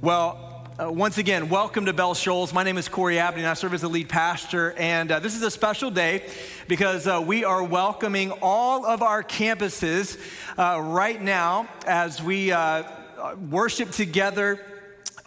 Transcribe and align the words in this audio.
Well, 0.00 0.64
uh, 0.78 0.92
once 0.92 1.18
again, 1.18 1.48
welcome 1.48 1.86
to 1.86 1.92
Bell 1.92 2.14
Shoals. 2.14 2.52
My 2.52 2.62
name 2.62 2.78
is 2.78 2.88
Corey 2.88 3.18
Abney, 3.18 3.40
and 3.40 3.50
I 3.50 3.54
serve 3.54 3.74
as 3.74 3.80
the 3.80 3.88
lead 3.88 4.08
pastor. 4.08 4.72
And 4.78 5.10
uh, 5.10 5.18
this 5.18 5.34
is 5.34 5.42
a 5.42 5.50
special 5.50 5.90
day 5.90 6.24
because 6.68 7.08
uh, 7.08 7.20
we 7.26 7.44
are 7.44 7.64
welcoming 7.64 8.30
all 8.40 8.86
of 8.86 9.02
our 9.02 9.24
campuses 9.24 10.16
uh, 10.56 10.80
right 10.80 11.20
now 11.20 11.66
as 11.84 12.22
we 12.22 12.52
uh, 12.52 12.84
worship 13.50 13.90
together 13.90 14.60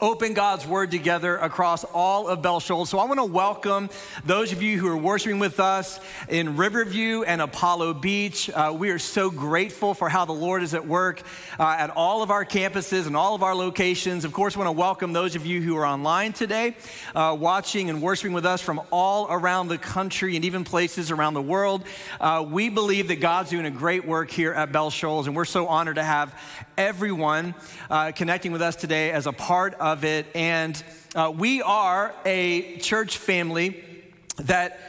open 0.01 0.33
God's 0.33 0.65
word 0.65 0.89
together 0.89 1.37
across 1.37 1.83
all 1.83 2.27
of 2.27 2.41
Bell 2.41 2.59
Shoals. 2.59 2.89
So 2.89 2.97
I 2.97 3.05
want 3.05 3.19
to 3.19 3.23
welcome 3.23 3.87
those 4.25 4.51
of 4.51 4.63
you 4.63 4.79
who 4.79 4.87
are 4.87 4.97
worshiping 4.97 5.37
with 5.37 5.59
us 5.59 5.99
in 6.27 6.57
Riverview 6.57 7.21
and 7.21 7.39
Apollo 7.39 7.93
Beach. 7.95 8.49
Uh, 8.49 8.75
we 8.75 8.89
are 8.89 8.97
so 8.97 9.29
grateful 9.29 9.93
for 9.93 10.09
how 10.09 10.25
the 10.25 10.31
Lord 10.31 10.63
is 10.63 10.73
at 10.73 10.87
work 10.87 11.21
uh, 11.59 11.75
at 11.77 11.91
all 11.91 12.23
of 12.23 12.31
our 12.31 12.43
campuses 12.43 13.05
and 13.05 13.15
all 13.15 13.35
of 13.35 13.43
our 13.43 13.53
locations. 13.53 14.25
Of 14.25 14.33
course, 14.33 14.55
I 14.55 14.59
want 14.59 14.69
to 14.69 14.79
welcome 14.79 15.13
those 15.13 15.35
of 15.35 15.45
you 15.45 15.61
who 15.61 15.77
are 15.77 15.85
online 15.85 16.33
today, 16.33 16.75
uh, 17.13 17.37
watching 17.39 17.91
and 17.91 18.01
worshiping 18.01 18.33
with 18.33 18.45
us 18.45 18.59
from 18.59 18.81
all 18.89 19.27
around 19.29 19.67
the 19.67 19.77
country 19.77 20.35
and 20.35 20.43
even 20.43 20.63
places 20.63 21.11
around 21.11 21.35
the 21.35 21.43
world. 21.43 21.83
Uh, 22.19 22.43
we 22.49 22.69
believe 22.69 23.09
that 23.09 23.17
God's 23.17 23.51
doing 23.51 23.67
a 23.67 23.71
great 23.71 24.07
work 24.07 24.31
here 24.31 24.51
at 24.51 24.71
Bell 24.71 24.89
Shoals, 24.89 25.27
and 25.27 25.35
we're 25.35 25.45
so 25.45 25.67
honored 25.67 25.97
to 25.97 26.03
have 26.03 26.33
everyone 26.75 27.53
uh, 27.91 28.11
connecting 28.13 28.51
with 28.51 28.63
us 28.63 28.75
today 28.75 29.11
as 29.11 29.27
a 29.27 29.31
part 29.31 29.75
of 29.75 29.90
it. 30.03 30.25
And 30.33 30.81
uh, 31.15 31.31
we 31.35 31.61
are 31.61 32.15
a 32.25 32.77
church 32.77 33.17
family 33.17 33.83
that 34.37 34.79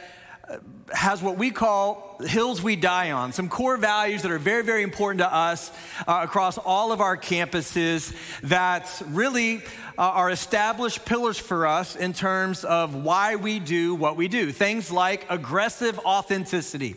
uh, 0.49 0.57
has 0.93 1.21
what 1.21 1.37
we 1.37 1.51
call 1.51 2.17
hills 2.25 2.61
we 2.61 2.75
die 2.75 3.11
on, 3.11 3.33
some 3.33 3.49
core 3.49 3.77
values 3.77 4.21
that 4.21 4.31
are 4.31 4.39
very, 4.39 4.63
very 4.63 4.83
important 4.83 5.19
to 5.19 5.33
us 5.33 5.71
uh, 6.07 6.21
across 6.23 6.57
all 6.57 6.91
of 6.91 7.01
our 7.01 7.17
campuses 7.17 8.15
that 8.41 9.01
really 9.07 9.57
uh, 9.97 10.01
are 10.01 10.29
established 10.29 11.05
pillars 11.05 11.37
for 11.37 11.67
us 11.67 11.95
in 11.95 12.13
terms 12.13 12.63
of 12.63 12.95
why 12.95 13.35
we 13.35 13.59
do 13.59 13.95
what 13.95 14.15
we 14.15 14.27
do. 14.27 14.51
Things 14.51 14.91
like 14.91 15.25
aggressive 15.29 15.99
authenticity. 15.99 16.95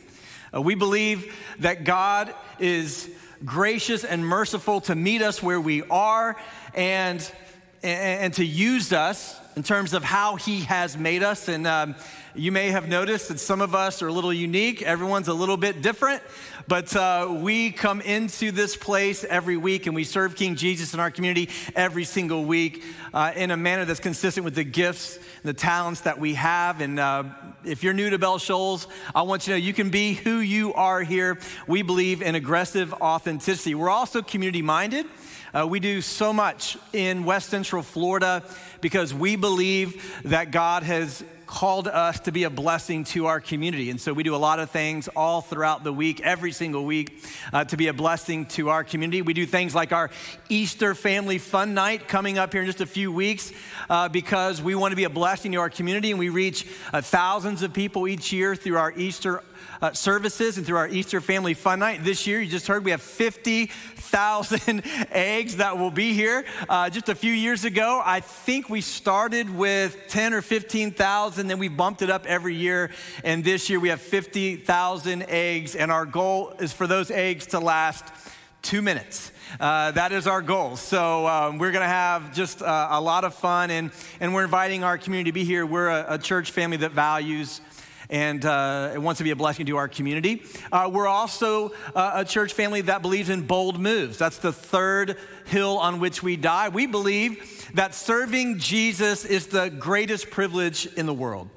Uh, 0.54 0.62
we 0.62 0.74
believe 0.74 1.34
that 1.58 1.84
God 1.84 2.32
is 2.58 3.10
gracious 3.44 4.04
and 4.04 4.24
merciful 4.24 4.80
to 4.82 4.94
meet 4.94 5.22
us 5.22 5.42
where 5.42 5.60
we 5.60 5.82
are 5.82 6.36
and, 6.74 7.20
and, 7.86 8.34
to 8.34 8.44
use 8.44 8.92
us 8.92 9.38
in 9.56 9.62
terms 9.62 9.94
of 9.94 10.02
how 10.04 10.36
he 10.36 10.60
has 10.60 10.96
made 10.96 11.22
us. 11.22 11.48
And 11.48 11.66
um, 11.66 11.94
you 12.36 12.52
may 12.52 12.70
have 12.70 12.86
noticed 12.86 13.28
that 13.28 13.40
some 13.40 13.60
of 13.62 13.74
us 13.74 14.02
are 14.02 14.08
a 14.08 14.12
little 14.12 14.32
unique, 14.32 14.82
everyone's 14.82 15.28
a 15.28 15.34
little 15.34 15.56
bit 15.56 15.80
different. 15.80 16.22
But 16.68 16.94
uh, 16.94 17.28
we 17.30 17.70
come 17.70 18.00
into 18.00 18.50
this 18.50 18.76
place 18.76 19.24
every 19.24 19.56
week 19.56 19.86
and 19.86 19.94
we 19.94 20.04
serve 20.04 20.34
King 20.34 20.56
Jesus 20.56 20.92
in 20.94 21.00
our 21.00 21.10
community 21.10 21.48
every 21.74 22.04
single 22.04 22.44
week 22.44 22.82
uh, 23.14 23.32
in 23.36 23.50
a 23.50 23.56
manner 23.56 23.84
that's 23.84 24.00
consistent 24.00 24.44
with 24.44 24.54
the 24.54 24.64
gifts, 24.64 25.16
and 25.16 25.44
the 25.44 25.54
talents 25.54 26.02
that 26.02 26.18
we 26.18 26.34
have. 26.34 26.80
And 26.80 26.98
uh, 26.98 27.24
if 27.64 27.82
you're 27.82 27.94
new 27.94 28.10
to 28.10 28.18
Bell 28.18 28.38
Shoals, 28.38 28.88
I 29.14 29.22
want 29.22 29.46
you 29.46 29.54
to 29.54 29.58
know 29.58 29.64
you 29.64 29.72
can 29.72 29.90
be 29.90 30.14
who 30.14 30.38
you 30.38 30.74
are 30.74 31.02
here. 31.02 31.38
We 31.66 31.82
believe 31.82 32.20
in 32.20 32.34
aggressive 32.34 32.92
authenticity. 32.94 33.74
We're 33.74 33.88
also 33.88 34.20
community 34.20 34.62
minded. 34.62 35.06
Uh, 35.54 35.66
we 35.66 35.80
do 35.80 36.02
so 36.02 36.32
much 36.32 36.76
in 36.92 37.24
West 37.24 37.48
Central 37.48 37.82
Florida 37.82 38.42
because 38.80 39.14
we 39.14 39.36
believe 39.36 40.20
that 40.24 40.50
God 40.50 40.82
has 40.82 41.24
called 41.46 41.88
us 41.88 42.20
to 42.20 42.32
be 42.32 42.44
a 42.44 42.50
blessing 42.50 43.04
to 43.04 43.26
our 43.26 43.40
community. 43.40 43.90
And 43.90 44.00
so 44.00 44.12
we 44.12 44.22
do 44.22 44.34
a 44.34 44.36
lot 44.36 44.58
of 44.58 44.70
things 44.70 45.08
all 45.14 45.40
throughout 45.40 45.84
the 45.84 45.92
week, 45.92 46.20
every 46.20 46.52
single 46.52 46.84
week, 46.84 47.22
uh, 47.52 47.64
to 47.64 47.76
be 47.76 47.88
a 47.88 47.92
blessing 47.94 48.46
to 48.46 48.68
our 48.68 48.84
community. 48.84 49.22
We 49.22 49.32
do 49.32 49.46
things 49.46 49.74
like 49.74 49.92
our 49.92 50.10
Easter 50.48 50.94
Family 50.94 51.38
Fun 51.38 51.74
Night 51.74 52.08
coming 52.08 52.38
up 52.38 52.52
here 52.52 52.62
in 52.62 52.66
just 52.66 52.80
a 52.80 52.86
few 52.86 53.12
weeks 53.12 53.52
uh, 53.88 54.08
because 54.08 54.60
we 54.60 54.74
want 54.74 54.92
to 54.92 54.96
be 54.96 55.04
a 55.04 55.10
blessing 55.10 55.52
to 55.52 55.58
our 55.58 55.70
community 55.70 56.10
and 56.10 56.18
we 56.18 56.28
reach 56.28 56.66
uh, 56.92 57.00
thousands 57.00 57.62
of 57.62 57.72
people 57.72 58.08
each 58.08 58.32
year 58.32 58.56
through 58.56 58.76
our 58.76 58.92
Easter 58.92 59.42
uh, 59.82 59.92
services 59.92 60.56
and 60.56 60.66
through 60.66 60.76
our 60.76 60.88
Easter 60.88 61.20
Family 61.20 61.54
Fun 61.54 61.78
Night. 61.78 62.04
This 62.04 62.26
year, 62.26 62.40
you 62.40 62.50
just 62.50 62.66
heard 62.66 62.84
we 62.84 62.90
have 62.90 63.02
50,000 63.02 64.82
eggs 65.10 65.56
that 65.56 65.78
will 65.78 65.90
be 65.90 66.12
here. 66.12 66.44
Uh, 66.68 66.90
just 66.90 67.08
a 67.08 67.14
few 67.14 67.32
years 67.32 67.64
ago, 67.64 68.02
I 68.04 68.20
think 68.20 68.68
we 68.68 68.80
started 68.80 69.54
with 69.54 69.96
10 70.08 70.34
or 70.34 70.42
15,000, 70.42 71.46
then 71.46 71.58
we 71.58 71.68
bumped 71.68 72.02
it 72.02 72.10
up 72.10 72.26
every 72.26 72.54
year. 72.54 72.90
And 73.24 73.44
this 73.44 73.68
year, 73.70 73.80
we 73.80 73.88
have 73.88 74.00
50,000 74.00 75.24
eggs, 75.28 75.74
and 75.74 75.90
our 75.90 76.06
goal 76.06 76.54
is 76.60 76.72
for 76.72 76.86
those 76.86 77.10
eggs 77.10 77.46
to 77.48 77.60
last 77.60 78.04
two 78.62 78.82
minutes. 78.82 79.30
Uh, 79.60 79.92
that 79.92 80.10
is 80.10 80.26
our 80.26 80.42
goal. 80.42 80.76
So 80.76 81.26
um, 81.26 81.58
we're 81.58 81.70
going 81.70 81.84
to 81.84 81.88
have 81.88 82.34
just 82.34 82.62
uh, 82.62 82.88
a 82.90 83.00
lot 83.00 83.24
of 83.24 83.34
fun, 83.34 83.70
and, 83.70 83.92
and 84.18 84.34
we're 84.34 84.44
inviting 84.44 84.82
our 84.82 84.98
community 84.98 85.30
to 85.30 85.34
be 85.34 85.44
here. 85.44 85.64
We're 85.64 85.88
a, 85.88 86.14
a 86.14 86.18
church 86.18 86.50
family 86.50 86.78
that 86.78 86.90
values 86.90 87.60
and 88.10 88.44
uh, 88.44 88.92
it 88.94 88.98
wants 88.98 89.18
to 89.18 89.24
be 89.24 89.30
a 89.30 89.36
blessing 89.36 89.66
to 89.66 89.76
our 89.76 89.88
community. 89.88 90.42
Uh, 90.70 90.90
we're 90.92 91.06
also 91.06 91.72
uh, 91.94 92.12
a 92.14 92.24
church 92.24 92.52
family 92.52 92.80
that 92.82 93.02
believes 93.02 93.28
in 93.28 93.42
bold 93.42 93.80
moves. 93.80 94.18
That's 94.18 94.38
the 94.38 94.52
third 94.52 95.16
hill 95.46 95.78
on 95.78 96.00
which 96.00 96.22
we 96.22 96.36
die. 96.36 96.68
We 96.68 96.86
believe 96.86 97.70
that 97.74 97.94
serving 97.94 98.58
Jesus 98.58 99.24
is 99.24 99.48
the 99.48 99.70
greatest 99.70 100.30
privilege 100.30 100.86
in 100.94 101.06
the 101.06 101.14
world. 101.14 101.48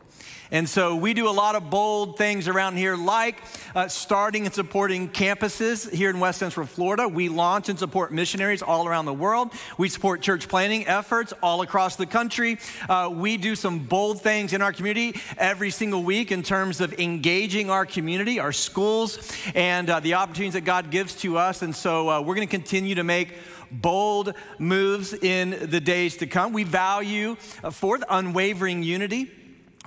And 0.51 0.67
so 0.67 0.95
we 0.95 1.13
do 1.13 1.29
a 1.29 1.31
lot 1.31 1.55
of 1.55 1.69
bold 1.69 2.17
things 2.17 2.47
around 2.47 2.75
here, 2.75 2.95
like 2.95 3.37
uh, 3.75 3.87
starting 3.87 4.45
and 4.45 4.53
supporting 4.53 5.07
campuses 5.07 5.91
here 5.91 6.09
in 6.09 6.19
West 6.19 6.39
Central 6.39 6.65
Florida. 6.65 7.07
We 7.07 7.29
launch 7.29 7.69
and 7.69 7.77
support 7.77 8.11
missionaries 8.11 8.63
all 8.63 8.87
around 8.87 9.05
the 9.05 9.13
world. 9.13 9.53
We 9.77 9.89
support 9.89 10.21
church 10.21 10.47
planting 10.47 10.87
efforts 10.87 11.33
all 11.43 11.61
across 11.61 11.97
the 11.97 12.07
country. 12.07 12.57
Uh, 12.89 13.11
we 13.13 13.37
do 13.37 13.55
some 13.55 13.79
bold 13.79 14.23
things 14.23 14.51
in 14.51 14.63
our 14.63 14.73
community 14.73 15.21
every 15.37 15.69
single 15.69 16.01
week 16.01 16.31
in 16.31 16.41
terms 16.41 16.81
of 16.81 16.99
engaging 16.99 17.69
our 17.69 17.85
community, 17.85 18.39
our 18.39 18.51
schools, 18.51 19.31
and 19.53 19.87
uh, 19.87 19.99
the 19.99 20.15
opportunities 20.15 20.53
that 20.53 20.65
God 20.65 20.89
gives 20.89 21.13
to 21.17 21.37
us. 21.37 21.61
And 21.61 21.75
so 21.75 22.09
uh, 22.09 22.21
we're 22.21 22.35
going 22.35 22.47
to 22.47 22.51
continue 22.51 22.95
to 22.95 23.03
make 23.03 23.35
bold 23.71 24.33
moves 24.57 25.13
in 25.13 25.69
the 25.69 25.79
days 25.79 26.17
to 26.17 26.25
come. 26.25 26.53
We 26.53 26.63
value, 26.63 27.37
uh, 27.63 27.69
fourth, 27.69 28.03
unwavering 28.09 28.81
unity. 28.81 29.29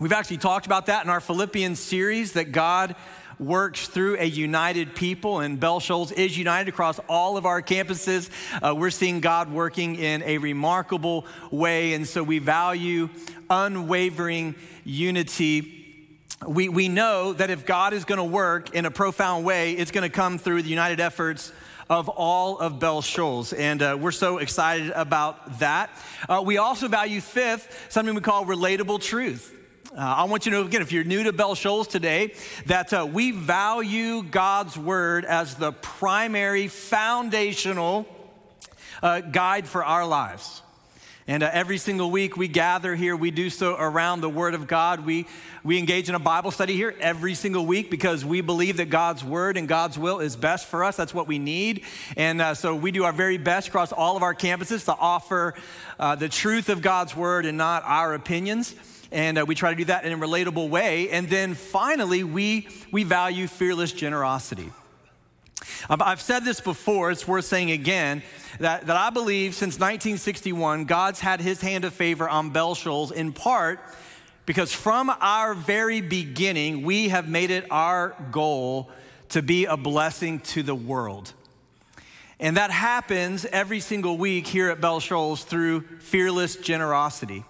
We've 0.00 0.12
actually 0.12 0.38
talked 0.38 0.64
about 0.64 0.86
that 0.86 1.04
in 1.04 1.10
our 1.10 1.20
Philippians 1.20 1.78
series 1.78 2.32
that 2.32 2.50
God 2.50 2.96
works 3.38 3.88
through 3.88 4.16
a 4.18 4.24
united 4.24 4.94
people, 4.94 5.40
and 5.40 5.60
Bell 5.60 5.80
Shoals 5.80 6.12
is 6.12 6.36
united 6.36 6.70
across 6.70 6.98
all 7.10 7.36
of 7.36 7.44
our 7.44 7.60
campuses. 7.60 8.30
Uh, 8.62 8.74
we're 8.74 8.90
seeing 8.90 9.20
God 9.20 9.52
working 9.52 9.96
in 9.96 10.22
a 10.22 10.38
remarkable 10.38 11.26
way, 11.50 11.92
and 11.92 12.08
so 12.08 12.22
we 12.22 12.38
value 12.38 13.10
unwavering 13.50 14.54
unity. 14.82 16.08
We, 16.46 16.70
we 16.70 16.88
know 16.88 17.34
that 17.34 17.50
if 17.50 17.66
God 17.66 17.92
is 17.92 18.06
going 18.06 18.18
to 18.18 18.24
work 18.24 18.74
in 18.74 18.86
a 18.86 18.90
profound 18.90 19.44
way, 19.44 19.72
it's 19.72 19.90
going 19.90 20.08
to 20.08 20.14
come 20.14 20.38
through 20.38 20.62
the 20.62 20.70
united 20.70 21.00
efforts 21.00 21.52
of 21.90 22.08
all 22.08 22.58
of 22.58 22.80
Bell 22.80 23.02
Shoals. 23.02 23.52
And 23.52 23.82
uh, 23.82 23.98
we're 24.00 24.10
so 24.12 24.38
excited 24.38 24.90
about 24.92 25.58
that. 25.58 25.90
Uh, 26.30 26.42
we 26.44 26.56
also 26.56 26.88
value, 26.88 27.20
fifth, 27.20 27.88
something 27.90 28.14
we 28.14 28.22
call 28.22 28.46
relatable 28.46 29.02
truth. 29.02 29.58
Uh, 29.94 30.00
I 30.00 30.24
want 30.24 30.46
you 30.46 30.52
to 30.52 30.58
know, 30.58 30.64
again, 30.64 30.80
if 30.80 30.90
you're 30.90 31.04
new 31.04 31.22
to 31.24 31.34
Bell 31.34 31.54
Shoals 31.54 31.86
today, 31.86 32.32
that 32.64 32.94
uh, 32.94 33.06
we 33.06 33.30
value 33.30 34.22
God's 34.22 34.78
word 34.78 35.26
as 35.26 35.56
the 35.56 35.70
primary 35.70 36.68
foundational 36.68 38.06
uh, 39.02 39.20
guide 39.20 39.66
for 39.66 39.84
our 39.84 40.06
lives. 40.06 40.62
And 41.26 41.42
uh, 41.42 41.50
every 41.52 41.76
single 41.76 42.10
week 42.10 42.38
we 42.38 42.48
gather 42.48 42.94
here, 42.94 43.14
we 43.14 43.30
do 43.30 43.50
so 43.50 43.76
around 43.78 44.22
the 44.22 44.30
Word 44.30 44.54
of 44.54 44.66
God. 44.66 45.04
We, 45.04 45.26
we 45.62 45.78
engage 45.78 46.08
in 46.08 46.14
a 46.14 46.18
Bible 46.18 46.52
study 46.52 46.74
here 46.74 46.94
every 46.98 47.34
single 47.34 47.66
week 47.66 47.90
because 47.90 48.24
we 48.24 48.40
believe 48.40 48.78
that 48.78 48.88
God's 48.88 49.22
Word 49.22 49.58
and 49.58 49.68
God's 49.68 49.98
will 49.98 50.20
is 50.20 50.36
best 50.36 50.68
for 50.68 50.84
us. 50.84 50.96
That's 50.96 51.12
what 51.12 51.28
we 51.28 51.38
need. 51.38 51.84
And 52.16 52.40
uh, 52.40 52.54
so 52.54 52.74
we 52.74 52.92
do 52.92 53.04
our 53.04 53.12
very 53.12 53.36
best 53.36 53.68
across 53.68 53.92
all 53.92 54.16
of 54.16 54.22
our 54.22 54.34
campuses 54.34 54.86
to 54.86 54.96
offer 54.96 55.52
uh, 56.00 56.14
the 56.14 56.30
truth 56.30 56.70
of 56.70 56.80
God's 56.80 57.14
Word 57.14 57.44
and 57.44 57.58
not 57.58 57.82
our 57.84 58.14
opinions 58.14 58.74
and 59.12 59.38
uh, 59.38 59.44
we 59.46 59.54
try 59.54 59.70
to 59.70 59.76
do 59.76 59.84
that 59.84 60.04
in 60.04 60.12
a 60.12 60.18
relatable 60.18 60.68
way. 60.68 61.10
And 61.10 61.28
then 61.28 61.54
finally, 61.54 62.24
we, 62.24 62.68
we 62.90 63.04
value 63.04 63.46
fearless 63.46 63.92
generosity. 63.92 64.70
I've 65.88 66.20
said 66.20 66.44
this 66.44 66.60
before, 66.60 67.10
it's 67.10 67.28
worth 67.28 67.44
saying 67.44 67.70
again 67.70 68.22
that, 68.58 68.86
that 68.86 68.96
I 68.96 69.10
believe 69.10 69.54
since 69.54 69.74
1961, 69.74 70.86
God's 70.86 71.20
had 71.20 71.40
his 71.40 71.60
hand 71.60 71.84
of 71.84 71.92
favor 71.92 72.28
on 72.28 72.50
Bell 72.50 72.74
Shoals 72.74 73.12
in 73.12 73.32
part 73.32 73.80
because 74.44 74.72
from 74.72 75.10
our 75.20 75.54
very 75.54 76.00
beginning, 76.00 76.82
we 76.82 77.08
have 77.10 77.28
made 77.28 77.50
it 77.50 77.66
our 77.70 78.16
goal 78.32 78.90
to 79.30 79.42
be 79.42 79.66
a 79.66 79.76
blessing 79.76 80.40
to 80.40 80.62
the 80.62 80.74
world. 80.74 81.32
And 82.40 82.56
that 82.56 82.70
happens 82.70 83.44
every 83.46 83.78
single 83.78 84.18
week 84.18 84.46
here 84.46 84.70
at 84.70 84.80
Bell 84.80 84.98
Shoals 84.98 85.44
through 85.44 85.82
fearless 86.00 86.56
generosity. 86.56 87.44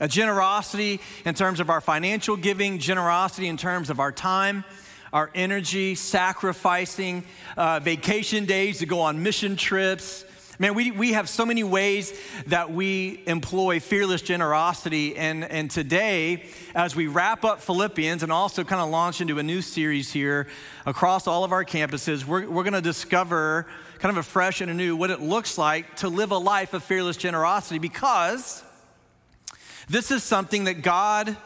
A 0.00 0.08
generosity 0.08 1.00
in 1.24 1.34
terms 1.34 1.60
of 1.60 1.70
our 1.70 1.80
financial 1.80 2.36
giving, 2.36 2.78
generosity 2.78 3.48
in 3.48 3.56
terms 3.56 3.90
of 3.90 4.00
our 4.00 4.12
time, 4.12 4.64
our 5.12 5.30
energy, 5.34 5.94
sacrificing 5.94 7.24
uh, 7.56 7.80
vacation 7.80 8.44
days 8.44 8.78
to 8.78 8.86
go 8.86 9.00
on 9.00 9.22
mission 9.22 9.56
trips, 9.56 10.24
Man, 10.60 10.74
we, 10.74 10.92
we 10.92 11.14
have 11.14 11.28
so 11.28 11.44
many 11.44 11.64
ways 11.64 12.16
that 12.46 12.70
we 12.70 13.24
employ 13.26 13.80
fearless 13.80 14.22
generosity. 14.22 15.16
And, 15.16 15.42
and 15.44 15.68
today, 15.68 16.44
as 16.76 16.94
we 16.94 17.08
wrap 17.08 17.44
up 17.44 17.60
Philippians 17.60 18.22
and 18.22 18.30
also 18.30 18.62
kind 18.62 18.80
of 18.80 18.88
launch 18.88 19.20
into 19.20 19.40
a 19.40 19.42
new 19.42 19.62
series 19.62 20.12
here 20.12 20.46
across 20.86 21.26
all 21.26 21.42
of 21.42 21.50
our 21.50 21.64
campuses, 21.64 22.24
we're, 22.24 22.48
we're 22.48 22.62
going 22.62 22.74
to 22.74 22.80
discover 22.80 23.66
kind 23.98 24.16
of 24.16 24.16
afresh 24.16 24.60
and 24.60 24.70
anew 24.70 24.94
what 24.94 25.10
it 25.10 25.20
looks 25.20 25.58
like 25.58 25.96
to 25.96 26.08
live 26.08 26.30
a 26.30 26.38
life 26.38 26.72
of 26.72 26.84
fearless 26.84 27.16
generosity 27.16 27.80
because 27.80 28.62
this 29.88 30.10
is 30.10 30.22
something 30.22 30.64
that 30.64 30.82
God 30.82 31.36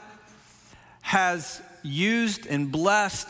has 1.03 1.61
used 1.83 2.47
and 2.47 2.71
blessed 2.71 3.29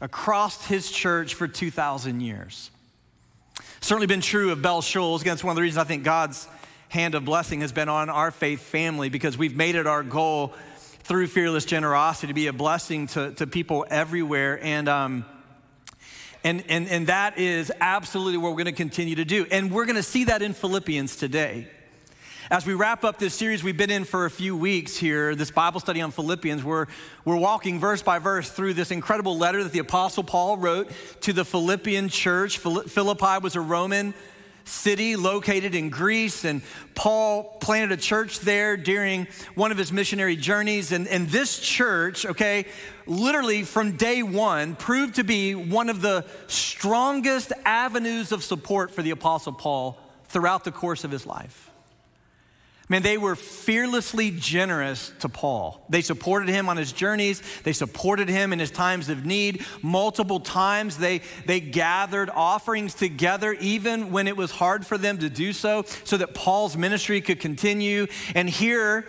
across 0.00 0.66
his 0.66 0.90
church 0.90 1.34
for 1.34 1.46
2,000 1.46 2.20
years. 2.20 2.70
Certainly 3.80 4.06
been 4.06 4.20
true 4.20 4.50
of 4.52 4.62
Bell 4.62 4.82
Shoals. 4.82 5.22
Again, 5.22 5.34
it's 5.34 5.44
one 5.44 5.52
of 5.52 5.56
the 5.56 5.62
reasons 5.62 5.78
I 5.78 5.88
think 5.88 6.04
God's 6.04 6.48
hand 6.88 7.14
of 7.14 7.24
blessing 7.24 7.60
has 7.60 7.72
been 7.72 7.88
on 7.88 8.08
our 8.08 8.30
faith 8.30 8.60
family 8.60 9.08
because 9.08 9.36
we've 9.38 9.56
made 9.56 9.74
it 9.74 9.86
our 9.86 10.02
goal 10.02 10.54
through 11.02 11.26
fearless 11.26 11.64
generosity 11.64 12.28
to 12.28 12.34
be 12.34 12.46
a 12.46 12.52
blessing 12.52 13.06
to, 13.08 13.32
to 13.32 13.46
people 13.46 13.86
everywhere. 13.90 14.62
And, 14.62 14.88
um, 14.88 15.24
and, 16.44 16.64
and, 16.68 16.88
and 16.88 17.06
that 17.08 17.38
is 17.38 17.72
absolutely 17.80 18.38
what 18.38 18.50
we're 18.50 18.64
going 18.64 18.66
to 18.66 18.72
continue 18.72 19.16
to 19.16 19.24
do. 19.24 19.46
And 19.50 19.70
we're 19.70 19.86
going 19.86 19.96
to 19.96 20.02
see 20.02 20.24
that 20.24 20.42
in 20.42 20.52
Philippians 20.52 21.16
today. 21.16 21.68
As 22.52 22.66
we 22.66 22.74
wrap 22.74 23.04
up 23.04 23.16
this 23.20 23.32
series 23.32 23.62
we've 23.62 23.76
been 23.76 23.92
in 23.92 24.02
for 24.02 24.24
a 24.24 24.30
few 24.30 24.56
weeks 24.56 24.96
here, 24.96 25.36
this 25.36 25.52
Bible 25.52 25.78
study 25.78 26.00
on 26.00 26.10
Philippians, 26.10 26.64
we're, 26.64 26.86
we're 27.24 27.36
walking 27.36 27.78
verse 27.78 28.02
by 28.02 28.18
verse 28.18 28.50
through 28.50 28.74
this 28.74 28.90
incredible 28.90 29.38
letter 29.38 29.62
that 29.62 29.70
the 29.70 29.78
Apostle 29.78 30.24
Paul 30.24 30.56
wrote 30.56 30.90
to 31.20 31.32
the 31.32 31.44
Philippian 31.44 32.08
church. 32.08 32.58
Philippi 32.58 33.38
was 33.40 33.54
a 33.54 33.60
Roman 33.60 34.14
city 34.64 35.14
located 35.14 35.76
in 35.76 35.90
Greece, 35.90 36.44
and 36.44 36.62
Paul 36.96 37.44
planted 37.60 37.92
a 37.92 37.96
church 37.96 38.40
there 38.40 38.76
during 38.76 39.28
one 39.54 39.70
of 39.70 39.78
his 39.78 39.92
missionary 39.92 40.34
journeys. 40.34 40.90
And, 40.90 41.06
and 41.06 41.28
this 41.28 41.60
church, 41.60 42.26
okay, 42.26 42.66
literally 43.06 43.62
from 43.62 43.92
day 43.92 44.24
one, 44.24 44.74
proved 44.74 45.14
to 45.14 45.22
be 45.22 45.54
one 45.54 45.88
of 45.88 46.02
the 46.02 46.24
strongest 46.48 47.52
avenues 47.64 48.32
of 48.32 48.42
support 48.42 48.90
for 48.90 49.02
the 49.02 49.12
Apostle 49.12 49.52
Paul 49.52 50.00
throughout 50.24 50.64
the 50.64 50.72
course 50.72 51.04
of 51.04 51.12
his 51.12 51.24
life. 51.24 51.69
Man, 52.90 53.02
they 53.02 53.18
were 53.18 53.36
fearlessly 53.36 54.32
generous 54.32 55.12
to 55.20 55.28
Paul. 55.28 55.80
They 55.88 56.02
supported 56.02 56.48
him 56.48 56.68
on 56.68 56.76
his 56.76 56.90
journeys. 56.90 57.40
They 57.62 57.72
supported 57.72 58.28
him 58.28 58.52
in 58.52 58.58
his 58.58 58.72
times 58.72 59.08
of 59.08 59.24
need. 59.24 59.64
Multiple 59.80 60.40
times 60.40 60.98
they, 60.98 61.20
they 61.46 61.60
gathered 61.60 62.30
offerings 62.30 62.94
together, 62.94 63.52
even 63.52 64.10
when 64.10 64.26
it 64.26 64.36
was 64.36 64.50
hard 64.50 64.84
for 64.84 64.98
them 64.98 65.18
to 65.18 65.30
do 65.30 65.52
so, 65.52 65.84
so 66.02 66.16
that 66.16 66.34
Paul's 66.34 66.76
ministry 66.76 67.20
could 67.20 67.38
continue. 67.38 68.08
And 68.34 68.50
here, 68.50 69.06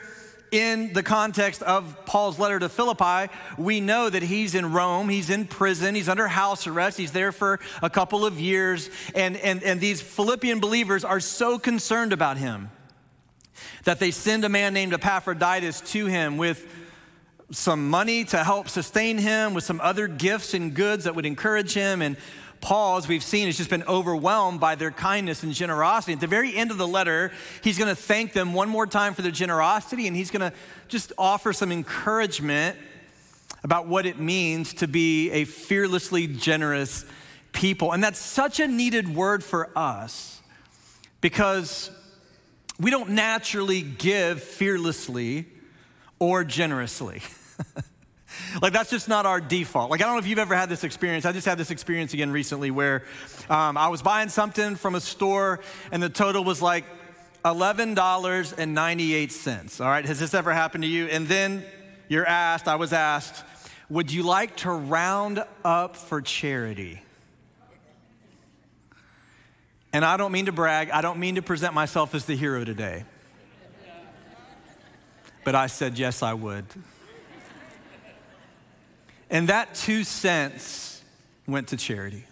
in 0.51 0.93
the 0.93 1.01
context 1.01 1.63
of 1.63 2.05
Paul's 2.05 2.37
letter 2.37 2.59
to 2.59 2.69
Philippi, 2.69 3.33
we 3.57 3.81
know 3.81 4.11
that 4.11 4.21
he's 4.21 4.53
in 4.53 4.73
Rome, 4.73 5.09
he's 5.09 5.31
in 5.31 5.47
prison, 5.47 5.95
he's 5.95 6.07
under 6.09 6.27
house 6.27 6.67
arrest, 6.67 6.99
he's 6.99 7.13
there 7.13 7.31
for 7.31 7.59
a 7.81 7.89
couple 7.89 8.27
of 8.27 8.39
years, 8.39 8.91
and, 9.15 9.37
and, 9.37 9.63
and 9.63 9.81
these 9.81 10.01
Philippian 10.01 10.59
believers 10.59 11.03
are 11.03 11.19
so 11.19 11.57
concerned 11.57 12.13
about 12.13 12.37
him 12.37 12.69
that 13.83 13.99
they 13.99 14.11
send 14.11 14.45
a 14.45 14.49
man 14.49 14.73
named 14.73 14.93
Epaphroditus 14.93 15.81
to 15.81 16.05
him 16.05 16.37
with 16.37 16.67
some 17.51 17.89
money 17.89 18.23
to 18.25 18.43
help 18.43 18.69
sustain 18.69 19.17
him, 19.17 19.53
with 19.53 19.63
some 19.63 19.81
other 19.81 20.07
gifts 20.07 20.53
and 20.53 20.73
goods 20.73 21.03
that 21.03 21.15
would 21.15 21.25
encourage 21.25 21.73
him. 21.73 22.01
And 22.01 22.15
Paul, 22.61 22.97
as 22.97 23.07
we've 23.07 23.23
seen, 23.23 23.47
has 23.47 23.57
just 23.57 23.69
been 23.69 23.83
overwhelmed 23.83 24.59
by 24.59 24.75
their 24.75 24.91
kindness 24.91 25.43
and 25.43 25.53
generosity. 25.53 26.13
At 26.13 26.19
the 26.19 26.27
very 26.27 26.55
end 26.55 26.71
of 26.71 26.77
the 26.77 26.87
letter, 26.87 27.31
he's 27.63 27.77
going 27.77 27.89
to 27.89 27.95
thank 27.95 28.33
them 28.33 28.53
one 28.53 28.69
more 28.69 28.87
time 28.87 29.13
for 29.13 29.21
their 29.21 29.31
generosity, 29.31 30.07
and 30.07 30.15
he's 30.15 30.31
going 30.31 30.49
to 30.49 30.55
just 30.87 31.11
offer 31.17 31.53
some 31.53 31.71
encouragement 31.71 32.77
about 33.63 33.87
what 33.87 34.05
it 34.05 34.19
means 34.19 34.75
to 34.75 34.87
be 34.87 35.31
a 35.31 35.43
fearlessly 35.43 36.27
generous 36.27 37.05
people. 37.51 37.91
And 37.91 38.03
that's 38.03 38.19
such 38.19 38.59
a 38.59 38.67
needed 38.67 39.13
word 39.13 39.43
for 39.43 39.69
us 39.75 40.41
because 41.19 41.91
we 42.81 42.91
don't 42.91 43.11
naturally 43.11 43.81
give 43.81 44.41
fearlessly 44.41 45.45
or 46.19 46.43
generously. 46.43 47.21
like 48.61 48.73
that's 48.73 48.89
just 48.89 49.07
not 49.07 49.27
our 49.27 49.39
default. 49.39 49.91
Like 49.91 50.01
I 50.01 50.05
don't 50.05 50.15
know 50.15 50.19
if 50.19 50.27
you've 50.27 50.39
ever 50.39 50.55
had 50.55 50.67
this 50.67 50.83
experience. 50.83 51.25
I 51.25 51.31
just 51.31 51.45
had 51.45 51.59
this 51.59 51.71
experience 51.71 52.13
again 52.13 52.31
recently 52.31 52.71
where 52.71 53.03
um, 53.49 53.77
I 53.77 53.87
was 53.89 54.01
buying 54.01 54.29
something 54.29 54.75
from 54.75 54.95
a 54.95 55.01
store 55.01 55.59
and 55.91 56.01
the 56.01 56.09
total 56.09 56.43
was 56.43 56.59
like 56.61 56.85
$11.98. 57.45 59.81
All 59.81 59.87
right, 59.87 60.05
has 60.05 60.19
this 60.19 60.33
ever 60.33 60.51
happened 60.51 60.83
to 60.83 60.89
you? 60.89 61.05
And 61.05 61.27
then 61.27 61.63
you're 62.07 62.25
asked, 62.25 62.67
I 62.67 62.75
was 62.75 62.93
asked, 62.93 63.43
would 63.89 64.11
you 64.11 64.23
like 64.23 64.55
to 64.57 64.71
round 64.71 65.43
up 65.63 65.95
for 65.95 66.21
charity? 66.21 67.01
And 69.93 70.05
I 70.05 70.17
don't 70.17 70.31
mean 70.31 70.45
to 70.45 70.51
brag, 70.51 70.89
I 70.89 71.01
don't 71.01 71.19
mean 71.19 71.35
to 71.35 71.41
present 71.41 71.73
myself 71.73 72.15
as 72.15 72.25
the 72.25 72.35
hero 72.35 72.63
today. 72.63 73.03
But 75.43 75.55
I 75.55 75.67
said, 75.67 75.97
yes, 75.97 76.23
I 76.23 76.33
would. 76.33 76.65
And 79.29 79.49
that 79.49 79.75
two 79.75 80.03
cents 80.03 81.01
went 81.47 81.69
to 81.69 81.77
charity. 81.77 82.25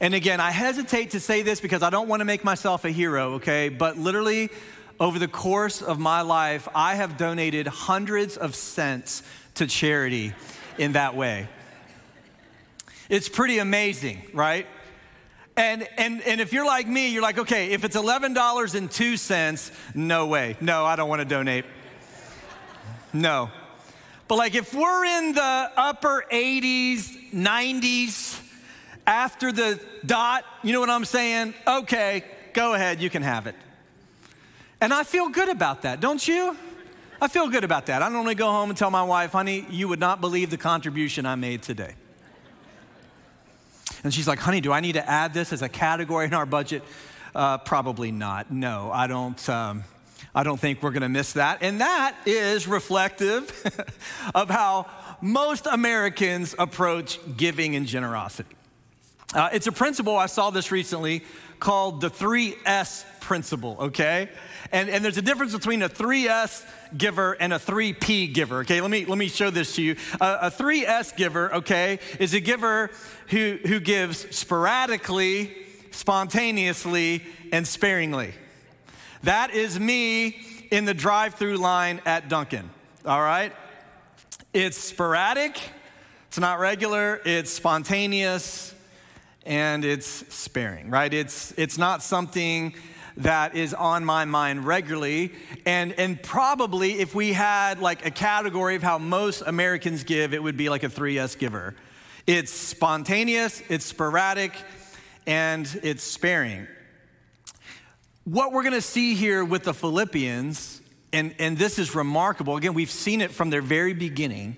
And 0.00 0.14
again, 0.14 0.40
I 0.40 0.50
hesitate 0.50 1.12
to 1.12 1.20
say 1.20 1.42
this 1.42 1.60
because 1.60 1.82
I 1.82 1.90
don't 1.90 2.08
want 2.08 2.20
to 2.20 2.24
make 2.24 2.44
myself 2.44 2.84
a 2.84 2.90
hero, 2.90 3.34
okay? 3.34 3.70
But 3.70 3.96
literally, 3.96 4.50
over 5.00 5.18
the 5.18 5.28
course 5.28 5.82
of 5.82 5.98
my 5.98 6.20
life, 6.20 6.68
I 6.74 6.96
have 6.96 7.16
donated 7.16 7.66
hundreds 7.66 8.36
of 8.36 8.54
cents 8.54 9.22
to 9.54 9.66
charity 9.66 10.34
in 10.78 10.92
that 10.92 11.16
way. 11.16 11.48
It's 13.08 13.28
pretty 13.28 13.58
amazing, 13.58 14.22
right? 14.34 14.66
And, 15.56 15.88
and, 15.96 16.20
and 16.22 16.40
if 16.40 16.52
you're 16.52 16.66
like 16.66 16.86
me, 16.86 17.08
you're 17.08 17.22
like, 17.22 17.38
okay, 17.38 17.72
if 17.72 17.84
it's 17.84 17.96
$11.02, 17.96 19.70
no 19.94 20.26
way. 20.26 20.56
No, 20.60 20.84
I 20.84 20.96
don't 20.96 21.08
want 21.08 21.20
to 21.20 21.24
donate. 21.24 21.64
No. 23.12 23.50
But 24.28 24.36
like 24.36 24.54
if 24.54 24.74
we're 24.74 25.04
in 25.04 25.32
the 25.32 25.70
upper 25.76 26.24
80s, 26.30 27.32
90s, 27.32 28.42
after 29.06 29.50
the 29.52 29.80
dot, 30.04 30.44
you 30.62 30.72
know 30.72 30.80
what 30.80 30.90
I'm 30.90 31.04
saying? 31.04 31.54
Okay, 31.66 32.24
go 32.52 32.74
ahead, 32.74 33.00
you 33.00 33.08
can 33.08 33.22
have 33.22 33.46
it. 33.46 33.54
And 34.80 34.92
I 34.92 35.04
feel 35.04 35.28
good 35.28 35.48
about 35.48 35.82
that, 35.82 36.00
don't 36.00 36.26
you? 36.26 36.56
I 37.20 37.28
feel 37.28 37.48
good 37.48 37.64
about 37.64 37.86
that. 37.86 38.02
I 38.02 38.10
normally 38.10 38.34
go 38.34 38.50
home 38.50 38.68
and 38.68 38.76
tell 38.76 38.90
my 38.90 39.04
wife, 39.04 39.32
honey, 39.32 39.64
you 39.70 39.88
would 39.88 40.00
not 40.00 40.20
believe 40.20 40.50
the 40.50 40.58
contribution 40.58 41.24
I 41.24 41.34
made 41.34 41.62
today. 41.62 41.94
And 44.06 44.14
she's 44.14 44.28
like, 44.28 44.38
honey, 44.38 44.60
do 44.60 44.70
I 44.70 44.78
need 44.78 44.92
to 44.92 45.08
add 45.08 45.34
this 45.34 45.52
as 45.52 45.62
a 45.62 45.68
category 45.68 46.26
in 46.26 46.32
our 46.32 46.46
budget? 46.46 46.84
Uh, 47.34 47.58
probably 47.58 48.12
not. 48.12 48.52
No, 48.52 48.88
I 48.92 49.08
don't. 49.08 49.48
Um, 49.48 49.82
I 50.32 50.44
don't 50.44 50.60
think 50.60 50.80
we're 50.80 50.92
going 50.92 51.02
to 51.02 51.08
miss 51.08 51.32
that. 51.32 51.62
And 51.62 51.80
that 51.80 52.14
is 52.24 52.68
reflective 52.68 53.50
of 54.34 54.48
how 54.48 54.86
most 55.20 55.66
Americans 55.66 56.54
approach 56.56 57.18
giving 57.36 57.74
and 57.74 57.84
generosity. 57.84 58.54
Uh, 59.34 59.48
it's 59.52 59.66
a 59.66 59.72
principle, 59.72 60.16
I 60.16 60.26
saw 60.26 60.50
this 60.50 60.70
recently, 60.70 61.24
called 61.58 62.00
the 62.00 62.10
3S 62.10 63.04
principle, 63.26 63.76
okay? 63.80 64.28
And, 64.70 64.88
and 64.88 65.04
there's 65.04 65.18
a 65.18 65.22
difference 65.22 65.52
between 65.52 65.82
a 65.82 65.88
3S 65.88 66.64
giver 66.96 67.32
and 67.32 67.52
a 67.52 67.58
3P 67.58 68.32
giver, 68.32 68.60
okay? 68.60 68.80
Let 68.80 68.88
me, 68.88 69.04
let 69.04 69.18
me 69.18 69.26
show 69.26 69.50
this 69.50 69.74
to 69.74 69.82
you. 69.82 69.96
Uh, 70.20 70.38
a 70.42 70.50
3S 70.50 71.16
giver, 71.16 71.52
okay, 71.56 71.98
is 72.20 72.34
a 72.34 72.40
giver 72.40 72.88
who, 73.30 73.58
who 73.66 73.80
gives 73.80 74.32
sporadically, 74.34 75.52
spontaneously, 75.90 77.24
and 77.50 77.66
sparingly. 77.66 78.32
That 79.24 79.50
is 79.50 79.78
me 79.80 80.36
in 80.70 80.84
the 80.84 80.94
drive 80.94 81.34
through 81.34 81.56
line 81.56 82.00
at 82.06 82.28
Dunkin', 82.28 82.70
all 83.04 83.20
right? 83.20 83.52
It's 84.52 84.78
sporadic, 84.78 85.60
it's 86.28 86.38
not 86.38 86.60
regular, 86.60 87.20
it's 87.24 87.50
spontaneous, 87.50 88.72
and 89.44 89.84
it's 89.84 90.06
sparing, 90.32 90.90
right? 90.90 91.12
It's, 91.12 91.52
it's 91.58 91.76
not 91.76 92.04
something 92.04 92.74
that 93.18 93.56
is 93.56 93.72
on 93.72 94.04
my 94.04 94.24
mind 94.24 94.66
regularly. 94.66 95.32
And, 95.64 95.92
and 95.92 96.22
probably 96.22 97.00
if 97.00 97.14
we 97.14 97.32
had 97.32 97.80
like 97.80 98.04
a 98.04 98.10
category 98.10 98.76
of 98.76 98.82
how 98.82 98.98
most 98.98 99.42
Americans 99.46 100.04
give, 100.04 100.34
it 100.34 100.42
would 100.42 100.56
be 100.56 100.68
like 100.68 100.82
a 100.82 100.88
3S 100.88 101.38
giver. 101.38 101.74
It's 102.26 102.52
spontaneous, 102.52 103.62
it's 103.68 103.84
sporadic, 103.84 104.52
and 105.26 105.68
it's 105.82 106.02
sparing. 106.02 106.66
What 108.24 108.52
we're 108.52 108.64
gonna 108.64 108.80
see 108.80 109.14
here 109.14 109.44
with 109.44 109.62
the 109.62 109.72
Philippians, 109.72 110.82
and, 111.12 111.34
and 111.38 111.56
this 111.56 111.78
is 111.78 111.94
remarkable, 111.94 112.56
again, 112.56 112.74
we've 112.74 112.90
seen 112.90 113.20
it 113.20 113.30
from 113.30 113.50
their 113.50 113.62
very 113.62 113.94
beginning, 113.94 114.56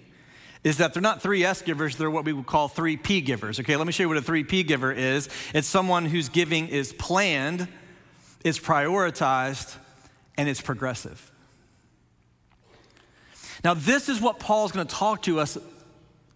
is 0.65 0.79
that 0.79 0.95
they're 0.95 1.03
not 1.03 1.23
three 1.23 1.45
S 1.45 1.63
givers, 1.63 1.97
they're 1.97 2.11
what 2.11 2.25
we 2.25 2.33
would 2.33 2.47
call 2.47 2.69
three 2.69 2.97
P 2.97 3.21
givers. 3.21 3.61
Okay, 3.61 3.77
let 3.77 3.87
me 3.87 3.93
show 3.93 4.05
you 4.05 4.09
what 4.09 4.19
a 4.19 4.23
three 4.23 4.45
P 4.45 4.63
giver 4.63 4.91
is. 4.91 5.29
It's 5.55 5.69
someone 5.69 6.07
whose 6.07 6.29
giving 6.29 6.69
is 6.69 6.93
planned, 6.95 7.69
it's 8.45 8.59
prioritized, 8.59 9.77
and 10.37 10.49
it's 10.49 10.61
progressive. 10.61 11.31
Now, 13.65 13.75
this 13.75 14.09
is 14.09 14.21
what 14.21 14.39
Paul's 14.39 14.71
going 14.71 14.87
to 14.87 14.95
talk 14.95 15.23
to 15.23 15.41
us 15.41 15.59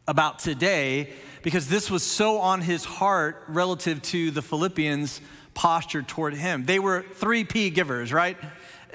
about 0.09 0.41
today 0.41 1.11
because 1.43 1.69
this 1.69 1.89
was 1.91 2.03
so 2.03 2.39
on 2.39 2.61
his 2.61 2.85
heart 2.85 3.45
relative 3.47 4.03
to 4.03 4.33
the 4.33 4.43
Philippians' 4.43 5.21
posture 5.55 6.03
toward 6.03 6.35
him. 6.35 6.65
They 6.65 6.81
were 6.81 7.03
three 7.15 7.45
P 7.45 7.71
givers, 7.71 8.13
right? 8.13 8.37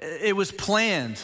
It 0.01 0.35
was 0.35 0.51
planned. 0.51 1.21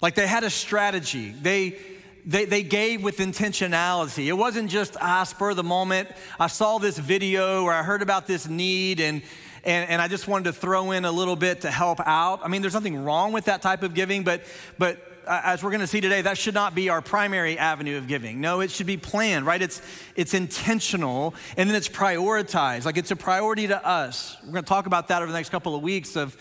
Like 0.00 0.14
they 0.14 0.26
had 0.26 0.44
a 0.44 0.50
strategy. 0.50 1.32
They, 1.32 1.76
they, 2.24 2.46
they 2.46 2.62
gave 2.62 3.02
with 3.02 3.18
intentionality. 3.18 4.26
It 4.26 4.32
wasn't 4.32 4.70
just, 4.70 4.96
ah, 5.00 5.24
spur 5.24 5.52
the 5.52 5.62
moment. 5.62 6.08
I 6.38 6.46
saw 6.46 6.78
this 6.78 6.96
video 6.96 7.64
or 7.64 7.72
I 7.72 7.82
heard 7.82 8.00
about 8.00 8.26
this 8.26 8.48
need 8.48 9.00
and, 9.00 9.20
and, 9.64 9.90
and 9.90 10.02
I 10.02 10.08
just 10.08 10.28
wanted 10.28 10.44
to 10.44 10.52
throw 10.52 10.90
in 10.92 11.04
a 11.04 11.12
little 11.12 11.36
bit 11.36 11.62
to 11.62 11.70
help 11.70 12.00
out. 12.00 12.40
I 12.44 12.48
mean, 12.48 12.62
there's 12.62 12.74
nothing 12.74 13.02
wrong 13.04 13.32
with 13.32 13.46
that 13.46 13.62
type 13.62 13.82
of 13.82 13.94
giving, 13.94 14.22
but, 14.22 14.42
but 14.78 14.98
uh, 15.26 15.40
as 15.44 15.62
we're 15.62 15.70
going 15.70 15.80
to 15.80 15.86
see 15.86 16.00
today, 16.00 16.22
that 16.22 16.38
should 16.38 16.54
not 16.54 16.74
be 16.74 16.88
our 16.88 17.02
primary 17.02 17.58
avenue 17.58 17.98
of 17.98 18.08
giving. 18.08 18.40
No, 18.40 18.60
it 18.60 18.70
should 18.70 18.86
be 18.86 18.96
planned, 18.96 19.46
right? 19.46 19.60
It's, 19.60 19.82
it's 20.16 20.34
intentional 20.34 21.34
and 21.56 21.68
then 21.68 21.76
it's 21.76 21.88
prioritized. 21.88 22.84
Like 22.84 22.96
it's 22.96 23.10
a 23.10 23.16
priority 23.16 23.66
to 23.68 23.86
us. 23.86 24.36
We're 24.44 24.52
going 24.52 24.64
to 24.64 24.68
talk 24.68 24.86
about 24.86 25.08
that 25.08 25.22
over 25.22 25.30
the 25.30 25.38
next 25.38 25.50
couple 25.50 25.74
of 25.74 25.82
weeks 25.82 26.16
of 26.16 26.36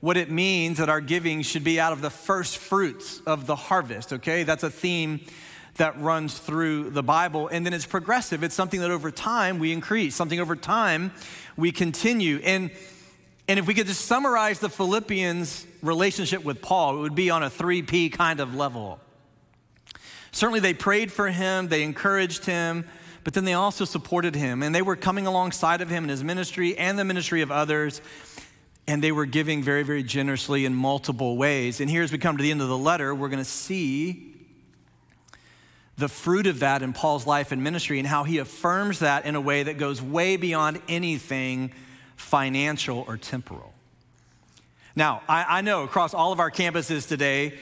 what 0.00 0.16
it 0.16 0.30
means 0.30 0.78
that 0.78 0.88
our 0.88 1.00
giving 1.00 1.42
should 1.42 1.64
be 1.64 1.78
out 1.78 1.92
of 1.92 2.00
the 2.00 2.10
first 2.10 2.56
fruits 2.56 3.20
of 3.26 3.46
the 3.46 3.56
harvest, 3.56 4.14
okay? 4.14 4.44
That's 4.44 4.62
a 4.62 4.70
theme 4.70 5.20
that 5.76 6.00
runs 6.00 6.38
through 6.38 6.90
the 6.90 7.02
Bible. 7.02 7.48
And 7.48 7.64
then 7.64 7.72
it's 7.72 7.86
progressive. 7.86 8.42
It's 8.42 8.54
something 8.54 8.80
that 8.80 8.90
over 8.90 9.10
time 9.10 9.58
we 9.58 9.72
increase, 9.72 10.14
something 10.14 10.40
over 10.40 10.56
time 10.56 11.12
we 11.56 11.72
continue. 11.72 12.40
And, 12.44 12.70
and 13.48 13.58
if 13.58 13.66
we 13.66 13.74
could 13.74 13.86
just 13.86 14.04
summarize 14.04 14.58
the 14.58 14.68
Philippians' 14.68 15.66
relationship 15.82 16.44
with 16.44 16.60
Paul, 16.60 16.98
it 16.98 17.00
would 17.00 17.14
be 17.14 17.30
on 17.30 17.42
a 17.42 17.50
3P 17.50 18.12
kind 18.12 18.40
of 18.40 18.54
level. 18.54 19.00
Certainly, 20.32 20.60
they 20.60 20.74
prayed 20.74 21.10
for 21.10 21.28
him, 21.28 21.68
they 21.68 21.82
encouraged 21.82 22.44
him, 22.44 22.86
but 23.24 23.34
then 23.34 23.44
they 23.44 23.54
also 23.54 23.84
supported 23.84 24.36
him. 24.36 24.62
And 24.62 24.72
they 24.72 24.82
were 24.82 24.94
coming 24.94 25.26
alongside 25.26 25.80
of 25.80 25.90
him 25.90 26.04
in 26.04 26.10
his 26.10 26.22
ministry 26.22 26.78
and 26.78 26.98
the 26.98 27.04
ministry 27.04 27.42
of 27.42 27.50
others 27.50 28.00
and 28.90 29.04
they 29.04 29.12
were 29.12 29.26
giving 29.26 29.62
very, 29.62 29.84
very 29.84 30.02
generously 30.02 30.64
in 30.64 30.74
multiple 30.74 31.36
ways. 31.36 31.80
And 31.80 31.88
here, 31.88 32.02
as 32.02 32.10
we 32.10 32.18
come 32.18 32.36
to 32.36 32.42
the 32.42 32.50
end 32.50 32.60
of 32.60 32.66
the 32.66 32.76
letter, 32.76 33.14
we're 33.14 33.28
going 33.28 33.38
to 33.38 33.44
see 33.44 34.39
the 36.00 36.08
fruit 36.08 36.46
of 36.46 36.60
that 36.60 36.82
in 36.82 36.92
Paul's 36.92 37.26
life 37.26 37.52
and 37.52 37.62
ministry 37.62 37.98
and 37.98 38.08
how 38.08 38.24
he 38.24 38.38
affirms 38.38 38.98
that 39.00 39.26
in 39.26 39.36
a 39.36 39.40
way 39.40 39.62
that 39.62 39.78
goes 39.78 40.02
way 40.02 40.36
beyond 40.36 40.80
anything 40.88 41.72
financial 42.16 43.04
or 43.06 43.16
temporal. 43.16 43.72
Now, 44.96 45.22
I, 45.28 45.58
I 45.58 45.60
know 45.60 45.84
across 45.84 46.14
all 46.14 46.32
of 46.32 46.40
our 46.40 46.50
campuses 46.50 47.06
today, 47.06 47.54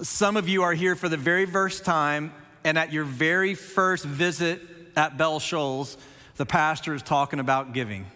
some 0.00 0.36
of 0.36 0.48
you 0.48 0.62
are 0.62 0.74
here 0.74 0.94
for 0.94 1.08
the 1.08 1.16
very 1.16 1.46
first 1.46 1.84
time, 1.84 2.32
and 2.64 2.78
at 2.78 2.92
your 2.92 3.04
very 3.04 3.54
first 3.54 4.04
visit 4.04 4.60
at 4.96 5.18
Bell 5.18 5.40
Shoals, 5.40 5.96
the 6.36 6.46
pastor 6.46 6.94
is 6.94 7.02
talking 7.02 7.40
about 7.40 7.72
giving. 7.72 8.06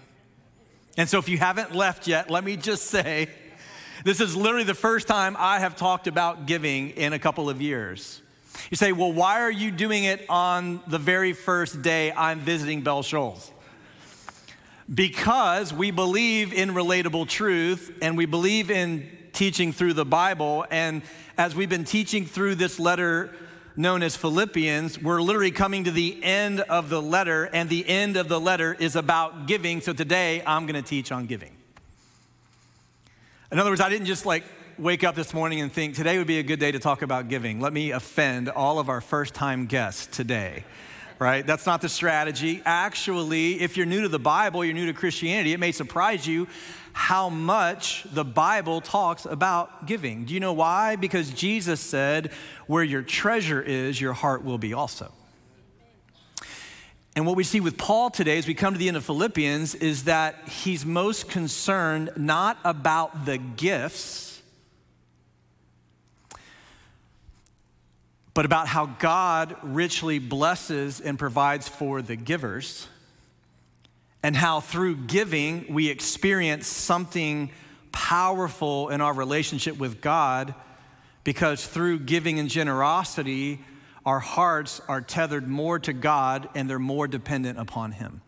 And 0.97 1.09
so, 1.09 1.19
if 1.19 1.29
you 1.29 1.39
haven't 1.39 1.75
left 1.75 2.07
yet, 2.07 2.31
let 2.31 2.45
me 2.45 2.57
just 2.57 2.85
say 2.85 3.29
this 4.05 4.21
is 4.21 4.37
literally 4.37 4.65
the 4.65 4.75
first 4.75 5.09
time 5.09 5.37
I 5.39 5.59
have 5.59 5.75
talked 5.75 6.07
about 6.07 6.47
giving 6.47 6.91
in 6.91 7.13
a 7.13 7.19
couple 7.19 7.51
of 7.51 7.61
years. 7.61 8.22
You 8.71 8.77
say, 8.77 8.93
well, 8.93 9.13
why 9.13 9.41
are 9.41 9.51
you 9.51 9.71
doing 9.71 10.05
it 10.05 10.25
on 10.29 10.81
the 10.87 10.99
very 10.99 11.33
first 11.33 11.83
day 11.83 12.13
I'm 12.13 12.41
visiting 12.41 12.83
Bell 12.83 13.03
Shoals? 13.03 13.51
Because 14.93 15.73
we 15.73 15.91
believe 15.91 16.53
in 16.53 16.71
relatable 16.71 17.29
truth 17.29 17.97
and 18.03 18.17
we 18.17 18.27
believe 18.27 18.71
in 18.71 19.09
teaching 19.33 19.73
through 19.73 19.95
the 19.95 20.05
Bible. 20.05 20.67
And 20.71 21.03
as 21.39 21.55
we've 21.55 21.69
been 21.69 21.85
teaching 21.85 22.27
through 22.27 22.57
this 22.57 22.79
letter 22.79 23.35
known 23.75 24.03
as 24.03 24.17
Philippians, 24.17 25.01
we're 25.01 25.23
literally 25.23 25.51
coming 25.51 25.85
to 25.85 25.91
the 25.91 26.23
end 26.23 26.61
of 26.61 26.91
the 26.91 27.01
letter, 27.01 27.45
and 27.45 27.71
the 27.71 27.89
end 27.89 28.19
of 28.19 28.29
the 28.29 28.39
letter 28.39 28.75
is 28.79 28.97
about 28.97 29.47
giving. 29.47 29.81
So 29.81 29.95
today 29.95 30.43
I'm 30.47 30.67
going 30.67 30.83
to 30.83 30.87
teach 30.87 31.11
on 31.11 31.25
giving. 31.25 31.57
In 33.51 33.59
other 33.59 33.71
words, 33.71 33.81
I 33.81 33.89
didn't 33.89 34.07
just 34.07 34.27
like 34.27 34.45
wake 34.79 35.05
up 35.05 35.15
this 35.15 35.35
morning 35.35 35.61
and 35.61 35.73
think 35.73 35.95
today 35.95 36.19
would 36.19 36.27
be 36.27 36.39
a 36.39 36.43
good 36.43 36.59
day 36.59 36.73
to 36.73 36.79
talk 36.79 37.03
about 37.03 37.29
giving. 37.29 37.61
Let 37.61 37.73
me 37.73 37.91
offend 37.91 38.49
all 38.49 38.79
of 38.79 38.89
our 38.89 39.01
first 39.01 39.35
time 39.35 39.67
guests 39.67 40.07
today. 40.07 40.65
Right? 41.19 41.47
That's 41.47 41.67
not 41.67 41.81
the 41.81 41.89
strategy. 41.89 42.63
Actually, 42.65 43.61
if 43.61 43.77
you're 43.77 43.87
new 43.87 44.03
to 44.03 44.09
the 44.09 44.19
Bible, 44.19 44.65
you're 44.65 44.75
new 44.75 44.87
to 44.87 44.93
Christianity, 44.93 45.53
it 45.53 45.61
may 45.61 45.71
surprise 45.71 46.27
you 46.27 46.49
how 46.93 47.29
much 47.29 48.05
the 48.13 48.25
Bible 48.25 48.81
talks 48.81 49.25
about 49.25 49.87
giving. 49.87 50.25
Do 50.25 50.35
you 50.35 50.41
know 50.41 50.53
why? 50.53 50.97
Because 50.97 51.31
Jesus 51.31 51.81
said, 51.81 52.33
Where 52.67 52.83
your 52.83 53.03
treasure 53.03 53.63
is, 53.63 54.01
your 54.01 54.13
heart 54.13 54.45
will 54.45 54.59
be 54.59 54.75
also. 54.75 55.13
And 57.15 57.27
what 57.27 57.37
we 57.37 57.45
see 57.45 57.61
with 57.61 57.77
Paul 57.77 58.11
today 58.11 58.39
as 58.39 58.47
we 58.47 58.55
come 58.55 58.73
to 58.73 58.79
the 58.79 58.89
end 58.89 58.97
of 58.97 59.05
Philippians 59.05 59.75
is 59.75 60.05
that 60.05 60.49
he's 60.49 60.87
most 60.87 61.29
concerned 61.29 62.11
not 62.17 62.59
about 62.65 63.27
the 63.27 63.37
gifts, 63.37 64.32
but 68.35 68.45
about 68.45 68.67
how 68.67 68.87
God 68.87 69.57
richly 69.63 70.19
blesses 70.19 71.01
and 71.01 71.19
provides 71.19 71.69
for 71.69 72.01
the 72.01 72.17
givers 72.17 72.89
and 74.23 74.37
how 74.37 74.61
through 74.61 74.97
giving 74.97 75.67
we 75.69 75.89
experience 75.89 76.67
something 76.67 77.51
powerful 77.91 78.89
in 78.89 79.01
our 79.01 79.13
relationship 79.13 79.77
with 79.77 80.01
God 80.01 80.55
because 81.25 81.67
through 81.67 82.01
giving 82.01 82.39
and 82.39 82.49
generosity, 82.49 83.61
our 84.05 84.21
hearts 84.21 84.81
are 84.89 85.01
tethered 85.01 85.47
more 85.47 85.79
to 85.81 85.93
God 85.93 86.49
and 86.55 86.69
they're 86.69 86.79
more 86.79 87.07
dependent 87.07 87.59
upon 87.59 87.93
Him. 87.93 88.23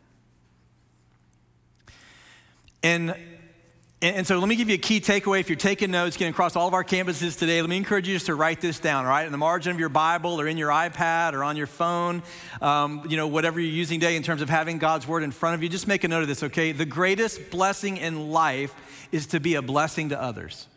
And 4.05 4.17
and, 4.17 4.27
so 4.27 4.39
let 4.39 4.49
me 4.51 4.57
give 4.57 4.69
you 4.69 4.75
a 4.75 4.79
key 4.79 5.01
takeaway. 5.01 5.41
If 5.41 5.49
you're 5.49 5.57
taking 5.57 5.91
notes, 5.91 6.19
getting 6.19 6.35
across 6.35 6.57
all 6.57 6.69
of 6.69 6.75
our 6.75 6.85
campuses 6.85 7.39
today, 7.39 7.63
let 7.63 7.71
me 7.71 7.79
encourage 7.79 8.07
you 8.07 8.15
just 8.15 8.27
to 8.27 8.35
write 8.35 8.61
this 8.61 8.79
down, 8.79 9.07
all 9.07 9.11
right? 9.11 9.25
In 9.25 9.33
the 9.33 9.39
margin 9.39 9.73
of 9.73 9.81
your 9.81 9.89
Bible 9.89 10.39
or 10.39 10.47
in 10.47 10.59
your 10.59 10.69
iPad 10.69 11.33
or 11.33 11.43
on 11.43 11.57
your 11.57 11.67
phone, 11.67 12.23
um, 12.61 13.03
you 13.09 13.17
know, 13.17 13.29
whatever 13.29 13.59
you're 13.59 13.73
using 13.73 14.01
today 14.01 14.17
in 14.17 14.23
terms 14.23 14.43
of 14.43 14.51
having 14.51 14.77
God's 14.77 15.09
Word 15.09 15.23
in 15.23 15.31
front 15.31 15.55
of 15.55 15.63
you, 15.63 15.71
just 15.71 15.89
make 15.89 16.05
a 16.05 16.09
note 16.09 16.21
of 16.21 16.29
this, 16.29 16.43
okay? 16.43 16.73
The 16.73 16.85
greatest 16.85 17.51
blessing 17.51 17.97
in 17.97 18.31
life 18.31 18.75
is 19.11 19.29
to 19.29 19.41
be 19.41 19.55
a 19.55 19.63
blessing 19.63 20.11
to 20.11 20.21
others. 20.21 20.69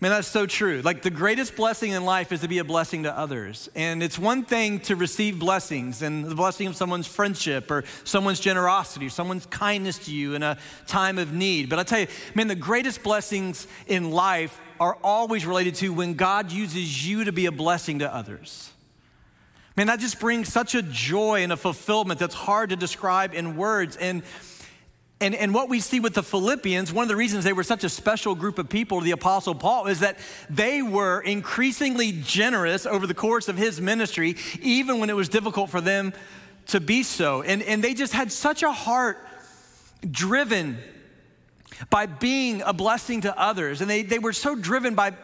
Man, 0.00 0.12
that's 0.12 0.28
so 0.28 0.46
true. 0.46 0.80
Like 0.84 1.02
the 1.02 1.10
greatest 1.10 1.56
blessing 1.56 1.90
in 1.90 2.04
life 2.04 2.30
is 2.30 2.42
to 2.42 2.48
be 2.48 2.58
a 2.58 2.64
blessing 2.64 3.02
to 3.02 3.18
others. 3.18 3.68
And 3.74 4.00
it's 4.00 4.16
one 4.16 4.44
thing 4.44 4.78
to 4.80 4.94
receive 4.94 5.40
blessings 5.40 6.02
and 6.02 6.24
the 6.24 6.36
blessing 6.36 6.68
of 6.68 6.76
someone's 6.76 7.08
friendship 7.08 7.68
or 7.68 7.82
someone's 8.04 8.38
generosity, 8.38 9.06
or 9.06 9.10
someone's 9.10 9.46
kindness 9.46 9.98
to 10.06 10.12
you 10.12 10.34
in 10.34 10.44
a 10.44 10.56
time 10.86 11.18
of 11.18 11.32
need. 11.32 11.68
But 11.68 11.80
I 11.80 11.82
tell 11.82 11.98
you, 11.98 12.06
man, 12.36 12.46
the 12.46 12.54
greatest 12.54 13.02
blessings 13.02 13.66
in 13.88 14.12
life 14.12 14.60
are 14.78 14.96
always 15.02 15.44
related 15.44 15.74
to 15.76 15.92
when 15.92 16.14
God 16.14 16.52
uses 16.52 17.04
you 17.04 17.24
to 17.24 17.32
be 17.32 17.46
a 17.46 17.52
blessing 17.52 17.98
to 17.98 18.14
others. 18.14 18.70
Man, 19.76 19.88
that 19.88 19.98
just 19.98 20.20
brings 20.20 20.52
such 20.52 20.76
a 20.76 20.82
joy 20.82 21.42
and 21.42 21.52
a 21.52 21.56
fulfillment 21.56 22.20
that's 22.20 22.34
hard 22.34 22.70
to 22.70 22.76
describe 22.76 23.34
in 23.34 23.56
words. 23.56 23.96
And 23.96 24.22
and, 25.20 25.34
and 25.34 25.52
what 25.52 25.68
we 25.68 25.80
see 25.80 25.98
with 25.98 26.14
the 26.14 26.22
Philippians, 26.22 26.92
one 26.92 27.02
of 27.02 27.08
the 27.08 27.16
reasons 27.16 27.42
they 27.42 27.52
were 27.52 27.64
such 27.64 27.82
a 27.82 27.88
special 27.88 28.36
group 28.36 28.58
of 28.58 28.68
people 28.68 29.00
to 29.00 29.04
the 29.04 29.10
Apostle 29.10 29.54
Paul 29.54 29.86
is 29.86 30.00
that 30.00 30.16
they 30.48 30.80
were 30.80 31.20
increasingly 31.20 32.12
generous 32.12 32.86
over 32.86 33.06
the 33.06 33.14
course 33.14 33.48
of 33.48 33.56
his 33.56 33.80
ministry, 33.80 34.36
even 34.62 35.00
when 35.00 35.10
it 35.10 35.16
was 35.16 35.28
difficult 35.28 35.70
for 35.70 35.80
them 35.80 36.12
to 36.68 36.80
be 36.80 37.02
so. 37.02 37.42
And, 37.42 37.62
and 37.62 37.82
they 37.82 37.94
just 37.94 38.12
had 38.12 38.30
such 38.30 38.62
a 38.62 38.70
heart 38.70 39.18
driven 40.08 40.78
by 41.90 42.06
being 42.06 42.62
a 42.62 42.72
blessing 42.72 43.22
to 43.22 43.36
others. 43.36 43.80
And 43.80 43.90
they, 43.90 44.02
they 44.02 44.20
were 44.20 44.32
so 44.32 44.54
driven 44.54 44.94
by 44.94 45.14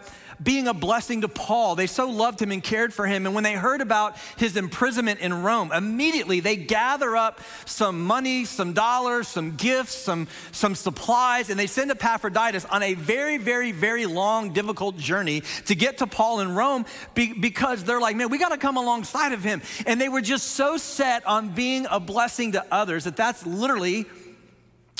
being 0.42 0.68
a 0.68 0.74
blessing 0.74 1.22
to 1.22 1.28
Paul. 1.28 1.74
They 1.74 1.86
so 1.86 2.08
loved 2.08 2.40
him 2.40 2.50
and 2.50 2.62
cared 2.62 2.92
for 2.92 3.06
him. 3.06 3.26
And 3.26 3.34
when 3.34 3.44
they 3.44 3.54
heard 3.54 3.80
about 3.80 4.16
his 4.36 4.56
imprisonment 4.56 5.20
in 5.20 5.42
Rome, 5.42 5.72
immediately 5.72 6.40
they 6.40 6.56
gather 6.56 7.16
up 7.16 7.40
some 7.66 8.04
money, 8.04 8.44
some 8.44 8.72
dollars, 8.72 9.28
some 9.28 9.56
gifts, 9.56 9.94
some, 9.94 10.28
some 10.52 10.74
supplies, 10.74 11.50
and 11.50 11.58
they 11.58 11.66
send 11.66 11.90
Epaphroditus 11.90 12.64
on 12.66 12.82
a 12.82 12.94
very, 12.94 13.38
very, 13.38 13.72
very 13.72 14.06
long, 14.06 14.52
difficult 14.52 14.96
journey 14.96 15.42
to 15.66 15.74
get 15.74 15.98
to 15.98 16.06
Paul 16.06 16.40
in 16.40 16.54
Rome 16.54 16.86
because 17.14 17.84
they're 17.84 18.00
like, 18.00 18.16
man, 18.16 18.30
we 18.30 18.38
got 18.38 18.50
to 18.50 18.58
come 18.58 18.76
alongside 18.76 19.32
of 19.32 19.42
him. 19.42 19.62
And 19.86 20.00
they 20.00 20.08
were 20.08 20.20
just 20.20 20.52
so 20.52 20.76
set 20.76 21.26
on 21.26 21.50
being 21.50 21.86
a 21.90 22.00
blessing 22.00 22.52
to 22.52 22.64
others 22.70 23.04
that 23.04 23.16
that's 23.16 23.46
literally 23.46 24.06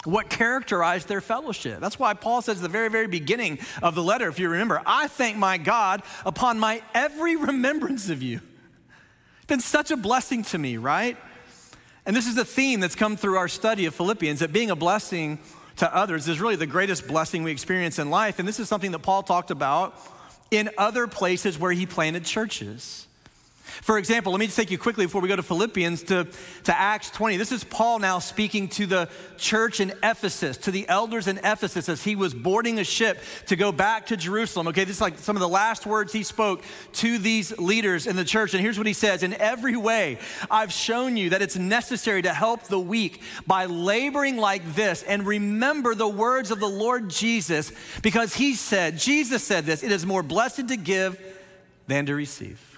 what 0.04 0.28
characterized 0.30 1.08
their 1.08 1.20
fellowship. 1.20 1.80
That's 1.80 1.98
why 1.98 2.14
Paul 2.14 2.42
says 2.42 2.58
at 2.58 2.62
the 2.62 2.68
very, 2.68 2.88
very 2.90 3.06
beginning 3.06 3.58
of 3.82 3.94
the 3.94 4.02
letter, 4.02 4.28
if 4.28 4.38
you 4.38 4.48
remember, 4.48 4.82
I 4.84 5.08
thank 5.08 5.36
my 5.36 5.58
God 5.58 6.02
upon 6.24 6.58
my 6.58 6.82
every 6.94 7.36
remembrance 7.36 8.10
of 8.10 8.22
you. 8.22 8.40
It's 9.38 9.46
been 9.46 9.60
such 9.60 9.90
a 9.90 9.96
blessing 9.96 10.42
to 10.44 10.58
me, 10.58 10.76
right? 10.76 11.16
And 12.06 12.14
this 12.14 12.26
is 12.26 12.36
a 12.36 12.44
theme 12.44 12.80
that's 12.80 12.94
come 12.94 13.16
through 13.16 13.36
our 13.36 13.48
study 13.48 13.86
of 13.86 13.94
Philippians 13.94 14.40
that 14.40 14.52
being 14.52 14.70
a 14.70 14.76
blessing 14.76 15.38
to 15.76 15.94
others 15.94 16.28
is 16.28 16.40
really 16.40 16.56
the 16.56 16.66
greatest 16.66 17.08
blessing 17.08 17.42
we 17.42 17.50
experience 17.50 17.98
in 17.98 18.10
life. 18.10 18.38
And 18.38 18.46
this 18.46 18.60
is 18.60 18.68
something 18.68 18.92
that 18.92 19.00
Paul 19.00 19.22
talked 19.22 19.50
about 19.50 19.98
in 20.50 20.70
other 20.78 21.06
places 21.06 21.58
where 21.58 21.72
he 21.72 21.86
planted 21.86 22.24
churches. 22.24 23.06
For 23.64 23.96
example, 23.96 24.32
let 24.32 24.40
me 24.40 24.46
just 24.46 24.58
take 24.58 24.70
you 24.70 24.78
quickly 24.78 25.06
before 25.06 25.22
we 25.22 25.28
go 25.28 25.36
to 25.36 25.42
Philippians 25.42 26.02
to, 26.04 26.28
to 26.64 26.78
Acts 26.78 27.10
20. 27.10 27.38
This 27.38 27.50
is 27.50 27.64
Paul 27.64 27.98
now 27.98 28.18
speaking 28.18 28.68
to 28.68 28.86
the 28.86 29.08
church 29.38 29.80
in 29.80 29.94
Ephesus, 30.02 30.58
to 30.58 30.70
the 30.70 30.86
elders 30.88 31.28
in 31.28 31.38
Ephesus 31.38 31.88
as 31.88 32.04
he 32.04 32.14
was 32.14 32.34
boarding 32.34 32.78
a 32.78 32.84
ship 32.84 33.18
to 33.46 33.56
go 33.56 33.72
back 33.72 34.06
to 34.06 34.18
Jerusalem. 34.18 34.68
Okay, 34.68 34.84
this 34.84 34.96
is 34.96 35.00
like 35.00 35.18
some 35.18 35.34
of 35.34 35.40
the 35.40 35.48
last 35.48 35.86
words 35.86 36.12
he 36.12 36.22
spoke 36.22 36.62
to 36.94 37.16
these 37.18 37.56
leaders 37.58 38.06
in 38.06 38.16
the 38.16 38.24
church. 38.24 38.52
And 38.52 38.62
here's 38.62 38.76
what 38.76 38.86
he 38.86 38.92
says 38.92 39.22
In 39.22 39.32
every 39.34 39.76
way, 39.76 40.18
I've 40.50 40.72
shown 40.72 41.16
you 41.16 41.30
that 41.30 41.40
it's 41.40 41.56
necessary 41.56 42.22
to 42.22 42.34
help 42.34 42.64
the 42.64 42.78
weak 42.78 43.22
by 43.46 43.64
laboring 43.64 44.36
like 44.36 44.74
this. 44.74 45.02
And 45.02 45.26
remember 45.26 45.94
the 45.94 46.08
words 46.08 46.50
of 46.50 46.60
the 46.60 46.68
Lord 46.68 47.08
Jesus, 47.08 47.72
because 48.02 48.34
he 48.34 48.54
said, 48.54 48.98
Jesus 48.98 49.42
said 49.42 49.64
this, 49.64 49.82
it 49.82 49.90
is 49.90 50.04
more 50.04 50.22
blessed 50.22 50.68
to 50.68 50.76
give 50.76 51.18
than 51.86 52.06
to 52.06 52.14
receive. 52.14 52.73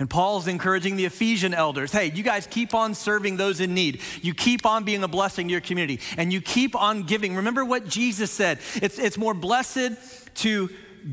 And 0.00 0.08
Paul's 0.08 0.48
encouraging 0.48 0.96
the 0.96 1.04
Ephesian 1.04 1.52
elders 1.52 1.92
hey, 1.92 2.10
you 2.12 2.22
guys 2.22 2.46
keep 2.46 2.74
on 2.74 2.94
serving 2.94 3.36
those 3.36 3.60
in 3.60 3.74
need. 3.74 4.00
You 4.22 4.34
keep 4.34 4.64
on 4.64 4.82
being 4.82 5.04
a 5.04 5.08
blessing 5.08 5.46
to 5.46 5.52
your 5.52 5.60
community, 5.60 6.00
and 6.16 6.32
you 6.32 6.40
keep 6.40 6.74
on 6.74 7.04
giving. 7.04 7.36
Remember 7.36 7.64
what 7.64 7.86
Jesus 7.86 8.32
said 8.32 8.58
it's, 8.76 8.98
it's 8.98 9.18
more 9.18 9.34
blessed 9.34 9.92
to 10.36 10.70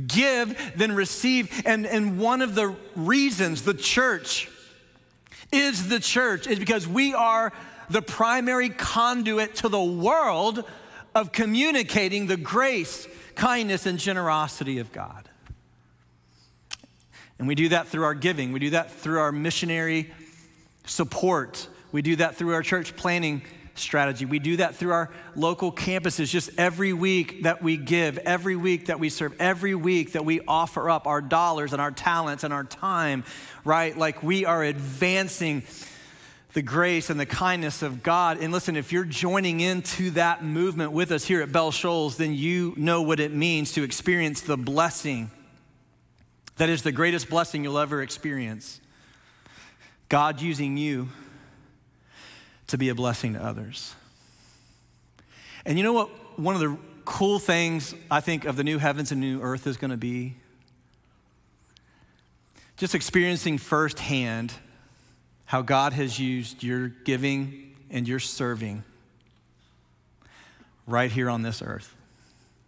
give 0.08 0.74
than 0.76 0.94
receive. 0.94 1.64
And, 1.66 1.86
and 1.86 2.18
one 2.18 2.42
of 2.42 2.56
the 2.56 2.76
reasons 2.96 3.64
the 3.64 3.74
church 3.74 4.50
is 5.52 5.90
the 5.90 6.00
church 6.00 6.48
is 6.48 6.58
because 6.58 6.88
we 6.88 7.14
are 7.14 7.52
the 7.90 8.02
primary 8.02 8.70
conduit 8.70 9.56
to 9.56 9.70
the 9.70 9.84
world 9.84 10.64
of 11.14 11.34
communicating 11.34 12.28
the 12.28 12.38
grace, 12.38 13.06
kindness, 13.36 13.86
and 13.86 14.00
generosity 14.00 14.80
of 14.80 14.92
God. 14.94 15.30
And 17.40 17.48
we 17.48 17.56
do 17.56 17.70
that 17.70 17.88
through 17.88 18.04
our 18.04 18.16
giving, 18.16 18.52
we 18.52 18.60
do 18.60 18.72
that 18.72 18.92
through 18.92 19.20
our 19.20 19.32
missionary 19.32 20.12
support, 20.86 21.68
we 21.92 22.02
do 22.02 22.16
that 22.18 22.36
through 22.36 22.54
our 22.54 22.64
church 22.64 22.96
planting 22.96 23.42
strategy. 23.80 24.26
We 24.26 24.40
do 24.40 24.58
that 24.58 24.76
through 24.76 24.92
our 24.92 25.10
local 25.36 25.72
campuses 25.72 26.30
just 26.30 26.50
every 26.58 26.94
week 26.94 27.44
that 27.44 27.62
we 27.62 27.78
give, 27.78 28.18
every 28.20 28.56
week 28.56 28.88
that 28.88 29.00
we 29.00 29.10
serve, 29.10 29.34
every 29.40 29.76
week 29.76 30.14
that 30.14 30.26
we 30.26 30.42
offer 30.48 30.90
up 30.90 31.08
our 31.08 31.22
dollars 31.22 31.74
and 31.74 31.82
our 31.82 31.92
talents 31.92 32.44
and 32.44 32.54
our 32.54 32.64
time, 32.64 33.24
right? 33.64 33.98
Like 33.98 34.24
we 34.24 34.46
are 34.46 34.64
advancing 34.64 35.64
the 36.54 36.62
grace 36.62 37.10
and 37.10 37.20
the 37.20 37.26
kindness 37.26 37.82
of 37.82 38.02
God. 38.02 38.40
And 38.40 38.52
listen, 38.52 38.76
if 38.76 38.92
you're 38.92 39.06
joining 39.06 39.60
into 39.60 40.12
that 40.12 40.44
movement 40.44 40.92
with 40.92 41.12
us 41.12 41.24
here 41.24 41.42
at 41.42 41.52
Bell 41.52 41.72
Shoals, 41.72 42.18
then 42.18 42.34
you 42.34 42.74
know 42.78 43.02
what 43.02 43.20
it 43.20 43.32
means 43.32 43.74
to 43.74 43.84
experience 43.84 44.42
the 44.42 44.58
blessing 44.58 45.30
that 46.58 46.70
is 46.70 46.82
the 46.82 46.92
greatest 46.92 47.30
blessing 47.30 47.64
you'll 47.64 47.80
ever 47.80 48.02
experience. 48.02 48.82
God 50.10 50.42
using 50.42 50.78
you 50.78 51.10
to 52.68 52.78
be 52.78 52.90
a 52.90 52.96
blessing 52.96 53.34
to 53.34 53.44
others. 53.44 53.96
And 55.66 55.78
you 55.78 55.84
know 55.84 55.94
what? 55.94 56.40
One 56.40 56.56
of 56.56 56.62
the 56.62 56.78
cool 57.06 57.40
things 57.40 57.96
I 58.12 58.20
think 58.20 58.46
of 58.46 58.56
the 58.56 58.64
new 58.64 58.78
heavens 58.78 59.12
and 59.12 59.22
new 59.22 59.42
earth 59.42 59.68
is 59.68 59.78
going 59.78 59.92
to 59.92 59.98
be 59.98 60.36
just 62.78 62.94
experiencing 62.94 63.58
firsthand 63.58 64.54
how 65.46 65.62
God 65.62 65.94
has 65.94 66.20
used 66.20 66.64
your 66.64 66.90
giving 66.90 67.76
and 67.90 68.08
your 68.08 68.20
serving 68.20 68.84
right 70.86 71.12
here 71.12 71.30
on 71.30 71.42
this 71.42 71.62
earth. 71.62 71.97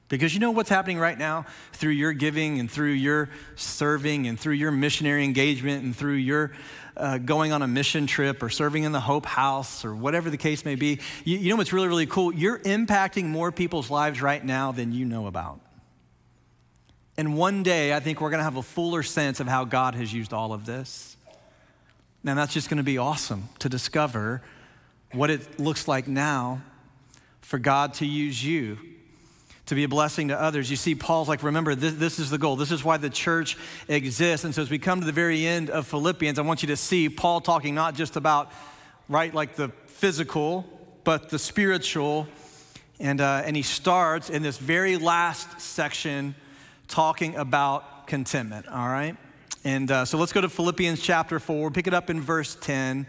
Because 0.10 0.34
you 0.34 0.40
know 0.40 0.52
what's 0.52 0.70
happening 0.70 0.98
right 0.98 1.18
now 1.18 1.46
through 1.72 1.92
your 1.92 2.14
giving 2.14 2.60
and 2.60 2.70
through 2.70 2.94
your 2.94 3.30
serving 3.56 4.28
and 4.28 4.40
through 4.40 4.56
your 4.56 4.72
missionary 4.72 5.24
engagement 5.24 5.84
and 5.84 5.96
through 5.96 6.16
your 6.16 6.52
uh, 6.98 7.20
going 7.20 7.52
on 7.54 7.62
a 7.62 7.68
mission 7.68 8.08
trip 8.08 8.42
or 8.42 8.50
serving 8.50 8.84
in 8.84 8.92
the 8.92 9.00
Hope 9.00 9.26
House 9.26 9.86
or 9.86 9.96
whatever 9.96 10.30
the 10.30 10.38
case 10.38 10.66
may 10.66 10.76
be. 10.76 11.00
You, 11.24 11.38
you 11.38 11.50
know 11.52 11.56
what's 11.56 11.72
really, 11.72 11.88
really 11.88 12.08
cool? 12.08 12.34
You're 12.34 12.60
impacting 12.60 13.26
more 13.26 13.52
people's 13.52 13.90
lives 13.90 14.22
right 14.22 14.44
now 14.44 14.72
than 14.72 14.92
you 14.92 15.06
know 15.06 15.28
about. 15.28 15.62
And 17.16 17.38
one 17.38 17.64
day, 17.64 17.94
I 17.94 18.00
think 18.00 18.20
we're 18.20 18.32
going 18.32 18.40
to 18.40 18.46
have 18.46 18.58
a 18.58 18.64
fuller 18.64 19.04
sense 19.04 19.40
of 19.40 19.48
how 19.48 19.64
God 19.64 19.94
has 19.94 20.12
used 20.12 20.34
all 20.34 20.54
of 20.54 20.66
this. 20.66 21.18
And 22.26 22.38
that's 22.38 22.54
just 22.54 22.70
going 22.70 22.78
to 22.78 22.84
be 22.84 22.98
awesome 22.98 23.48
to 23.60 23.70
discover 23.70 24.42
what 25.14 25.30
it 25.30 25.60
looks 25.60 25.88
like 25.88 26.08
now 26.08 26.62
for 27.42 27.60
God 27.60 27.94
to 27.96 28.06
use 28.06 28.44
you 28.44 28.78
to 29.70 29.76
be 29.76 29.84
a 29.84 29.88
blessing 29.88 30.30
to 30.30 30.40
others. 30.40 30.72
You 30.72 30.76
see, 30.76 30.96
Paul's 30.96 31.30
like, 31.30 31.44
remember, 31.44 31.76
this, 31.76 31.94
this, 31.94 32.18
is 32.18 32.32
the 32.32 32.40
goal. 32.40 32.56
This 32.56 32.72
is 32.72 32.84
why 32.84 32.98
the 32.98 33.10
church 33.10 33.56
exists. 33.88 34.44
And 34.44 34.54
so 34.54 34.64
as 34.64 34.70
we 34.72 34.80
come 34.80 35.00
to 35.00 35.06
the 35.06 35.12
very 35.12 35.46
end 35.46 35.70
of 35.70 35.86
Philippians, 35.86 36.40
I 36.40 36.42
want 36.42 36.64
you 36.64 36.68
to 36.68 36.76
see 36.76 37.08
Paul 37.08 37.40
talking 37.40 37.76
not 37.76 37.94
just 37.94 38.16
about, 38.16 38.52
right, 39.08 39.32
like 39.32 39.56
the 39.56 39.70
physical, 39.86 40.66
but 41.04 41.30
the 41.30 41.38
spiritual. 41.38 42.28
And, 43.00 43.22
uh, 43.22 43.44
and 43.46 43.56
he 43.56 43.62
starts 43.62 44.32
in 44.32 44.42
this 44.42 44.58
very 44.58 44.98
last 44.98 45.62
section 45.62 46.34
talking 46.88 47.36
about 47.36 48.08
contentment, 48.08 48.68
all 48.68 48.88
right? 48.88 49.16
And 49.64 49.92
uh, 49.92 50.06
so 50.06 50.18
let's 50.18 50.34
go 50.34 50.42
to 50.42 50.50
Philippians 50.50 51.00
chapter 51.00 51.40
4, 51.40 51.70
pick 51.70 51.86
it 51.86 51.94
up 51.94 52.10
in 52.10 52.22
verse 52.22 52.58
10. 52.60 53.06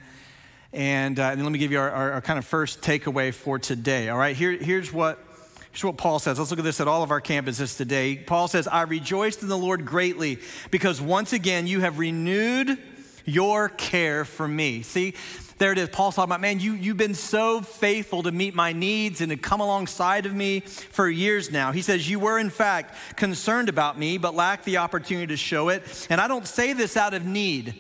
And, 0.75 1.19
uh, 1.19 1.23
and 1.23 1.43
let 1.43 1.53
me 1.53 1.59
give 1.59 1.73
you 1.73 1.79
our, 1.79 1.91
our, 1.91 2.13
our 2.13 2.21
kind 2.21 2.39
of 2.39 2.45
first 2.45 2.83
takeaway 2.83 3.33
for 3.33 3.59
today, 3.59 4.11
all 4.11 4.19
right? 4.19 4.37
Here, 4.37 4.53
here's 4.53 4.93
what 4.93 5.19
Here's 5.73 5.85
what 5.85 5.97
Paul 5.97 6.19
says. 6.19 6.39
Let's 6.39 6.51
look 6.51 6.59
at 6.59 6.65
this 6.65 6.81
at 6.81 6.89
all 6.89 7.03
of 7.03 7.11
our 7.11 7.21
campuses 7.21 7.77
today. 7.77 8.17
Paul 8.17 8.49
says, 8.49 8.67
I 8.67 8.83
rejoiced 8.83 9.43
in 9.43 9.49
the 9.49 9.59
Lord 9.59 9.87
greatly 9.87 10.39
because 10.71 11.01
once 11.01 11.33
again 11.33 11.67
you 11.67 11.81
have 11.81 11.99
renewed 11.99 12.77
your 13.25 13.69
care 13.69 14.25
for 14.25 14.49
me. 14.49 14.83
See, 14.83 15.15
there 15.59 15.73
it 15.73 15.79
is. 15.79 15.91
Paul's 15.91 16.15
talking 16.17 16.31
about, 16.31 16.41
man, 16.41 16.59
you, 16.59 16.73
you've 16.73 16.97
been 16.97 17.15
so 17.15 17.61
faithful 17.61 18.23
to 18.23 18.33
meet 18.33 18.55
my 18.55 18.73
needs 18.73 19.21
and 19.21 19.31
to 19.31 19.37
come 19.37 19.61
alongside 19.61 20.25
of 20.27 20.35
me 20.35 20.61
for 20.61 21.09
years 21.09 21.53
now. 21.53 21.71
He 21.71 21.83
says, 21.83 22.09
You 22.09 22.19
were, 22.19 22.39
in 22.39 22.51
fact, 22.51 22.95
concerned 23.17 23.69
about 23.69 23.99
me, 23.99 24.17
but 24.17 24.35
lacked 24.35 24.65
the 24.65 24.79
opportunity 24.79 25.27
to 25.29 25.37
show 25.37 25.69
it. 25.69 26.07
And 26.09 26.21
I 26.21 26.29
don't 26.29 26.47
say 26.47 26.73
this 26.73 26.97
out 26.97 27.13
of 27.13 27.27
need, 27.27 27.75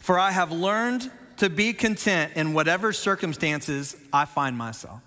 for 0.00 0.18
I 0.18 0.30
have 0.30 0.52
learned 0.52 1.10
to 1.38 1.50
be 1.50 1.72
content 1.72 2.34
in 2.36 2.54
whatever 2.54 2.92
circumstances 2.92 3.96
I 4.12 4.24
find 4.24 4.56
myself. 4.56 5.02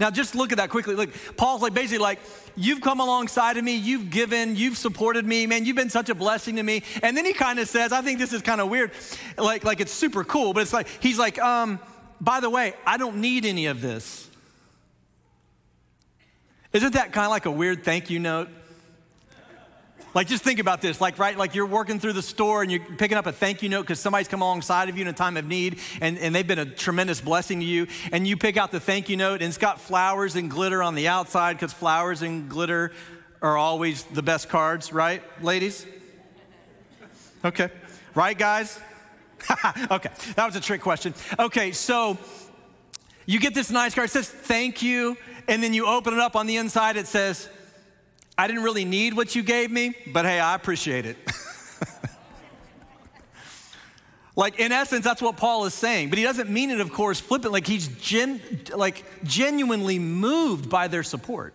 Now, 0.00 0.10
just 0.10 0.34
look 0.34 0.52
at 0.52 0.58
that 0.58 0.70
quickly. 0.70 0.94
Look, 0.94 1.10
Paul's 1.36 1.62
like 1.62 1.74
basically 1.74 1.98
like, 1.98 2.18
You've 2.56 2.80
come 2.80 3.00
alongside 3.00 3.56
of 3.56 3.64
me, 3.64 3.74
you've 3.74 4.10
given, 4.10 4.54
you've 4.54 4.78
supported 4.78 5.26
me, 5.26 5.46
man, 5.46 5.64
you've 5.64 5.76
been 5.76 5.90
such 5.90 6.08
a 6.08 6.14
blessing 6.14 6.56
to 6.56 6.62
me. 6.62 6.84
And 7.02 7.16
then 7.16 7.24
he 7.24 7.32
kind 7.32 7.58
of 7.58 7.68
says, 7.68 7.92
I 7.92 8.00
think 8.00 8.18
this 8.18 8.32
is 8.32 8.42
kind 8.42 8.60
of 8.60 8.68
weird, 8.68 8.92
like, 9.36 9.64
like 9.64 9.80
it's 9.80 9.92
super 9.92 10.22
cool, 10.22 10.52
but 10.52 10.62
it's 10.62 10.72
like, 10.72 10.86
he's 11.00 11.18
like, 11.18 11.38
um, 11.40 11.80
by 12.20 12.40
the 12.40 12.48
way, 12.48 12.74
I 12.86 12.96
don't 12.96 13.16
need 13.16 13.44
any 13.44 13.66
of 13.66 13.80
this. 13.80 14.28
Isn't 16.72 16.94
that 16.94 17.12
kind 17.12 17.24
of 17.24 17.30
like 17.30 17.46
a 17.46 17.50
weird 17.50 17.84
thank 17.84 18.08
you 18.08 18.20
note? 18.20 18.48
Like, 20.14 20.28
just 20.28 20.44
think 20.44 20.60
about 20.60 20.80
this. 20.80 21.00
Like, 21.00 21.18
right, 21.18 21.36
like 21.36 21.54
you're 21.54 21.66
working 21.66 21.98
through 21.98 22.12
the 22.12 22.22
store 22.22 22.62
and 22.62 22.70
you're 22.70 22.80
picking 22.80 23.18
up 23.18 23.26
a 23.26 23.32
thank 23.32 23.62
you 23.62 23.68
note 23.68 23.82
because 23.82 23.98
somebody's 23.98 24.28
come 24.28 24.42
alongside 24.42 24.88
of 24.88 24.96
you 24.96 25.02
in 25.02 25.08
a 25.08 25.12
time 25.12 25.36
of 25.36 25.44
need 25.44 25.80
and, 26.00 26.16
and 26.18 26.34
they've 26.34 26.46
been 26.46 26.60
a 26.60 26.66
tremendous 26.66 27.20
blessing 27.20 27.60
to 27.60 27.66
you. 27.66 27.88
And 28.12 28.26
you 28.26 28.36
pick 28.36 28.56
out 28.56 28.70
the 28.70 28.80
thank 28.80 29.08
you 29.08 29.16
note 29.16 29.42
and 29.42 29.44
it's 29.44 29.58
got 29.58 29.80
flowers 29.80 30.36
and 30.36 30.50
glitter 30.50 30.82
on 30.82 30.94
the 30.94 31.08
outside 31.08 31.54
because 31.54 31.72
flowers 31.72 32.22
and 32.22 32.48
glitter 32.48 32.92
are 33.42 33.58
always 33.58 34.04
the 34.04 34.22
best 34.22 34.48
cards, 34.48 34.92
right, 34.92 35.22
ladies? 35.42 35.84
Okay. 37.44 37.68
Right, 38.14 38.38
guys? 38.38 38.80
okay, 39.90 40.10
that 40.36 40.46
was 40.46 40.56
a 40.56 40.60
trick 40.60 40.80
question. 40.80 41.12
Okay, 41.38 41.72
so 41.72 42.16
you 43.26 43.40
get 43.40 43.52
this 43.52 43.70
nice 43.70 43.94
card. 43.94 44.08
It 44.08 44.12
says 44.12 44.28
thank 44.28 44.82
you. 44.82 45.16
And 45.46 45.62
then 45.62 45.74
you 45.74 45.86
open 45.86 46.14
it 46.14 46.20
up 46.20 46.36
on 46.36 46.46
the 46.46 46.56
inside, 46.56 46.96
it 46.96 47.06
says, 47.06 47.48
I 48.36 48.46
didn't 48.46 48.62
really 48.62 48.84
need 48.84 49.14
what 49.14 49.34
you 49.34 49.42
gave 49.42 49.70
me, 49.70 49.94
but 50.12 50.24
hey, 50.24 50.40
I 50.40 50.54
appreciate 50.54 51.06
it. 51.06 51.16
like 54.36 54.58
in 54.58 54.72
essence, 54.72 55.04
that's 55.04 55.22
what 55.22 55.36
Paul 55.36 55.64
is 55.66 55.74
saying, 55.74 56.08
but 56.08 56.18
he 56.18 56.24
doesn't 56.24 56.50
mean 56.50 56.70
it, 56.70 56.80
of 56.80 56.92
course, 56.92 57.20
flippant. 57.20 57.52
Like 57.52 57.66
he's 57.66 57.88
gen, 57.88 58.40
like 58.74 59.04
genuinely 59.22 59.98
moved 59.98 60.68
by 60.68 60.88
their 60.88 61.04
support. 61.04 61.54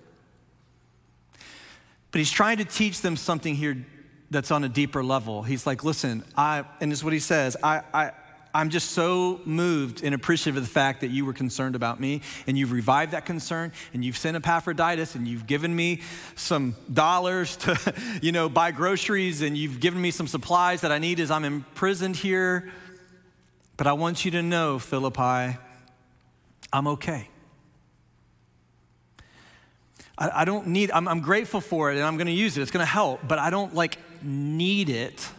But 2.11 2.19
he's 2.19 2.31
trying 2.31 2.57
to 2.57 2.65
teach 2.65 3.01
them 3.01 3.17
something 3.17 3.55
here 3.55 3.85
that's 4.31 4.51
on 4.51 4.63
a 4.63 4.69
deeper 4.69 5.03
level. 5.03 5.43
He's 5.43 5.67
like, 5.67 5.83
listen, 5.83 6.23
I, 6.35 6.63
and 6.79 6.91
this 6.91 6.99
is 6.99 7.03
what 7.03 7.13
he 7.13 7.19
says, 7.19 7.57
I, 7.61 7.81
I, 7.93 8.11
I'm 8.53 8.69
just 8.69 8.91
so 8.91 9.41
moved 9.45 10.03
and 10.03 10.15
appreciative 10.15 10.57
of 10.57 10.63
the 10.63 10.69
fact 10.69 11.01
that 11.01 11.09
you 11.09 11.25
were 11.25 11.33
concerned 11.33 11.75
about 11.75 11.99
me 11.99 12.21
and 12.47 12.57
you've 12.57 12.71
revived 12.71 13.11
that 13.11 13.25
concern 13.25 13.71
and 13.93 14.03
you've 14.03 14.17
sent 14.17 14.35
Epaphroditus 14.35 15.15
and 15.15 15.27
you've 15.27 15.45
given 15.45 15.75
me 15.75 16.01
some 16.35 16.75
dollars 16.91 17.57
to, 17.57 17.93
you 18.21 18.31
know, 18.31 18.49
buy 18.49 18.71
groceries 18.71 19.41
and 19.41 19.55
you've 19.55 19.79
given 19.79 20.01
me 20.01 20.09
some 20.09 20.27
supplies 20.27 20.81
that 20.81 20.91
I 20.91 20.97
need 20.97 21.19
as 21.19 21.29
I'm 21.29 21.45
imprisoned 21.45 22.15
here. 22.15 22.71
But 23.77 23.85
I 23.87 23.93
want 23.93 24.25
you 24.25 24.31
to 24.31 24.41
know, 24.41 24.79
Philippi, 24.79 25.57
I'm 26.73 26.87
okay. 26.87 27.29
I, 30.17 30.41
I 30.41 30.45
don't 30.45 30.67
need, 30.67 30.89
I'm, 30.91 31.07
I'm 31.07 31.21
grateful 31.21 31.61
for 31.61 31.91
it 31.91 31.97
and 31.97 32.03
I'm 32.03 32.17
going 32.17 32.27
to 32.27 32.33
use 32.33 32.57
it. 32.57 32.61
It's 32.61 32.71
going 32.71 32.85
to 32.85 32.91
help, 32.91 33.21
but 33.27 33.37
I 33.37 33.51
don't 33.51 33.75
like 33.75 33.97
need 34.23 34.89
it 34.89 35.29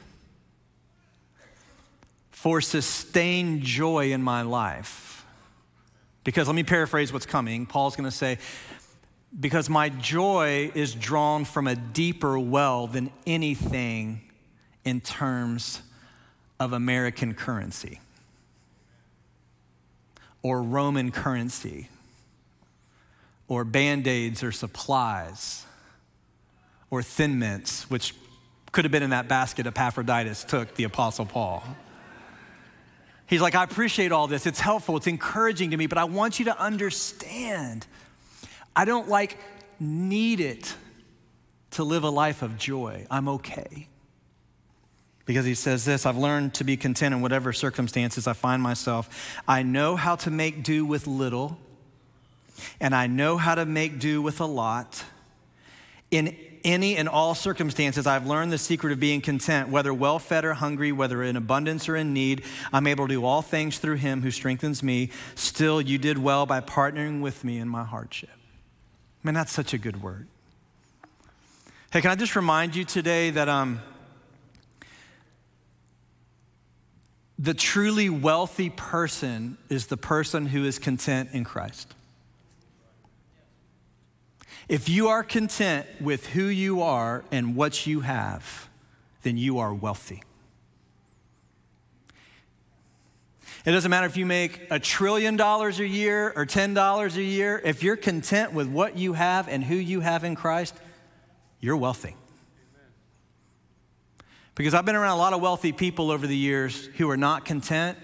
for 2.41 2.63
sustained 2.63 3.61
joy 3.61 4.13
in 4.13 4.23
my 4.23 4.41
life. 4.41 5.27
Because 6.25 6.47
let 6.47 6.57
me 6.57 6.63
paraphrase 6.63 7.13
what's 7.13 7.27
coming. 7.27 7.67
Paul's 7.67 7.97
going 7.97 8.09
to 8.09 8.17
say, 8.17 8.39
because 9.39 9.69
my 9.69 9.91
joy 9.91 10.73
is 10.75 10.95
drawn 10.95 11.45
from 11.45 11.67
a 11.67 11.75
deeper 11.77 12.39
well 12.39 12.87
than 12.87 13.11
anything 13.27 14.23
in 14.87 15.03
terms 15.03 15.83
of 16.59 16.73
American 16.73 17.35
currency 17.35 18.01
or 20.43 20.63
Roman 20.63 21.11
currency 21.11 21.91
or 23.49 23.67
band 23.67 24.07
aids 24.07 24.43
or 24.43 24.51
supplies 24.51 25.67
or 26.89 27.03
thin 27.03 27.39
mints, 27.39 27.91
which 27.91 28.15
could 28.73 28.87
have 28.87 28.93
been 28.93 29.03
in 29.03 29.11
that 29.11 29.29
basket 29.29 29.67
Epaphroditus 29.67 30.43
took 30.43 30.75
the 30.77 30.85
Apostle 30.85 31.27
Paul. 31.27 31.63
He's 33.31 33.41
like, 33.41 33.55
I 33.55 33.63
appreciate 33.63 34.11
all 34.11 34.27
this. 34.27 34.45
It's 34.45 34.59
helpful, 34.59 34.97
it's 34.97 35.07
encouraging 35.07 35.71
to 35.71 35.77
me, 35.77 35.87
but 35.87 35.99
I 35.99 36.05
want 36.05 36.41
you 36.41 36.47
to 36.47 36.61
understand 36.61 37.87
I 38.75 38.85
don't 38.85 39.09
like 39.09 39.39
need 39.79 40.41
it 40.41 40.75
to 41.73 41.85
live 41.85 42.03
a 42.03 42.11
life 42.11 42.43
of 42.43 42.59
joy. 42.59 43.07
I'm 43.09 43.29
okay. 43.29 43.87
Because 45.27 45.45
he 45.45 45.55
says 45.55 45.85
this 45.85 46.07
I've 46.07 46.17
learned 46.17 46.55
to 46.55 46.65
be 46.65 46.77
content 46.77 47.15
in 47.15 47.21
whatever 47.21 47.53
circumstances 47.53 48.27
I 48.27 48.33
find 48.33 48.61
myself. 48.61 49.41
I 49.47 49.63
know 49.63 49.95
how 49.95 50.17
to 50.17 50.31
make 50.31 50.65
do 50.65 50.85
with 50.85 51.07
little, 51.07 51.57
and 52.81 52.97
I 52.97 53.07
know 53.07 53.37
how 53.37 53.55
to 53.55 53.65
make 53.65 54.01
do 54.01 54.21
with 54.21 54.41
a 54.41 54.47
lot. 54.47 55.05
In 56.11 56.37
any 56.65 56.97
and 56.97 57.09
all 57.09 57.35
circumstances, 57.35 58.07
I've 58.07 58.27
learned 58.27 58.53
the 58.53 58.59
secret 58.59 58.93
of 58.93 59.01
being 59.01 59.21
content, 59.21 59.69
whether 59.69 59.93
well 59.93 60.19
fed 60.19 60.45
or 60.45 60.55
hungry, 60.55 60.93
whether 60.93 61.23
in 61.23 61.37
abundance 61.37 61.89
or 61.89 61.97
in 61.97 62.13
need. 62.13 62.43
I'm 62.73 62.87
able 62.87 63.07
to 63.09 63.15
do 63.15 63.25
all 63.25 63.43
things 63.43 63.79
through 63.79 63.97
him 63.97 64.23
who 64.23 64.31
strengthens 64.31 64.83
me. 64.83 65.11
Still, 65.35 65.81
you 65.81 65.99
did 65.99 66.19
well 66.19 66.47
by 66.47 66.61
partnering 66.61 67.21
with 67.21 67.45
me 67.45 67.59
in 67.59 67.69
my 67.69 67.85
hardship. 67.85 68.31
Man, 69.23 69.35
that's 69.35 69.53
such 69.53 69.75
a 69.75 69.79
good 69.79 70.03
word. 70.03 70.27
Hey, 71.93 72.01
can 72.01 72.11
I 72.11 72.15
just 72.15 72.37
remind 72.37 72.77
you 72.77 72.85
today 72.85 73.31
that 73.31 73.49
um, 73.49 73.81
the 77.41 77.55
truly 77.55 78.11
wealthy 78.11 78.69
person 78.69 79.57
is 79.71 79.87
the 79.87 79.97
person 79.97 80.45
who 80.45 80.67
is 80.67 80.79
content 80.79 81.31
in 81.33 81.43
Christ. 81.43 81.95
If 84.71 84.89
you 84.89 85.09
are 85.09 85.25
content 85.25 85.85
with 86.01 86.29
who 86.29 86.45
you 86.45 86.83
are 86.83 87.25
and 87.33 87.57
what 87.57 87.89
you 87.89 88.03
have, 88.03 88.69
then 89.25 89.37
you 89.37 89.59
are 89.59 89.75
wealthy. 89.75 90.23
It 93.67 93.73
doesn't 93.73 93.91
matter 93.91 94.07
if 94.07 94.17
you 94.17 94.27
make 94.27 94.69
a 94.71 94.79
trillion 94.79 95.37
dollars 95.37 95.81
a 95.81 95.87
year 95.87 96.33
or 96.37 96.47
$10 96.47 97.17
a 97.17 97.21
year. 97.21 97.61
If 97.65 97.83
you're 97.83 97.97
content 97.97 98.53
with 98.53 98.69
what 98.69 98.97
you 98.97 99.15
have 99.15 99.49
and 99.49 99.65
who 99.65 99.75
you 99.75 100.03
have 100.03 100.23
in 100.23 100.37
Christ, 100.37 100.77
you're 101.59 101.77
wealthy. 101.77 102.15
Because 104.55 104.73
I've 104.73 104.85
been 104.85 104.95
around 104.95 105.17
a 105.17 105.19
lot 105.19 105.33
of 105.33 105.41
wealthy 105.41 105.73
people 105.73 106.13
over 106.13 106.29
the 106.29 106.37
years 106.37 106.87
who 106.97 107.11
are 107.11 107.17
not 107.17 107.45
content, 107.45 107.99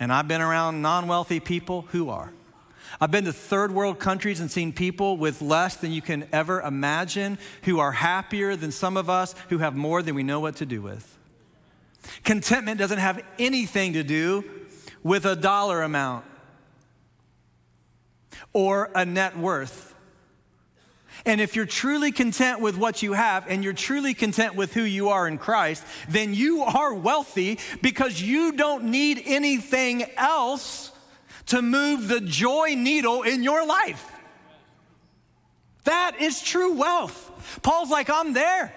and 0.00 0.12
I've 0.12 0.26
been 0.26 0.40
around 0.40 0.82
non 0.82 1.06
wealthy 1.06 1.38
people 1.38 1.82
who 1.92 2.10
are. 2.10 2.32
I've 3.00 3.10
been 3.10 3.24
to 3.24 3.32
third 3.32 3.72
world 3.72 3.98
countries 3.98 4.40
and 4.40 4.50
seen 4.50 4.72
people 4.72 5.16
with 5.16 5.42
less 5.42 5.76
than 5.76 5.92
you 5.92 6.02
can 6.02 6.28
ever 6.32 6.60
imagine 6.60 7.38
who 7.62 7.80
are 7.80 7.92
happier 7.92 8.56
than 8.56 8.70
some 8.70 8.96
of 8.96 9.10
us 9.10 9.34
who 9.48 9.58
have 9.58 9.74
more 9.74 10.02
than 10.02 10.14
we 10.14 10.22
know 10.22 10.40
what 10.40 10.56
to 10.56 10.66
do 10.66 10.80
with. 10.80 11.18
Contentment 12.22 12.78
doesn't 12.78 12.98
have 12.98 13.22
anything 13.38 13.94
to 13.94 14.02
do 14.02 14.44
with 15.02 15.24
a 15.24 15.36
dollar 15.36 15.82
amount 15.82 16.24
or 18.52 18.90
a 18.94 19.04
net 19.04 19.36
worth. 19.36 19.94
And 21.26 21.40
if 21.40 21.56
you're 21.56 21.66
truly 21.66 22.12
content 22.12 22.60
with 22.60 22.76
what 22.76 23.02
you 23.02 23.14
have 23.14 23.46
and 23.48 23.64
you're 23.64 23.72
truly 23.72 24.14
content 24.14 24.56
with 24.56 24.74
who 24.74 24.82
you 24.82 25.08
are 25.08 25.26
in 25.26 25.38
Christ, 25.38 25.84
then 26.08 26.34
you 26.34 26.62
are 26.62 26.92
wealthy 26.92 27.58
because 27.80 28.20
you 28.20 28.52
don't 28.52 28.84
need 28.84 29.22
anything 29.24 30.04
else 30.16 30.90
to 31.46 31.62
move 31.62 32.08
the 32.08 32.20
joy 32.20 32.74
needle 32.76 33.22
in 33.22 33.42
your 33.42 33.66
life. 33.66 34.10
That 35.84 36.16
is 36.20 36.42
true 36.42 36.74
wealth. 36.74 37.60
Paul's 37.62 37.90
like, 37.90 38.08
I'm 38.08 38.32
there. 38.32 38.72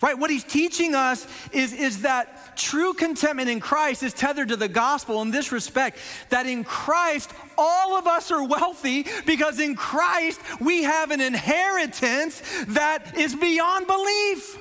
Right? 0.00 0.16
What 0.16 0.30
he's 0.30 0.44
teaching 0.44 0.94
us 0.94 1.26
is, 1.52 1.72
is 1.72 2.02
that 2.02 2.56
true 2.56 2.94
contentment 2.94 3.50
in 3.50 3.60
Christ 3.60 4.02
is 4.02 4.12
tethered 4.14 4.48
to 4.48 4.56
the 4.56 4.68
gospel 4.68 5.20
in 5.22 5.30
this 5.30 5.52
respect 5.52 5.98
that 6.30 6.46
in 6.46 6.64
Christ, 6.64 7.30
all 7.58 7.96
of 7.96 8.06
us 8.06 8.30
are 8.30 8.46
wealthy 8.46 9.06
because 9.26 9.58
in 9.58 9.74
Christ 9.74 10.40
we 10.60 10.84
have 10.84 11.10
an 11.10 11.20
inheritance 11.20 12.42
that 12.68 13.18
is 13.18 13.34
beyond 13.34 13.86
belief. 13.86 14.58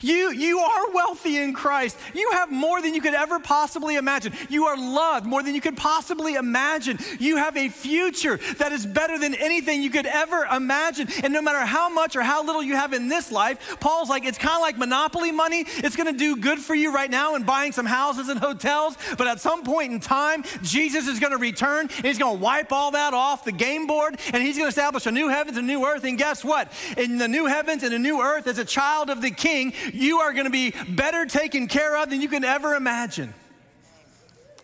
You, 0.00 0.32
you 0.32 0.58
are 0.58 0.90
wealthy 0.92 1.38
in 1.38 1.52
Christ. 1.52 1.98
You 2.14 2.30
have 2.32 2.50
more 2.50 2.80
than 2.82 2.94
you 2.94 3.00
could 3.00 3.14
ever 3.14 3.38
possibly 3.38 3.96
imagine. 3.96 4.32
You 4.48 4.66
are 4.66 4.76
loved 4.76 5.26
more 5.26 5.42
than 5.42 5.54
you 5.54 5.60
could 5.60 5.76
possibly 5.76 6.34
imagine. 6.34 6.98
You 7.18 7.36
have 7.36 7.56
a 7.56 7.68
future 7.68 8.38
that 8.58 8.72
is 8.72 8.86
better 8.86 9.18
than 9.18 9.34
anything 9.34 9.82
you 9.82 9.90
could 9.90 10.06
ever 10.06 10.44
imagine. 10.44 11.08
And 11.22 11.32
no 11.32 11.42
matter 11.42 11.64
how 11.64 11.88
much 11.88 12.16
or 12.16 12.22
how 12.22 12.44
little 12.44 12.62
you 12.62 12.76
have 12.76 12.92
in 12.92 13.08
this 13.08 13.30
life, 13.30 13.78
Paul's 13.80 14.08
like, 14.08 14.24
it's 14.24 14.38
kind 14.38 14.56
of 14.56 14.62
like 14.62 14.78
monopoly 14.78 15.32
money. 15.32 15.64
It's 15.66 15.96
going 15.96 16.12
to 16.12 16.18
do 16.18 16.36
good 16.36 16.58
for 16.58 16.74
you 16.74 16.94
right 16.94 17.10
now 17.10 17.34
in 17.34 17.44
buying 17.44 17.72
some 17.72 17.86
houses 17.86 18.28
and 18.28 18.38
hotels. 18.38 18.96
But 19.16 19.26
at 19.26 19.40
some 19.40 19.64
point 19.64 19.92
in 19.92 20.00
time, 20.00 20.44
Jesus 20.62 21.08
is 21.08 21.18
going 21.18 21.32
to 21.32 21.38
return 21.38 21.88
and 21.96 22.06
he's 22.06 22.18
going 22.18 22.36
to 22.36 22.42
wipe 22.42 22.72
all 22.72 22.92
that 22.92 23.14
off 23.14 23.44
the 23.44 23.52
game 23.52 23.86
board 23.86 24.18
and 24.32 24.42
he's 24.42 24.56
going 24.56 24.66
to 24.66 24.68
establish 24.68 25.06
a 25.06 25.10
new 25.10 25.28
heavens 25.28 25.56
and 25.56 25.66
new 25.66 25.84
earth. 25.84 26.04
And 26.04 26.18
guess 26.18 26.44
what? 26.44 26.72
In 26.96 27.18
the 27.18 27.28
new 27.28 27.46
heavens 27.46 27.82
and 27.82 27.94
a 27.94 27.98
new 27.98 28.20
earth, 28.20 28.46
as 28.46 28.58
a 28.58 28.64
child 28.64 29.10
of 29.10 29.22
the 29.22 29.30
king, 29.30 29.72
you 29.92 30.18
are 30.18 30.32
going 30.32 30.44
to 30.44 30.50
be 30.50 30.74
better 30.88 31.26
taken 31.26 31.68
care 31.68 31.96
of 31.96 32.10
than 32.10 32.20
you 32.20 32.28
can 32.28 32.44
ever 32.44 32.74
imagine. 32.74 33.34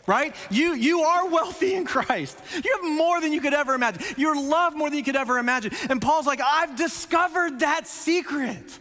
Right? 0.06 0.36
You, 0.50 0.74
you 0.74 1.00
are 1.00 1.28
wealthy 1.28 1.74
in 1.74 1.86
Christ. 1.86 2.38
You 2.62 2.78
have 2.82 2.96
more 2.96 3.22
than 3.22 3.32
you 3.32 3.40
could 3.40 3.54
ever 3.54 3.74
imagine. 3.74 4.02
You're 4.18 4.40
loved 4.40 4.76
more 4.76 4.90
than 4.90 4.98
you 4.98 5.04
could 5.04 5.16
ever 5.16 5.38
imagine. 5.38 5.72
And 5.88 6.00
Paul's 6.02 6.26
like, 6.26 6.40
I've 6.42 6.76
discovered 6.76 7.60
that 7.60 7.86
secret. 7.86 8.78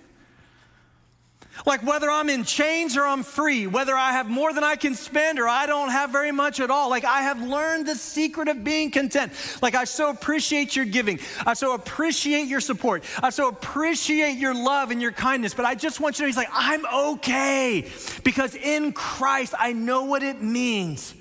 Like 1.65 1.83
whether 1.83 2.09
I'm 2.09 2.29
in 2.29 2.43
chains 2.43 2.97
or 2.97 3.05
I'm 3.05 3.23
free, 3.23 3.67
whether 3.67 3.95
I 3.95 4.11
have 4.11 4.27
more 4.27 4.53
than 4.53 4.63
I 4.63 4.75
can 4.75 4.95
spend 4.95 5.39
or 5.39 5.47
I 5.47 5.65
don't 5.65 5.89
have 5.89 6.09
very 6.09 6.31
much 6.31 6.59
at 6.59 6.71
all. 6.71 6.89
Like 6.89 7.05
I 7.05 7.21
have 7.21 7.41
learned 7.41 7.85
the 7.87 7.95
secret 7.95 8.47
of 8.47 8.63
being 8.63 8.91
content. 8.91 9.31
Like 9.61 9.75
I 9.75 9.83
so 9.83 10.09
appreciate 10.09 10.75
your 10.75 10.85
giving. 10.85 11.19
I 11.45 11.53
so 11.53 11.73
appreciate 11.73 12.47
your 12.47 12.59
support. 12.59 13.03
I 13.21 13.29
so 13.29 13.47
appreciate 13.47 14.37
your 14.37 14.53
love 14.53 14.91
and 14.91 15.01
your 15.01 15.11
kindness. 15.11 15.53
But 15.53 15.65
I 15.65 15.75
just 15.75 15.99
want 15.99 16.15
you 16.15 16.17
to 16.17 16.23
know, 16.23 16.27
he's 16.27 16.37
like, 16.37 16.49
I'm 16.51 16.85
okay 17.11 17.87
because 18.23 18.55
in 18.55 18.91
Christ 18.91 19.53
I 19.57 19.73
know 19.73 20.05
what 20.05 20.23
it 20.23 20.41
means, 20.41 21.13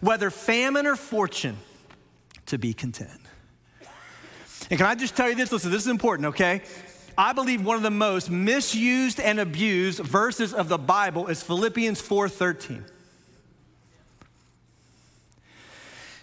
whether 0.00 0.30
famine 0.30 0.86
or 0.86 0.96
fortune, 0.96 1.56
to 2.46 2.58
be 2.58 2.74
content. 2.74 3.10
And 4.70 4.78
can 4.78 4.86
I 4.86 4.94
just 4.94 5.16
tell 5.16 5.28
you 5.28 5.34
this? 5.34 5.50
Listen, 5.50 5.70
this 5.70 5.82
is 5.82 5.88
important, 5.88 6.28
okay? 6.28 6.62
I 7.20 7.34
believe 7.34 7.62
one 7.62 7.76
of 7.76 7.82
the 7.82 7.90
most 7.90 8.30
misused 8.30 9.20
and 9.20 9.38
abused 9.38 10.00
verses 10.00 10.54
of 10.54 10.70
the 10.70 10.78
Bible 10.78 11.26
is 11.26 11.42
Philippians 11.42 12.00
4:13. 12.00 12.82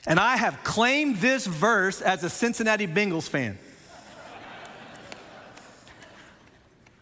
And 0.07 0.19
I 0.19 0.37
have 0.37 0.63
claimed 0.63 1.17
this 1.17 1.45
verse 1.45 2.01
as 2.01 2.23
a 2.23 2.31
Cincinnati 2.31 2.87
Bengals 2.87 3.29
fan. 3.29 3.59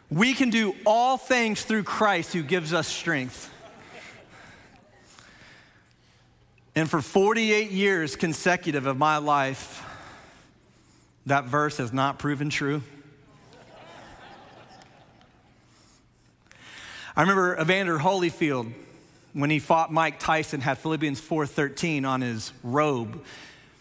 we 0.10 0.34
can 0.34 0.50
do 0.50 0.76
all 0.86 1.16
things 1.16 1.64
through 1.64 1.84
Christ 1.84 2.34
who 2.34 2.44
gives 2.44 2.74
us 2.74 2.90
strength. 2.90 3.50
And 6.76 6.90
for 6.90 7.02
48 7.02 7.72
years 7.72 8.18
consecutive 8.18 8.88
of 8.88 8.98
my 8.98 9.20
life, 9.20 9.82
that 11.26 11.46
verse 11.46 11.78
has 11.78 11.94
not 11.94 12.20
proven 12.20 12.50
true. 12.50 12.84
I 17.18 17.22
remember 17.22 17.58
Evander 17.58 17.98
Holyfield 17.98 18.74
when 19.32 19.50
he 19.50 19.60
fought 19.60 19.90
Mike 19.90 20.20
Tyson, 20.20 20.60
had 20.60 20.78
Philippians 20.80 21.22
4:13 21.22 22.04
on 22.04 22.20
his 22.20 22.52
robe. 22.62 23.24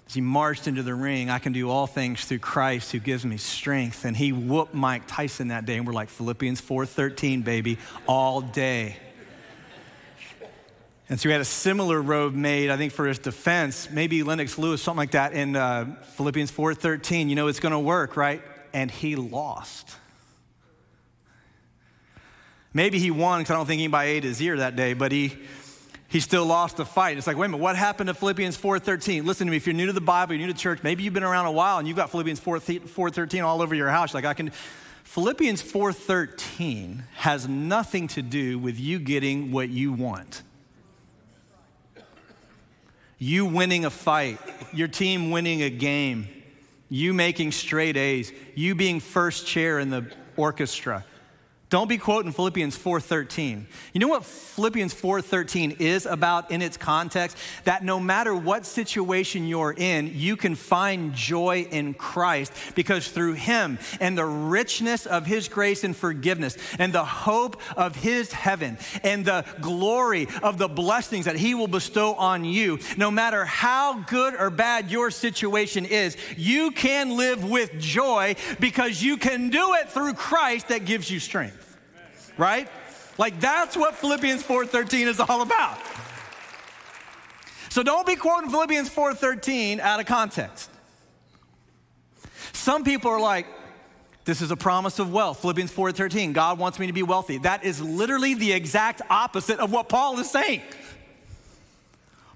As 0.07 0.14
he 0.14 0.20
marched 0.20 0.68
into 0.68 0.85
the 0.85 0.94
ring, 0.94 1.31
I 1.31 1.40
can 1.40 1.53
do 1.53 1.68
all 1.68 1.88
things 1.88 2.25
through 2.25 2.38
Christ 2.38 2.92
who 2.92 3.01
gives 3.01 3.25
me 3.25 3.37
strength. 3.37 4.05
And 4.05 4.16
he 4.16 4.31
whooped 4.31 4.73
Mike 4.73 5.03
Tyson 5.09 5.49
that 5.49 5.66
day, 5.66 5.77
and 5.77 5.87
we're 5.87 5.94
like 5.94 6.11
Philippians 6.11 6.61
4:13, 6.61 7.42
baby, 7.42 7.79
all 8.07 8.40
day. 8.40 8.99
And 11.09 11.18
so 11.18 11.29
he 11.29 11.33
had 11.33 11.40
a 11.40 11.44
similar 11.44 12.01
robe 12.01 12.35
made, 12.35 12.70
I 12.70 12.77
think, 12.77 12.92
for 12.92 13.05
his 13.07 13.18
defense, 13.18 13.90
maybe 13.90 14.23
Lennox 14.23 14.59
Lewis, 14.59 14.81
something 14.81 14.99
like 14.99 15.11
that, 15.11 15.33
in 15.33 15.57
uh, 15.57 15.97
Philippians 16.16 16.53
4:13. 16.53 17.29
You 17.29 17.35
know 17.35 17.49
it's 17.49 17.59
going 17.59 17.73
to 17.73 17.81
work, 17.81 18.16
right? 18.16 18.42
And 18.73 18.92
he 18.92 19.16
lost. 19.16 19.97
Maybe 22.75 22.99
he 22.99 23.13
won 23.13 23.41
because 23.41 23.53
I 23.53 23.57
don't 23.57 23.67
think 23.67 23.79
anybody 23.79 24.11
ate 24.11 24.25
his 24.25 24.43
ear 24.43 24.57
that 24.57 24.75
day, 24.75 24.95
but 24.95 25.13
he, 25.13 25.33
he 26.09 26.19
still 26.19 26.45
lost 26.45 26.77
the 26.77 26.85
fight. 26.85 27.17
It's 27.17 27.27
like, 27.29 27.37
wait 27.37 27.47
a 27.47 27.49
minute, 27.51 27.63
what 27.63 27.77
happened 27.77 28.09
to 28.09 28.15
Philippians 28.15 28.59
4.13? 28.59 29.25
Listen 29.25 29.47
to 29.47 29.53
me, 29.53 29.57
if 29.57 29.67
you're 29.67 29.75
new 29.75 29.87
to 29.87 29.93
the 29.93 30.01
Bible, 30.01 30.35
you're 30.35 30.45
new 30.45 30.53
to 30.53 30.59
church, 30.59 30.83
maybe 30.83 31.05
you've 31.05 31.15
been 31.15 31.23
around 31.23 31.47
a 31.47 31.53
while 31.53 31.79
and 31.79 31.87
you've 31.87 31.97
got 31.97 32.11
Philippians 32.11 32.41
4.13 32.41 33.45
all 33.45 33.63
over 33.63 33.77
your 33.77 33.89
house. 33.91 34.13
Like 34.13 34.25
I 34.25 34.35
can, 34.35 34.51
Philippians 35.05 35.63
4.13 35.63 37.03
has 37.15 37.47
nothing 37.47 38.09
to 38.09 38.23
do 38.23 38.59
with 38.59 38.79
you 38.81 38.99
getting 38.99 39.53
what 39.53 39.69
you 39.69 39.93
want. 39.93 40.43
You 43.19 43.47
winning 43.47 43.85
a 43.85 43.91
fight, 43.91 44.41
your 44.73 44.89
team 44.89 45.31
winning 45.31 45.63
a 45.63 45.71
game, 45.71 46.27
you 46.89 47.15
making 47.15 47.53
straight 47.53 47.97
A's, 47.97 48.33
you 48.57 48.75
being 48.75 48.99
first 48.99 49.47
chair 49.47 49.79
in 49.79 49.91
the 49.91 50.11
orchestra 50.37 51.05
don't 51.75 51.89
be 51.89 51.99
quoting 51.99 52.31
Philippians 52.31 52.77
4:13. 52.79 53.67
You 53.93 53.99
know 53.99 54.07
what 54.07 54.25
Philippians 54.25 54.95
4:13 54.95 55.73
is 55.81 56.07
about 56.07 56.53
in 56.53 56.63
its 56.63 56.77
context? 56.77 57.37
That 57.65 57.83
no 57.83 57.99
matter 57.99 58.33
what 58.33 58.65
situation 58.65 59.49
you're 59.49 59.75
in, 59.77 60.13
you 60.15 60.37
can 60.37 60.55
find 60.55 61.13
joy 61.15 61.67
in 61.69 61.95
Christ 61.95 62.53
because 62.77 63.09
through 63.09 63.33
him 63.33 63.81
and 63.99 64.17
the 64.17 64.25
richness 64.25 65.05
of 65.05 65.27
his 65.27 65.49
grace 65.49 65.83
and 65.83 65.97
forgiveness 65.97 66.57
and 66.79 66.93
the 66.93 67.05
hope 67.05 67.61
of 67.77 67.97
his 67.97 68.31
heaven 68.31 68.79
and 69.03 69.25
the 69.25 69.45
glory 69.61 70.29
of 70.45 70.59
the 70.59 70.69
blessings 70.69 71.25
that 71.25 71.35
he 71.35 71.57
will 71.57 71.67
bestow 71.67 72.15
on 72.15 72.45
you, 72.45 72.79
no 72.97 73.11
matter 73.11 73.45
how 73.45 73.95
good 73.95 74.37
or 74.39 74.49
bad 74.49 74.93
your 74.93 75.11
situation 75.11 75.87
is, 75.87 76.17
you 76.37 76.71
can 76.71 77.17
live 77.17 77.43
with 77.43 77.77
joy 77.81 78.37
because 78.61 79.03
you 79.03 79.17
can 79.17 79.51
do 79.51 79.75
it 79.75 79.91
through 79.91 80.15
Christ 80.15 80.69
that 80.69 80.85
gives 80.85 81.11
you 81.11 81.19
strength 81.19 81.63
right? 82.37 82.68
Like 83.18 83.40
that's 83.40 83.77
what 83.77 83.94
Philippians 83.94 84.42
4:13 84.42 85.07
is 85.07 85.20
all 85.20 85.42
about. 85.42 85.79
So 87.68 87.83
don't 87.83 88.07
be 88.07 88.16
quoting 88.16 88.51
Philippians 88.51 88.90
4:13 88.90 89.81
out 89.81 90.01
of 90.01 90.07
context. 90.07 90.70
Some 92.53 92.85
people 92.85 93.11
are 93.11 93.20
like, 93.20 93.47
this 94.25 94.40
is 94.40 94.51
a 94.51 94.57
promise 94.57 94.99
of 94.99 95.12
wealth. 95.12 95.40
Philippians 95.40 95.70
4:13, 95.73 96.33
God 96.33 96.59
wants 96.59 96.79
me 96.79 96.87
to 96.87 96.92
be 96.92 97.03
wealthy. 97.03 97.38
That 97.38 97.64
is 97.64 97.81
literally 97.81 98.35
the 98.35 98.53
exact 98.53 99.03
opposite 99.11 99.59
of 99.59 99.70
what 99.70 99.88
Paul 99.88 100.18
is 100.18 100.31
saying. 100.31 100.62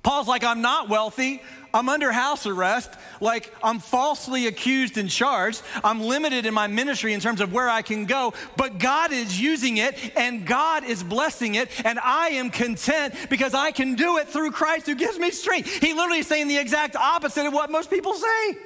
Paul's 0.03 0.29
like, 0.29 0.45
I'm 0.45 0.63
not 0.63 0.89
wealthy. 0.89 1.43
I'm 1.75 1.89
under 1.89 2.11
house 2.11 2.47
arrest. 2.47 2.91
Like, 3.21 3.53
I'm 3.63 3.79
falsely 3.79 4.47
accused 4.47 4.97
and 4.97 5.11
charged. 5.11 5.63
I'm 5.85 6.01
limited 6.01 6.47
in 6.47 6.55
my 6.55 6.67
ministry 6.67 7.13
in 7.13 7.21
terms 7.21 7.41
of 7.41 7.53
where 7.53 7.69
I 7.69 7.83
can 7.83 8.07
go, 8.07 8.33
but 8.57 8.79
God 8.79 9.13
is 9.13 9.39
using 9.41 9.77
it 9.77 10.17
and 10.17 10.47
God 10.47 10.85
is 10.85 11.03
blessing 11.03 11.57
it, 11.57 11.71
and 11.85 11.99
I 11.99 12.29
am 12.29 12.51
content 12.51 13.15
because 13.29 13.55
I 13.55 13.71
can 13.71 13.97
do 13.97 14.17
it 14.17 14.29
through 14.29 14.53
Christ 14.53 14.87
who 14.87 14.95
gives 14.95 15.19
me 15.19 15.31
strength. 15.31 15.69
He 15.69 15.93
literally 15.93 16.21
is 16.21 16.27
saying 16.27 16.49
the 16.49 16.59
exact 16.59 16.97
opposite 16.97 17.47
of 17.47 17.53
what 17.53 17.71
most 17.71 17.91
people 17.91 18.15
say. 18.15 18.59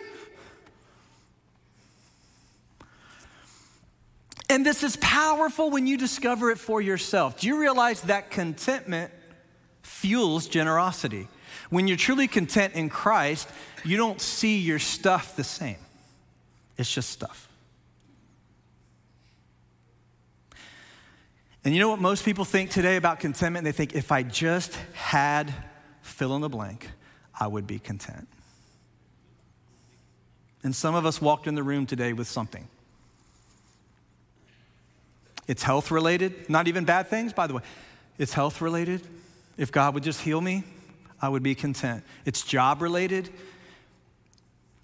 And 4.48 4.66
this 4.66 4.82
is 4.82 4.96
powerful 4.96 5.70
when 5.70 5.86
you 5.86 5.96
discover 5.96 6.50
it 6.50 6.58
for 6.58 6.82
yourself. 6.82 7.40
Do 7.40 7.46
you 7.46 7.58
realize 7.58 8.02
that 8.02 8.30
contentment 8.30 9.10
fuels 10.02 10.48
generosity? 10.48 11.28
When 11.70 11.86
you're 11.86 11.96
truly 11.96 12.26
content 12.26 12.74
in 12.74 12.88
Christ, 12.88 13.48
you 13.84 13.96
don't 13.96 14.20
see 14.20 14.58
your 14.58 14.80
stuff 14.80 15.36
the 15.36 15.44
same. 15.44 15.76
It's 16.76 16.92
just 16.92 17.08
stuff. 17.10 17.48
And 21.64 21.72
you 21.72 21.78
know 21.78 21.88
what 21.88 22.00
most 22.00 22.24
people 22.24 22.44
think 22.44 22.70
today 22.70 22.96
about 22.96 23.20
contentment? 23.20 23.64
They 23.64 23.70
think 23.70 23.94
if 23.94 24.10
I 24.10 24.24
just 24.24 24.74
had 24.92 25.54
fill 26.02 26.34
in 26.34 26.40
the 26.42 26.48
blank, 26.48 26.90
I 27.38 27.46
would 27.46 27.68
be 27.68 27.78
content. 27.78 28.26
And 30.64 30.74
some 30.74 30.96
of 30.96 31.06
us 31.06 31.22
walked 31.22 31.46
in 31.46 31.54
the 31.54 31.62
room 31.62 31.86
today 31.86 32.12
with 32.12 32.26
something. 32.26 32.66
It's 35.46 35.62
health 35.62 35.92
related, 35.92 36.50
not 36.50 36.66
even 36.66 36.84
bad 36.84 37.06
things, 37.06 37.32
by 37.32 37.46
the 37.46 37.54
way. 37.54 37.62
It's 38.18 38.32
health 38.32 38.60
related. 38.60 39.06
If 39.56 39.70
God 39.72 39.94
would 39.94 40.02
just 40.02 40.20
heal 40.20 40.40
me, 40.40 40.64
I 41.20 41.28
would 41.28 41.42
be 41.42 41.54
content. 41.54 42.04
It's 42.24 42.42
job 42.42 42.82
related, 42.82 43.30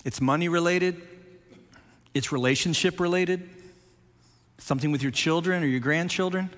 it's 0.05 0.21
money 0.21 0.49
related, 0.49 1.01
it's 2.15 2.33
relationship 2.33 3.01
related, 3.01 3.49
something 4.59 4.93
with 4.93 5.03
your 5.03 5.13
children 5.13 5.63
or 5.63 5.67
your 5.67 5.81
grandchildren. 5.81 6.51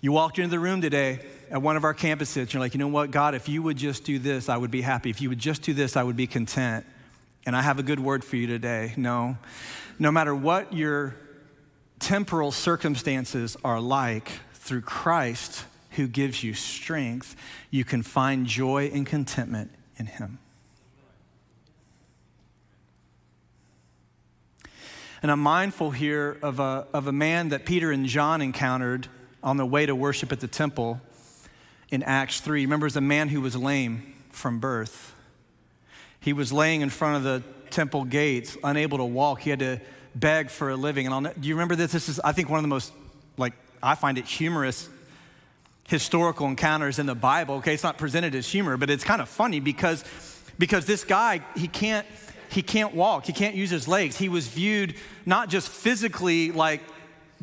You 0.00 0.12
walked 0.12 0.38
into 0.38 0.50
the 0.50 0.58
room 0.58 0.80
today 0.80 1.20
at 1.50 1.62
one 1.62 1.76
of 1.76 1.84
our 1.84 1.94
campuses, 1.94 2.36
and 2.36 2.54
you're 2.54 2.60
like, 2.60 2.74
you 2.74 2.78
know 2.78 2.88
what, 2.88 3.10
God, 3.10 3.34
if 3.34 3.48
you 3.48 3.62
would 3.62 3.76
just 3.76 4.04
do 4.04 4.18
this, 4.18 4.48
I 4.48 4.56
would 4.56 4.70
be 4.70 4.82
happy. 4.82 5.10
If 5.10 5.20
you 5.20 5.28
would 5.28 5.38
just 5.38 5.62
do 5.62 5.72
this, 5.72 5.96
I 5.96 6.02
would 6.02 6.16
be 6.16 6.26
content. 6.26 6.84
And 7.46 7.56
I 7.56 7.62
have 7.62 7.78
a 7.78 7.82
good 7.82 8.00
word 8.00 8.24
for 8.24 8.36
you 8.36 8.46
today. 8.46 8.92
No, 8.96 9.38
no 9.98 10.12
matter 10.12 10.34
what 10.34 10.72
your 10.72 11.16
temporal 11.98 12.52
circumstances 12.52 13.56
are 13.64 13.80
like, 13.80 14.30
through 14.54 14.82
Christ, 14.82 15.64
who 15.96 16.06
gives 16.06 16.42
you 16.42 16.54
strength, 16.54 17.36
you 17.70 17.84
can 17.84 18.02
find 18.02 18.46
joy 18.46 18.90
and 18.92 19.06
contentment 19.06 19.70
in 19.98 20.06
Him. 20.06 20.38
And 25.22 25.30
I'm 25.30 25.40
mindful 25.40 25.90
here 25.90 26.38
of 26.42 26.60
a, 26.60 26.86
of 26.92 27.06
a 27.06 27.12
man 27.12 27.48
that 27.48 27.66
Peter 27.66 27.90
and 27.90 28.06
John 28.06 28.40
encountered 28.42 29.08
on 29.42 29.56
the 29.56 29.66
way 29.66 29.86
to 29.86 29.94
worship 29.94 30.30
at 30.30 30.40
the 30.40 30.46
temple 30.46 31.00
in 31.90 32.02
Acts 32.02 32.40
3. 32.40 32.62
Remember, 32.62 32.86
it 32.86 32.96
a 32.96 33.00
man 33.00 33.28
who 33.28 33.40
was 33.40 33.56
lame 33.56 34.14
from 34.30 34.60
birth. 34.60 35.14
He 36.20 36.32
was 36.32 36.52
laying 36.52 36.82
in 36.82 36.90
front 36.90 37.16
of 37.16 37.22
the 37.22 37.42
temple 37.70 38.04
gates, 38.04 38.56
unable 38.62 38.98
to 38.98 39.04
walk. 39.04 39.40
He 39.40 39.50
had 39.50 39.60
to 39.60 39.80
beg 40.14 40.50
for 40.50 40.70
a 40.70 40.76
living. 40.76 41.06
And 41.06 41.14
I'll, 41.14 41.32
do 41.32 41.48
you 41.48 41.54
remember 41.54 41.76
this? 41.76 41.92
This 41.92 42.08
is, 42.08 42.20
I 42.20 42.32
think, 42.32 42.48
one 42.50 42.58
of 42.58 42.62
the 42.62 42.68
most, 42.68 42.92
like, 43.36 43.54
I 43.82 43.94
find 43.94 44.18
it 44.18 44.26
humorous 44.26 44.88
historical 45.88 46.46
encounters 46.46 46.98
in 46.98 47.06
the 47.06 47.14
Bible. 47.14 47.56
Okay, 47.56 47.74
it's 47.74 47.82
not 47.82 47.98
presented 47.98 48.34
as 48.34 48.46
humor, 48.48 48.76
but 48.76 48.90
it's 48.90 49.04
kind 49.04 49.22
of 49.22 49.28
funny 49.28 49.60
because, 49.60 50.04
because 50.58 50.86
this 50.86 51.04
guy, 51.04 51.42
he 51.56 51.68
can't, 51.68 52.06
he 52.50 52.62
can't 52.62 52.94
walk, 52.94 53.26
he 53.26 53.32
can't 53.32 53.54
use 53.54 53.70
his 53.70 53.86
legs. 53.86 54.16
He 54.16 54.28
was 54.28 54.46
viewed 54.48 54.94
not 55.24 55.48
just 55.48 55.68
physically 55.68 56.52
like 56.52 56.80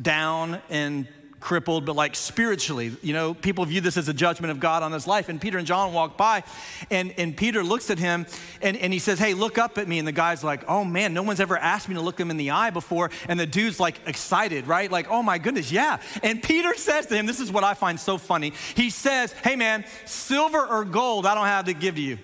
down 0.00 0.60
and 0.70 1.06
crippled, 1.44 1.84
but 1.84 1.94
like 1.94 2.16
spiritually. 2.16 2.96
You 3.02 3.12
know, 3.12 3.34
people 3.34 3.66
view 3.66 3.82
this 3.82 3.98
as 3.98 4.08
a 4.08 4.14
judgment 4.14 4.50
of 4.50 4.60
God 4.60 4.82
on 4.82 4.92
his 4.92 5.06
life. 5.06 5.28
And 5.28 5.38
Peter 5.38 5.58
and 5.58 5.66
John 5.66 5.92
walk 5.92 6.16
by, 6.16 6.42
and, 6.90 7.12
and 7.18 7.36
Peter 7.36 7.62
looks 7.62 7.90
at 7.90 7.98
him 7.98 8.24
and, 8.62 8.78
and 8.78 8.94
he 8.94 8.98
says, 8.98 9.18
Hey, 9.18 9.34
look 9.34 9.58
up 9.58 9.76
at 9.76 9.86
me. 9.86 9.98
And 9.98 10.08
the 10.08 10.12
guy's 10.12 10.42
like, 10.42 10.64
Oh 10.68 10.84
man, 10.84 11.12
no 11.12 11.22
one's 11.22 11.40
ever 11.40 11.58
asked 11.58 11.86
me 11.86 11.96
to 11.96 12.00
look 12.00 12.18
him 12.18 12.30
in 12.30 12.38
the 12.38 12.52
eye 12.52 12.70
before. 12.70 13.10
And 13.28 13.38
the 13.38 13.44
dude's 13.44 13.78
like 13.78 14.00
excited, 14.06 14.66
right? 14.66 14.90
Like, 14.90 15.08
Oh 15.10 15.22
my 15.22 15.36
goodness, 15.36 15.70
yeah. 15.70 16.00
And 16.22 16.42
Peter 16.42 16.74
says 16.78 17.04
to 17.06 17.14
him, 17.14 17.26
This 17.26 17.40
is 17.40 17.52
what 17.52 17.62
I 17.62 17.74
find 17.74 18.00
so 18.00 18.16
funny. 18.16 18.54
He 18.74 18.88
says, 18.88 19.32
Hey 19.32 19.54
man, 19.54 19.84
silver 20.06 20.66
or 20.66 20.86
gold, 20.86 21.26
I 21.26 21.34
don't 21.34 21.44
have 21.46 21.66
to 21.66 21.74
give 21.74 21.96
to 21.96 22.00
you. 22.00 22.18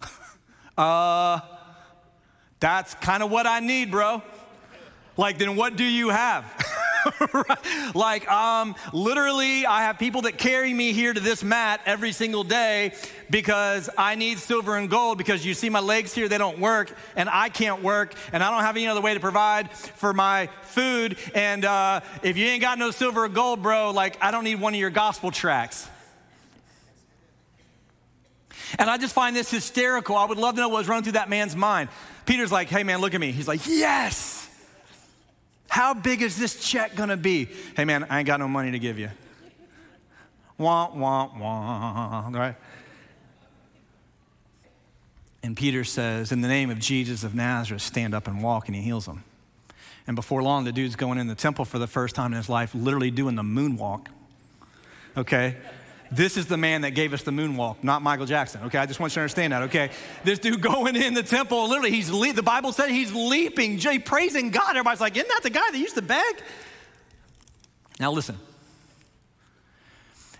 uh, 0.78 1.40
that's 2.58 2.94
kind 2.94 3.22
of 3.22 3.30
what 3.30 3.46
I 3.46 3.60
need, 3.60 3.90
bro. 3.90 4.22
Like, 5.16 5.38
then 5.38 5.56
what 5.56 5.76
do 5.76 5.84
you 5.84 6.10
have? 6.10 6.44
like, 7.94 8.30
um, 8.30 8.74
literally, 8.92 9.64
I 9.64 9.82
have 9.82 9.98
people 9.98 10.22
that 10.22 10.38
carry 10.38 10.72
me 10.72 10.92
here 10.92 11.12
to 11.12 11.20
this 11.20 11.42
mat 11.42 11.80
every 11.86 12.12
single 12.12 12.44
day 12.44 12.92
because 13.30 13.88
I 13.96 14.14
need 14.14 14.38
silver 14.38 14.76
and 14.76 14.90
gold 14.90 15.18
because 15.18 15.44
you 15.44 15.54
see 15.54 15.70
my 15.70 15.80
legs 15.80 16.12
here, 16.12 16.28
they 16.28 16.38
don't 16.38 16.58
work, 16.58 16.96
and 17.14 17.28
I 17.28 17.48
can't 17.48 17.82
work, 17.82 18.14
and 18.32 18.42
I 18.42 18.50
don't 18.50 18.62
have 18.62 18.76
any 18.76 18.86
other 18.86 19.00
way 19.00 19.14
to 19.14 19.20
provide 19.20 19.70
for 19.72 20.12
my 20.12 20.48
food. 20.62 21.16
And 21.34 21.64
uh, 21.64 22.00
if 22.22 22.36
you 22.36 22.46
ain't 22.46 22.62
got 22.62 22.78
no 22.78 22.90
silver 22.90 23.24
or 23.24 23.28
gold, 23.28 23.62
bro, 23.62 23.90
like, 23.90 24.22
I 24.22 24.30
don't 24.30 24.44
need 24.44 24.60
one 24.60 24.74
of 24.74 24.80
your 24.80 24.90
gospel 24.90 25.30
tracks. 25.30 25.88
And 28.78 28.90
I 28.90 28.98
just 28.98 29.14
find 29.14 29.34
this 29.34 29.50
hysterical. 29.50 30.16
I 30.16 30.24
would 30.24 30.38
love 30.38 30.56
to 30.56 30.60
know 30.60 30.68
what 30.68 30.78
was 30.78 30.88
running 30.88 31.04
through 31.04 31.12
that 31.12 31.28
man's 31.28 31.54
mind. 31.54 31.88
Peter's 32.24 32.50
like, 32.50 32.68
hey, 32.68 32.82
man, 32.82 33.00
look 33.00 33.14
at 33.14 33.20
me. 33.20 33.30
He's 33.30 33.46
like, 33.46 33.66
yes. 33.66 34.45
How 35.76 35.92
big 35.92 36.22
is 36.22 36.38
this 36.38 36.58
check 36.66 36.94
gonna 36.94 37.18
be? 37.18 37.50
Hey 37.76 37.84
man, 37.84 38.06
I 38.08 38.20
ain't 38.20 38.26
got 38.26 38.40
no 38.40 38.48
money 38.48 38.70
to 38.70 38.78
give 38.78 38.98
you. 38.98 39.10
Wah, 40.56 40.90
wah, 40.90 41.28
wah, 41.38 42.30
right? 42.30 42.54
And 45.42 45.54
Peter 45.54 45.84
says, 45.84 46.32
In 46.32 46.40
the 46.40 46.48
name 46.48 46.70
of 46.70 46.78
Jesus 46.78 47.24
of 47.24 47.34
Nazareth, 47.34 47.82
stand 47.82 48.14
up 48.14 48.26
and 48.26 48.42
walk, 48.42 48.68
and 48.68 48.74
he 48.74 48.80
heals 48.80 49.06
him. 49.06 49.22
And 50.06 50.16
before 50.16 50.42
long, 50.42 50.64
the 50.64 50.72
dude's 50.72 50.96
going 50.96 51.18
in 51.18 51.26
the 51.26 51.34
temple 51.34 51.66
for 51.66 51.78
the 51.78 51.86
first 51.86 52.14
time 52.14 52.32
in 52.32 52.38
his 52.38 52.48
life, 52.48 52.74
literally 52.74 53.10
doing 53.10 53.34
the 53.34 53.42
moonwalk. 53.42 54.06
Okay? 55.14 55.56
This 56.10 56.36
is 56.36 56.46
the 56.46 56.56
man 56.56 56.82
that 56.82 56.92
gave 56.92 57.12
us 57.12 57.22
the 57.22 57.32
moonwalk, 57.32 57.82
not 57.82 58.00
Michael 58.02 58.26
Jackson. 58.26 58.62
Okay, 58.64 58.78
I 58.78 58.86
just 58.86 59.00
want 59.00 59.12
you 59.12 59.16
to 59.16 59.20
understand 59.22 59.52
that. 59.52 59.62
Okay, 59.64 59.90
this 60.24 60.38
dude 60.38 60.60
going 60.60 60.94
in 60.96 61.14
the 61.14 61.22
temple, 61.22 61.68
literally, 61.68 61.90
he's 61.90 62.10
le- 62.10 62.32
the 62.32 62.42
Bible 62.42 62.72
said 62.72 62.90
he's 62.90 63.12
leaping, 63.12 63.78
Jay 63.78 63.98
praising 63.98 64.50
God. 64.50 64.70
Everybody's 64.70 65.00
like, 65.00 65.16
"Isn't 65.16 65.28
that 65.28 65.42
the 65.42 65.50
guy 65.50 65.68
that 65.70 65.78
used 65.78 65.96
to 65.96 66.02
beg?" 66.02 66.42
Now 67.98 68.12
listen. 68.12 68.38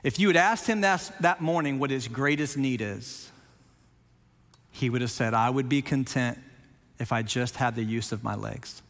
If 0.07 0.21
you 0.21 0.29
had 0.29 0.37
asked 0.37 0.69
him 0.69 0.83
that, 0.83 1.11
that 1.21 1.41
morning 1.41 1.81
what 1.81 1.91
his 1.91 2.07
greatest 2.07 2.57
need 2.57 2.81
is, 2.81 3.29
he 4.71 4.89
would 4.89 5.01
have 5.01 5.11
said, 5.11 5.35
I 5.35 5.51
would 5.51 5.69
be 5.69 5.83
content 5.83 6.39
if 7.01 7.11
I 7.11 7.23
just 7.23 7.57
had 7.57 7.75
the 7.75 7.83
use 7.83 8.13
of 8.13 8.23
my 8.23 8.37
legs. 8.37 8.83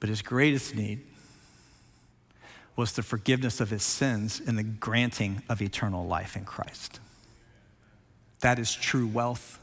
But 0.00 0.08
his 0.08 0.22
greatest 0.22 0.74
need 0.74 1.04
was 2.76 2.92
the 2.92 3.02
forgiveness 3.02 3.60
of 3.60 3.70
his 3.70 3.82
sins 3.82 4.40
and 4.46 4.58
the 4.58 4.62
granting 4.62 5.42
of 5.48 5.62
eternal 5.62 6.06
life 6.06 6.36
in 6.36 6.44
Christ. 6.44 7.00
That 8.40 8.58
is 8.58 8.74
true 8.74 9.06
wealth. 9.06 9.58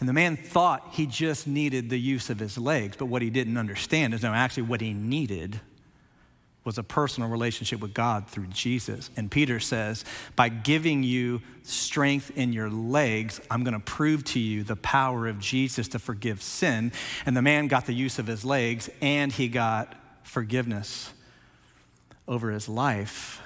And 0.00 0.08
the 0.08 0.12
man 0.12 0.36
thought 0.36 0.88
he 0.92 1.06
just 1.06 1.46
needed 1.46 1.90
the 1.90 1.98
use 1.98 2.30
of 2.30 2.38
his 2.38 2.56
legs, 2.56 2.96
but 2.96 3.06
what 3.06 3.22
he 3.22 3.30
didn't 3.30 3.58
understand 3.58 4.14
is 4.14 4.22
no, 4.22 4.32
actually, 4.32 4.64
what 4.64 4.80
he 4.80 4.94
needed 4.94 5.60
was 6.64 6.78
a 6.78 6.82
personal 6.82 7.28
relationship 7.28 7.80
with 7.80 7.92
God 7.92 8.26
through 8.26 8.46
Jesus. 8.46 9.10
And 9.16 9.30
Peter 9.30 9.60
says, 9.60 10.02
by 10.34 10.48
giving 10.48 11.02
you 11.02 11.42
strength 11.62 12.32
in 12.36 12.54
your 12.54 12.70
legs, 12.70 13.38
I'm 13.50 13.64
going 13.64 13.74
to 13.74 13.80
prove 13.80 14.24
to 14.24 14.40
you 14.40 14.62
the 14.62 14.76
power 14.76 15.26
of 15.26 15.38
Jesus 15.38 15.88
to 15.88 15.98
forgive 15.98 16.40
sin. 16.42 16.92
And 17.26 17.36
the 17.36 17.42
man 17.42 17.68
got 17.68 17.84
the 17.84 17.92
use 17.92 18.18
of 18.18 18.26
his 18.26 18.46
legs 18.46 18.88
and 19.02 19.30
he 19.30 19.48
got 19.48 19.94
forgiveness 20.22 21.12
over 22.26 22.50
his 22.50 22.68
life. 22.68 23.40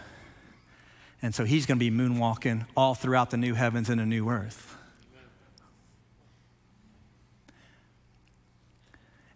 And 1.20 1.34
so 1.34 1.44
he's 1.44 1.66
going 1.66 1.78
to 1.78 1.90
be 1.90 1.96
moonwalking 1.96 2.66
all 2.76 2.94
throughout 2.94 3.30
the 3.30 3.36
new 3.36 3.54
heavens 3.54 3.88
and 3.88 4.00
a 4.00 4.06
new 4.06 4.28
earth. 4.28 4.76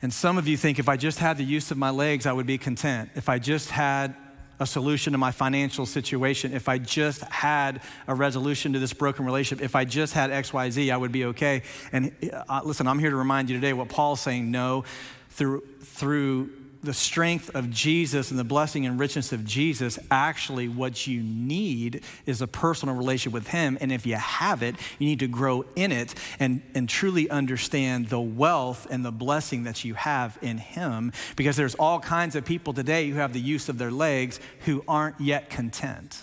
And 0.00 0.12
some 0.12 0.36
of 0.36 0.48
you 0.48 0.56
think 0.56 0.78
if 0.78 0.88
I 0.88 0.96
just 0.96 1.18
had 1.20 1.38
the 1.38 1.44
use 1.44 1.70
of 1.70 1.78
my 1.78 1.90
legs, 1.90 2.26
I 2.26 2.32
would 2.32 2.46
be 2.46 2.58
content. 2.58 3.10
If 3.14 3.28
I 3.28 3.38
just 3.38 3.70
had 3.70 4.16
a 4.58 4.66
solution 4.66 5.12
to 5.12 5.18
my 5.18 5.30
financial 5.30 5.86
situation, 5.86 6.52
if 6.52 6.68
I 6.68 6.78
just 6.78 7.22
had 7.22 7.82
a 8.08 8.14
resolution 8.14 8.72
to 8.72 8.78
this 8.78 8.92
broken 8.92 9.24
relationship, 9.24 9.64
if 9.64 9.76
I 9.76 9.84
just 9.84 10.14
had 10.14 10.30
XYZ, 10.30 10.92
I 10.92 10.96
would 10.96 11.12
be 11.12 11.26
okay. 11.26 11.62
And 11.92 12.12
uh, 12.48 12.62
listen, 12.64 12.88
I'm 12.88 12.98
here 12.98 13.10
to 13.10 13.16
remind 13.16 13.48
you 13.48 13.56
today 13.56 13.72
what 13.72 13.88
Paul's 13.88 14.20
saying 14.20 14.50
no, 14.50 14.84
through, 15.30 15.62
through 15.82 16.50
the 16.82 16.92
strength 16.92 17.50
of 17.54 17.70
Jesus 17.70 18.30
and 18.30 18.38
the 18.38 18.44
blessing 18.44 18.86
and 18.86 18.98
richness 18.98 19.32
of 19.32 19.44
Jesus, 19.44 19.98
actually, 20.10 20.68
what 20.68 21.06
you 21.06 21.22
need 21.22 22.02
is 22.26 22.42
a 22.42 22.46
personal 22.46 22.94
relationship 22.96 23.32
with 23.32 23.48
Him. 23.48 23.78
And 23.80 23.92
if 23.92 24.04
you 24.04 24.16
have 24.16 24.62
it, 24.62 24.74
you 24.98 25.06
need 25.06 25.20
to 25.20 25.28
grow 25.28 25.64
in 25.76 25.92
it 25.92 26.14
and, 26.40 26.62
and 26.74 26.88
truly 26.88 27.30
understand 27.30 28.08
the 28.08 28.20
wealth 28.20 28.86
and 28.90 29.04
the 29.04 29.12
blessing 29.12 29.64
that 29.64 29.84
you 29.84 29.94
have 29.94 30.36
in 30.42 30.58
Him. 30.58 31.12
Because 31.36 31.56
there's 31.56 31.76
all 31.76 32.00
kinds 32.00 32.34
of 32.34 32.44
people 32.44 32.72
today 32.72 33.08
who 33.08 33.16
have 33.16 33.32
the 33.32 33.40
use 33.40 33.68
of 33.68 33.78
their 33.78 33.92
legs 33.92 34.40
who 34.64 34.84
aren't 34.88 35.20
yet 35.20 35.50
content. 35.50 36.22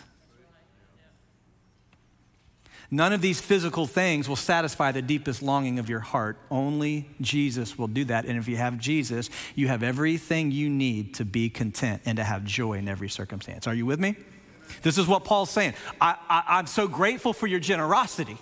None 2.91 3.13
of 3.13 3.21
these 3.21 3.39
physical 3.39 3.85
things 3.85 4.27
will 4.27 4.35
satisfy 4.35 4.91
the 4.91 5.01
deepest 5.01 5.43
longing 5.43 5.77
of 5.77 5.89
your 5.89 5.99
heart. 5.99 6.37
Only 6.49 7.07
Jesus 7.21 7.77
will 7.77 7.87
do 7.87 8.03
that. 8.05 8.25
And 8.25 8.39
if 8.39 8.47
you 8.47 8.57
have 8.57 8.79
Jesus, 8.79 9.29
you 9.53 9.67
have 9.67 9.83
everything 9.83 10.49
you 10.49 10.69
need 10.69 11.13
to 11.15 11.25
be 11.25 11.49
content 11.49 12.01
and 12.05 12.17
to 12.17 12.23
have 12.23 12.43
joy 12.43 12.73
in 12.73 12.87
every 12.87 13.09
circumstance. 13.09 13.67
Are 13.67 13.75
you 13.75 13.85
with 13.85 13.99
me? 13.99 14.15
This 14.81 14.97
is 14.97 15.07
what 15.07 15.23
Paul's 15.23 15.51
saying. 15.51 15.75
I, 16.01 16.15
am 16.47 16.65
so 16.65 16.87
grateful 16.87 17.31
for 17.31 17.45
your 17.45 17.59
generosity, 17.59 18.37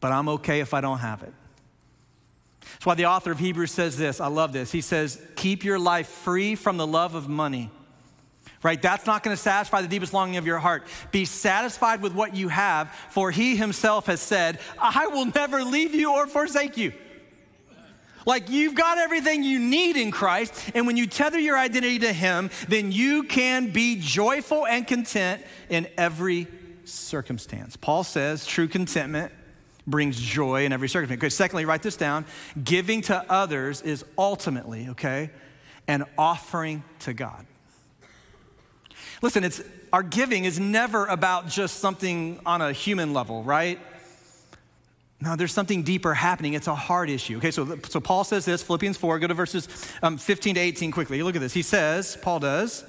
but 0.00 0.10
I'm 0.10 0.28
okay 0.30 0.60
if 0.60 0.74
I 0.74 0.80
don't 0.80 0.98
have 0.98 1.22
it. 1.22 1.32
That's 2.72 2.86
why 2.86 2.94
the 2.94 3.06
author 3.06 3.30
of 3.30 3.38
Hebrews 3.38 3.70
says 3.70 3.96
this. 3.96 4.20
I 4.20 4.28
love 4.28 4.52
this. 4.52 4.72
He 4.72 4.80
says, 4.80 5.20
Keep 5.36 5.64
your 5.64 5.78
life 5.78 6.08
free 6.08 6.54
from 6.54 6.78
the 6.78 6.86
love 6.86 7.14
of 7.14 7.28
money 7.28 7.70
right? 8.62 8.80
That's 8.80 9.06
not 9.06 9.22
going 9.22 9.36
to 9.36 9.42
satisfy 9.42 9.82
the 9.82 9.88
deepest 9.88 10.12
longing 10.12 10.36
of 10.36 10.46
your 10.46 10.58
heart. 10.58 10.86
Be 11.12 11.24
satisfied 11.24 12.02
with 12.02 12.12
what 12.12 12.36
you 12.36 12.48
have, 12.48 12.90
for 13.10 13.30
he 13.30 13.56
himself 13.56 14.06
has 14.06 14.20
said, 14.20 14.58
I 14.78 15.06
will 15.06 15.26
never 15.26 15.64
leave 15.64 15.94
you 15.94 16.12
or 16.12 16.26
forsake 16.26 16.76
you. 16.76 16.92
Like 18.26 18.50
you've 18.50 18.74
got 18.74 18.98
everything 18.98 19.42
you 19.42 19.58
need 19.58 19.96
in 19.96 20.10
Christ, 20.10 20.72
and 20.74 20.86
when 20.86 20.96
you 20.96 21.06
tether 21.06 21.38
your 21.38 21.58
identity 21.58 22.00
to 22.00 22.12
him, 22.12 22.50
then 22.68 22.92
you 22.92 23.22
can 23.22 23.70
be 23.72 23.98
joyful 23.98 24.66
and 24.66 24.86
content 24.86 25.42
in 25.70 25.88
every 25.96 26.46
circumstance. 26.84 27.76
Paul 27.76 28.04
says 28.04 28.46
true 28.46 28.68
contentment 28.68 29.32
brings 29.86 30.20
joy 30.20 30.66
in 30.66 30.72
every 30.72 30.88
circumstance. 30.88 31.18
Okay, 31.18 31.30
secondly, 31.30 31.64
write 31.64 31.82
this 31.82 31.96
down. 31.96 32.26
Giving 32.62 33.00
to 33.02 33.24
others 33.30 33.80
is 33.80 34.04
ultimately, 34.18 34.88
okay, 34.90 35.30
an 35.88 36.04
offering 36.18 36.84
to 37.00 37.14
God. 37.14 37.46
Listen, 39.22 39.44
it's, 39.44 39.62
our 39.92 40.02
giving 40.02 40.44
is 40.44 40.58
never 40.58 41.06
about 41.06 41.48
just 41.48 41.78
something 41.78 42.40
on 42.46 42.62
a 42.62 42.72
human 42.72 43.12
level, 43.12 43.42
right? 43.42 43.78
No, 45.20 45.36
there's 45.36 45.52
something 45.52 45.82
deeper 45.82 46.14
happening. 46.14 46.54
It's 46.54 46.66
a 46.66 46.74
heart 46.74 47.10
issue. 47.10 47.36
Okay, 47.36 47.50
so, 47.50 47.78
so 47.88 48.00
Paul 48.00 48.24
says 48.24 48.46
this, 48.46 48.62
Philippians 48.62 48.96
4, 48.96 49.18
go 49.18 49.26
to 49.26 49.34
verses 49.34 49.68
um, 50.02 50.16
15 50.16 50.54
to 50.54 50.60
18 50.60 50.90
quickly. 50.92 51.22
Look 51.22 51.36
at 51.36 51.42
this. 51.42 51.52
He 51.52 51.62
says, 51.62 52.16
Paul 52.22 52.40
does, 52.40 52.84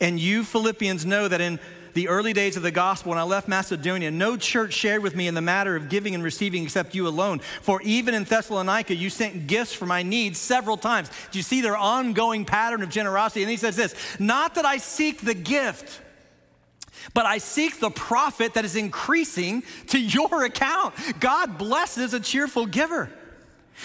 and 0.00 0.18
you 0.18 0.42
Philippians 0.42 1.06
know 1.06 1.28
that 1.28 1.40
in 1.40 1.60
the 1.94 2.08
early 2.08 2.32
days 2.32 2.56
of 2.56 2.62
the 2.62 2.70
gospel, 2.70 3.10
when 3.10 3.18
I 3.18 3.22
left 3.22 3.48
Macedonia, 3.48 4.10
no 4.10 4.36
church 4.36 4.72
shared 4.72 5.02
with 5.02 5.14
me 5.14 5.28
in 5.28 5.34
the 5.34 5.40
matter 5.40 5.76
of 5.76 5.88
giving 5.88 6.14
and 6.14 6.24
receiving 6.24 6.62
except 6.62 6.94
you 6.94 7.06
alone. 7.06 7.40
For 7.60 7.82
even 7.82 8.14
in 8.14 8.24
Thessalonica, 8.24 8.94
you 8.94 9.10
sent 9.10 9.46
gifts 9.46 9.72
for 9.72 9.86
my 9.86 10.02
needs 10.02 10.38
several 10.38 10.76
times. 10.76 11.10
Do 11.30 11.38
you 11.38 11.42
see 11.42 11.60
their 11.60 11.76
ongoing 11.76 12.44
pattern 12.44 12.82
of 12.82 12.90
generosity? 12.90 13.42
And 13.42 13.50
he 13.50 13.56
says 13.56 13.76
this 13.76 13.94
Not 14.18 14.54
that 14.54 14.64
I 14.64 14.78
seek 14.78 15.20
the 15.20 15.34
gift. 15.34 16.00
But 17.14 17.26
I 17.26 17.38
seek 17.38 17.80
the 17.80 17.90
profit 17.90 18.54
that 18.54 18.64
is 18.64 18.76
increasing 18.76 19.64
to 19.88 19.98
your 19.98 20.44
account. 20.44 20.94
God 21.18 21.58
blesses 21.58 22.14
a 22.14 22.20
cheerful 22.20 22.64
giver. 22.64 23.10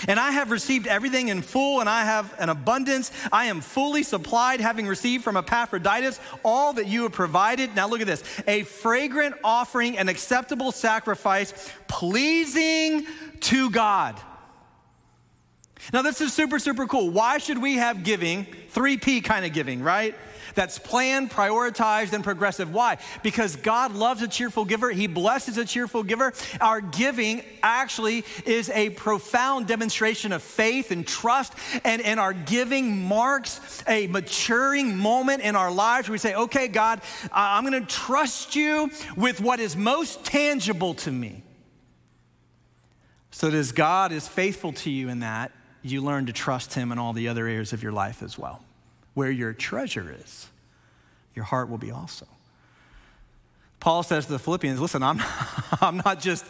And 0.07 0.19
I 0.19 0.31
have 0.31 0.51
received 0.51 0.85
everything 0.85 1.29
in 1.29 1.41
full, 1.41 1.79
and 1.79 1.89
I 1.89 2.03
have 2.03 2.33
an 2.39 2.49
abundance. 2.49 3.11
I 3.31 3.45
am 3.45 3.61
fully 3.61 4.03
supplied, 4.03 4.61
having 4.61 4.87
received 4.87 5.23
from 5.23 5.37
Epaphroditus 5.37 6.19
all 6.43 6.73
that 6.73 6.87
you 6.87 7.03
have 7.03 7.13
provided. 7.13 7.75
Now, 7.75 7.87
look 7.87 8.01
at 8.01 8.07
this 8.07 8.23
a 8.47 8.63
fragrant 8.63 9.35
offering, 9.43 9.97
an 9.97 10.09
acceptable 10.09 10.71
sacrifice, 10.71 11.71
pleasing 11.87 13.07
to 13.41 13.69
God. 13.71 14.19
Now, 15.93 16.01
this 16.01 16.21
is 16.21 16.33
super, 16.33 16.59
super 16.59 16.85
cool. 16.85 17.09
Why 17.09 17.37
should 17.37 17.61
we 17.61 17.75
have 17.75 18.03
giving? 18.03 18.45
3P 18.73 19.23
kind 19.23 19.45
of 19.45 19.53
giving, 19.53 19.81
right? 19.81 20.15
That's 20.57 20.79
planned, 20.79 21.29
prioritized, 21.29 22.13
and 22.13 22.23
progressive. 22.23 22.73
Why? 22.73 22.97
Because 23.21 23.55
God 23.55 23.93
loves 23.93 24.23
a 24.23 24.27
cheerful 24.27 24.65
giver, 24.65 24.89
He 24.89 25.05
blesses 25.07 25.57
a 25.57 25.63
cheerful 25.63 26.03
giver. 26.03 26.33
Our 26.59 26.81
giving 26.81 27.43
actually 27.61 28.25
is 28.43 28.69
a 28.71 28.89
profound 28.89 29.67
demonstration 29.67 30.31
of 30.31 30.41
faith 30.41 30.91
and 30.91 31.07
trust, 31.07 31.53
and, 31.85 32.01
and 32.01 32.19
our 32.19 32.33
giving 32.33 33.03
marks 33.03 33.83
a 33.87 34.07
maturing 34.07 34.97
moment 34.97 35.43
in 35.43 35.55
our 35.55 35.71
lives 35.71 36.09
where 36.09 36.13
we 36.13 36.17
say, 36.17 36.33
okay, 36.33 36.67
God, 36.67 37.01
I'm 37.31 37.63
gonna 37.63 37.85
trust 37.85 38.55
you 38.55 38.89
with 39.15 39.39
what 39.39 39.59
is 39.59 39.77
most 39.77 40.25
tangible 40.25 40.95
to 40.95 41.11
me. 41.11 41.43
So 43.29 43.51
that 43.51 43.57
as 43.57 43.71
God 43.71 44.11
is 44.11 44.27
faithful 44.27 44.73
to 44.73 44.89
you 44.89 45.09
in 45.09 45.19
that, 45.19 45.51
you 45.83 46.01
learn 46.01 46.25
to 46.25 46.33
trust 46.33 46.73
Him 46.73 46.91
in 46.91 46.97
all 46.97 47.13
the 47.13 47.27
other 47.27 47.45
areas 47.45 47.73
of 47.73 47.83
your 47.83 47.91
life 47.91 48.23
as 48.23 48.39
well. 48.39 48.63
Where 49.17 49.31
your 49.31 49.51
treasure 49.51 50.15
is, 50.21 50.47
your 51.33 51.43
heart 51.43 51.69
will 51.69 51.79
be 51.79 51.89
also. 51.89 52.27
Paul 53.79 54.03
says 54.03 54.27
to 54.27 54.31
the 54.31 54.37
Philippians, 54.37 54.79
listen, 54.79 55.01
I'm, 55.01 55.19
I'm 55.81 55.97
not 56.05 56.19
just. 56.19 56.45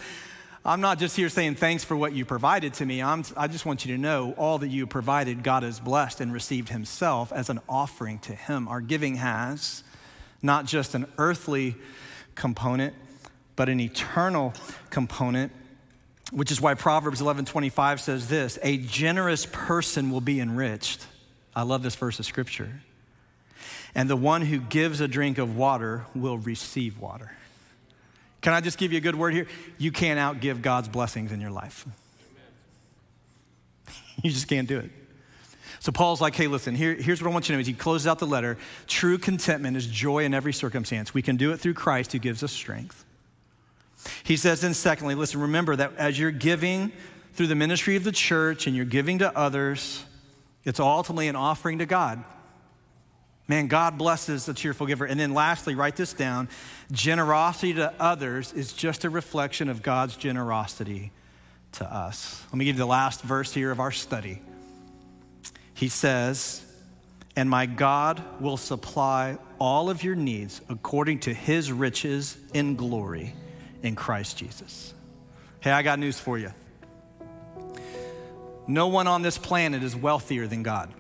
I'm 0.66 0.82
not 0.82 1.00
just 1.00 1.16
here 1.16 1.30
saying 1.30 1.56
thanks 1.56 1.86
for 1.86 1.96
what 1.96 2.12
you 2.12 2.26
provided 2.26 2.74
to 2.74 2.86
me. 2.86 3.02
I'm, 3.02 3.24
I 3.38 3.48
just 3.48 3.66
want 3.66 3.86
you 3.86 3.96
to 3.96 4.02
know 4.02 4.34
all 4.38 4.58
that 4.58 4.68
you 4.68 4.86
provided, 4.86 5.42
God 5.42 5.64
has 5.64 5.80
blessed 5.80 6.20
and 6.20 6.34
received 6.34 6.68
Himself 6.68 7.32
as 7.32 7.50
an 7.50 7.62
offering 7.70 8.20
to 8.20 8.36
Him. 8.36 8.68
Our 8.68 8.82
giving 8.82 9.16
has 9.16 9.84
not 10.42 10.66
just 10.66 10.94
an 10.94 11.06
earthly 11.18 11.78
component, 12.36 12.96
but 13.56 13.70
an 13.70 13.80
eternal 13.80 14.54
component 14.90 15.54
which 16.32 16.52
is 16.52 16.60
why 16.60 16.74
Proverbs 16.74 17.22
11:25 17.22 18.02
says 18.02 18.28
this, 18.28 18.60
a 18.62 18.76
generous 18.76 19.46
person 19.46 20.12
will 20.12 20.20
be 20.20 20.42
enriched. 20.42 21.08
I 21.58 21.64
love 21.64 21.82
this 21.82 21.96
verse 21.96 22.20
of 22.20 22.26
scripture. 22.28 22.70
And 23.96 24.08
the 24.08 24.16
one 24.16 24.44
who 24.44 24.60
gives 24.60 25.02
a 25.02 25.08
drink 25.08 25.40
of 25.40 25.58
water 25.58 26.06
will 26.14 26.38
receive 26.38 27.00
water. 27.00 27.32
Can 28.42 28.54
I 28.54 28.62
just 28.62 28.78
give 28.78 28.92
you 28.92 29.00
a 29.00 29.02
good 29.02 29.16
word 29.16 29.34
here? 29.34 29.48
You 29.80 29.92
can't 29.92 30.20
outgive 30.20 30.62
God's 30.62 30.88
blessings 30.88 31.32
in 31.32 31.42
your 31.42 31.50
life. 31.50 31.86
You 34.24 34.32
just 34.32 34.48
can't 34.48 34.68
do 34.68 34.80
it. 34.80 34.90
So 35.80 35.92
Paul's 35.92 36.20
like, 36.20 36.36
hey, 36.36 36.48
listen, 36.48 36.74
here, 36.74 36.96
here's 36.96 37.22
what 37.22 37.30
I 37.30 37.34
want 37.34 37.48
you 37.48 37.54
to 37.54 37.58
know. 37.58 37.60
As 37.60 37.68
he 37.68 37.74
closes 37.74 38.08
out 38.08 38.18
the 38.18 38.26
letter, 38.26 38.58
true 38.88 39.20
contentment 39.20 39.78
is 39.78 39.86
joy 39.86 40.26
in 40.26 40.34
every 40.34 40.54
circumstance. 40.54 41.14
We 41.14 41.22
can 41.22 41.38
do 41.38 41.52
it 41.52 41.58
through 41.58 41.76
Christ 41.76 42.14
who 42.14 42.20
gives 42.20 42.42
us 42.42 42.52
strength. 42.52 43.06
He 44.24 44.36
says, 44.38 44.62
then 44.62 44.74
secondly, 44.74 45.14
listen, 45.14 45.40
remember 45.40 45.76
that 45.76 45.96
as 45.98 46.18
you're 46.18 46.32
giving 46.32 46.92
through 47.34 47.46
the 47.46 47.56
ministry 47.56 47.96
of 47.96 48.04
the 48.04 48.12
church 48.12 48.66
and 48.66 48.76
you're 48.76 48.86
giving 48.86 49.20
to 49.20 49.38
others, 49.38 50.04
it's 50.68 50.82
ultimately 50.82 51.30
an 51.30 51.38
offering 51.38 51.78
to 51.78 51.86
God. 51.86 52.22
Man, 53.48 53.68
God 53.68 53.98
blesses 53.98 54.46
the 54.46 54.54
cheerful 54.54 54.86
giver. 54.86 55.06
And 55.06 55.18
then 55.18 55.34
lastly, 55.34 55.76
write 55.76 55.96
this 55.96 56.12
down 56.12 56.50
generosity 56.92 57.76
to 57.76 57.94
others 57.98 58.52
is 58.52 58.74
just 58.74 59.06
a 59.06 59.10
reflection 59.10 59.70
of 59.70 59.82
God's 59.82 60.18
generosity 60.18 61.14
to 61.74 61.86
us. 61.86 62.44
Let 62.48 62.56
me 62.56 62.66
give 62.66 62.76
you 62.76 62.80
the 62.80 62.86
last 62.86 63.22
verse 63.22 63.54
here 63.54 63.72
of 63.72 63.80
our 63.80 63.94
study. 63.94 64.42
He 65.74 65.88
says, 65.88 66.66
And 67.38 67.50
my 67.50 67.66
God 67.66 68.22
will 68.42 68.58
supply 68.58 69.38
all 69.60 69.90
of 69.90 70.04
your 70.04 70.16
needs 70.16 70.60
according 70.68 71.20
to 71.22 71.34
his 71.34 71.72
riches 71.72 72.38
in 72.54 72.76
glory 72.76 73.34
in 73.84 73.96
Christ 73.96 74.38
Jesus. 74.38 74.94
Hey, 75.62 75.72
I 75.72 75.82
got 75.82 75.98
news 75.98 76.20
for 76.20 76.38
you. 76.38 76.52
No 78.68 78.88
one 78.88 79.08
on 79.08 79.22
this 79.22 79.38
planet 79.38 79.82
is 79.84 79.96
wealthier 79.96 80.46
than 80.46 80.62
God. 80.62 80.94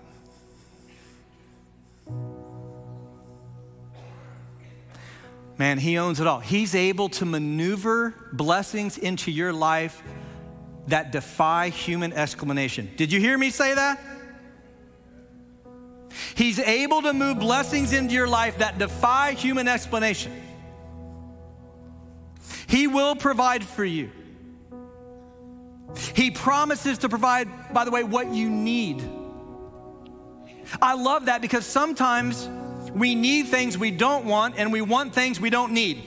Man, 5.57 5.77
He 5.79 5.97
owns 5.97 6.19
it 6.19 6.27
all. 6.27 6.39
He's 6.39 6.75
able 6.75 7.09
to 7.09 7.25
maneuver 7.25 8.13
blessings 8.31 8.97
into 8.97 9.31
your 9.31 9.51
life 9.51 10.01
that 10.87 11.11
defy 11.11 11.69
human 11.69 12.13
explanation. 12.13 12.89
Did 12.95 13.11
you 13.11 13.19
hear 13.19 13.37
me 13.37 13.49
say 13.49 13.73
that? 13.73 13.99
He's 16.35 16.59
able 16.59 17.01
to 17.01 17.13
move 17.13 17.39
blessings 17.39 17.93
into 17.93 18.13
your 18.13 18.27
life 18.27 18.59
that 18.59 18.77
defy 18.77 19.33
human 19.33 19.67
explanation. 19.67 20.31
He 22.67 22.87
will 22.87 23.15
provide 23.15 23.63
for 23.63 23.83
you. 23.83 24.11
He 26.13 26.31
promises 26.31 26.99
to 26.99 27.09
provide, 27.09 27.73
by 27.73 27.85
the 27.85 27.91
way, 27.91 28.03
what 28.03 28.27
you 28.33 28.49
need. 28.49 29.01
I 30.81 30.95
love 30.95 31.25
that 31.25 31.41
because 31.41 31.65
sometimes 31.65 32.49
we 32.93 33.15
need 33.15 33.47
things 33.47 33.77
we 33.77 33.91
don't 33.91 34.25
want 34.25 34.55
and 34.57 34.71
we 34.71 34.81
want 34.81 35.13
things 35.13 35.39
we 35.39 35.49
don't 35.49 35.71
need. 35.71 36.03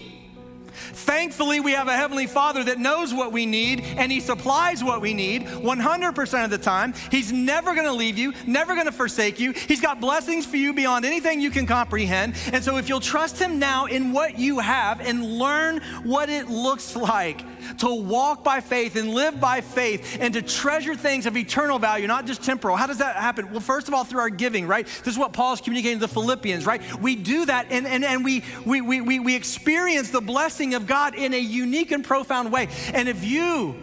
Thankfully, 0.72 1.60
we 1.60 1.72
have 1.72 1.88
a 1.88 1.96
Heavenly 1.96 2.26
Father 2.26 2.64
that 2.64 2.78
knows 2.78 3.12
what 3.12 3.32
we 3.32 3.46
need 3.46 3.80
and 3.80 4.10
He 4.10 4.20
supplies 4.20 4.82
what 4.82 5.00
we 5.00 5.14
need 5.14 5.46
100% 5.46 6.44
of 6.44 6.50
the 6.50 6.58
time. 6.58 6.94
He's 7.10 7.32
never 7.32 7.74
gonna 7.74 7.92
leave 7.92 8.18
you, 8.18 8.32
never 8.46 8.74
gonna 8.74 8.92
forsake 8.92 9.40
you. 9.40 9.52
He's 9.52 9.80
got 9.80 10.00
blessings 10.00 10.46
for 10.46 10.56
you 10.56 10.72
beyond 10.72 11.04
anything 11.04 11.40
you 11.40 11.50
can 11.50 11.66
comprehend. 11.66 12.34
And 12.52 12.62
so, 12.62 12.76
if 12.76 12.88
you'll 12.88 13.00
trust 13.00 13.38
Him 13.38 13.58
now 13.58 13.86
in 13.86 14.12
what 14.12 14.38
you 14.38 14.58
have 14.58 15.00
and 15.00 15.38
learn 15.38 15.80
what 16.02 16.28
it 16.28 16.48
looks 16.48 16.96
like 16.96 17.44
to 17.78 17.94
walk 17.94 18.44
by 18.44 18.60
faith 18.60 18.96
and 18.96 19.10
live 19.10 19.40
by 19.40 19.60
faith 19.60 20.18
and 20.20 20.34
to 20.34 20.42
treasure 20.42 20.94
things 20.94 21.26
of 21.26 21.36
eternal 21.36 21.78
value, 21.78 22.06
not 22.06 22.26
just 22.26 22.42
temporal. 22.42 22.76
How 22.76 22.86
does 22.86 22.98
that 22.98 23.16
happen? 23.16 23.50
Well, 23.50 23.60
first 23.60 23.88
of 23.88 23.94
all, 23.94 24.04
through 24.04 24.20
our 24.20 24.30
giving, 24.30 24.66
right? 24.66 24.86
This 24.86 25.14
is 25.14 25.18
what 25.18 25.32
Paul's 25.32 25.60
communicating 25.60 25.98
to 25.98 26.06
the 26.06 26.12
Philippians, 26.12 26.66
right? 26.66 26.82
We 27.00 27.16
do 27.16 27.46
that 27.46 27.66
and, 27.70 27.86
and, 27.86 28.04
and 28.04 28.24
we, 28.24 28.44
we, 28.64 28.80
we, 28.80 29.20
we 29.20 29.34
experience 29.34 30.10
the 30.10 30.20
blessing 30.20 30.74
of 30.74 30.86
God 30.86 31.14
in 31.14 31.34
a 31.34 31.40
unique 31.40 31.92
and 31.92 32.04
profound 32.04 32.52
way. 32.52 32.68
And 32.92 33.08
if 33.08 33.24
you 33.24 33.76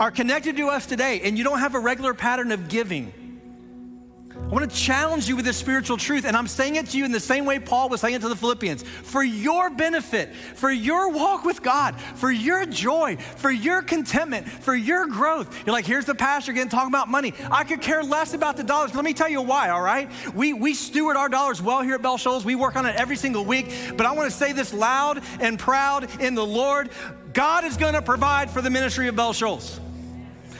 are 0.00 0.10
connected 0.10 0.56
to 0.56 0.68
us 0.68 0.86
today 0.86 1.20
and 1.24 1.36
you 1.36 1.44
don't 1.44 1.58
have 1.58 1.74
a 1.74 1.80
regular 1.80 2.14
pattern 2.14 2.52
of 2.52 2.68
giving, 2.68 3.12
I 4.48 4.50
want 4.50 4.70
to 4.70 4.74
challenge 4.74 5.28
you 5.28 5.36
with 5.36 5.44
this 5.44 5.58
spiritual 5.58 5.98
truth, 5.98 6.24
and 6.24 6.34
I'm 6.34 6.46
saying 6.46 6.76
it 6.76 6.86
to 6.90 6.96
you 6.96 7.04
in 7.04 7.12
the 7.12 7.20
same 7.20 7.44
way 7.44 7.58
Paul 7.58 7.90
was 7.90 8.00
saying 8.00 8.14
it 8.14 8.22
to 8.22 8.30
the 8.30 8.36
Philippians. 8.36 8.82
For 8.82 9.22
your 9.22 9.68
benefit, 9.68 10.34
for 10.34 10.70
your 10.70 11.10
walk 11.10 11.44
with 11.44 11.62
God, 11.62 12.00
for 12.00 12.30
your 12.30 12.64
joy, 12.64 13.16
for 13.36 13.50
your 13.50 13.82
contentment, 13.82 14.48
for 14.48 14.74
your 14.74 15.06
growth. 15.06 15.54
You're 15.66 15.74
like, 15.74 15.84
here's 15.84 16.06
the 16.06 16.14
pastor 16.14 16.52
again 16.52 16.70
talking 16.70 16.88
about 16.88 17.08
money. 17.08 17.34
I 17.50 17.64
could 17.64 17.82
care 17.82 18.02
less 18.02 18.32
about 18.32 18.56
the 18.56 18.64
dollars. 18.64 18.94
Let 18.94 19.04
me 19.04 19.12
tell 19.12 19.28
you 19.28 19.42
why, 19.42 19.68
all 19.68 19.82
right? 19.82 20.10
We, 20.34 20.54
we 20.54 20.72
steward 20.72 21.18
our 21.18 21.28
dollars 21.28 21.60
well 21.60 21.82
here 21.82 21.96
at 21.96 22.02
Bell 22.02 22.16
Shoals. 22.16 22.46
We 22.46 22.54
work 22.54 22.74
on 22.76 22.86
it 22.86 22.96
every 22.96 23.16
single 23.16 23.44
week. 23.44 23.70
But 23.98 24.06
I 24.06 24.12
want 24.12 24.30
to 24.30 24.36
say 24.36 24.52
this 24.52 24.72
loud 24.72 25.22
and 25.40 25.58
proud 25.58 26.22
in 26.22 26.34
the 26.34 26.46
Lord 26.46 26.88
God 27.34 27.64
is 27.64 27.76
going 27.76 27.94
to 27.94 28.02
provide 28.02 28.50
for 28.50 28.62
the 28.62 28.70
ministry 28.70 29.08
of 29.08 29.14
Bell 29.14 29.34
Shoals. 29.34 29.78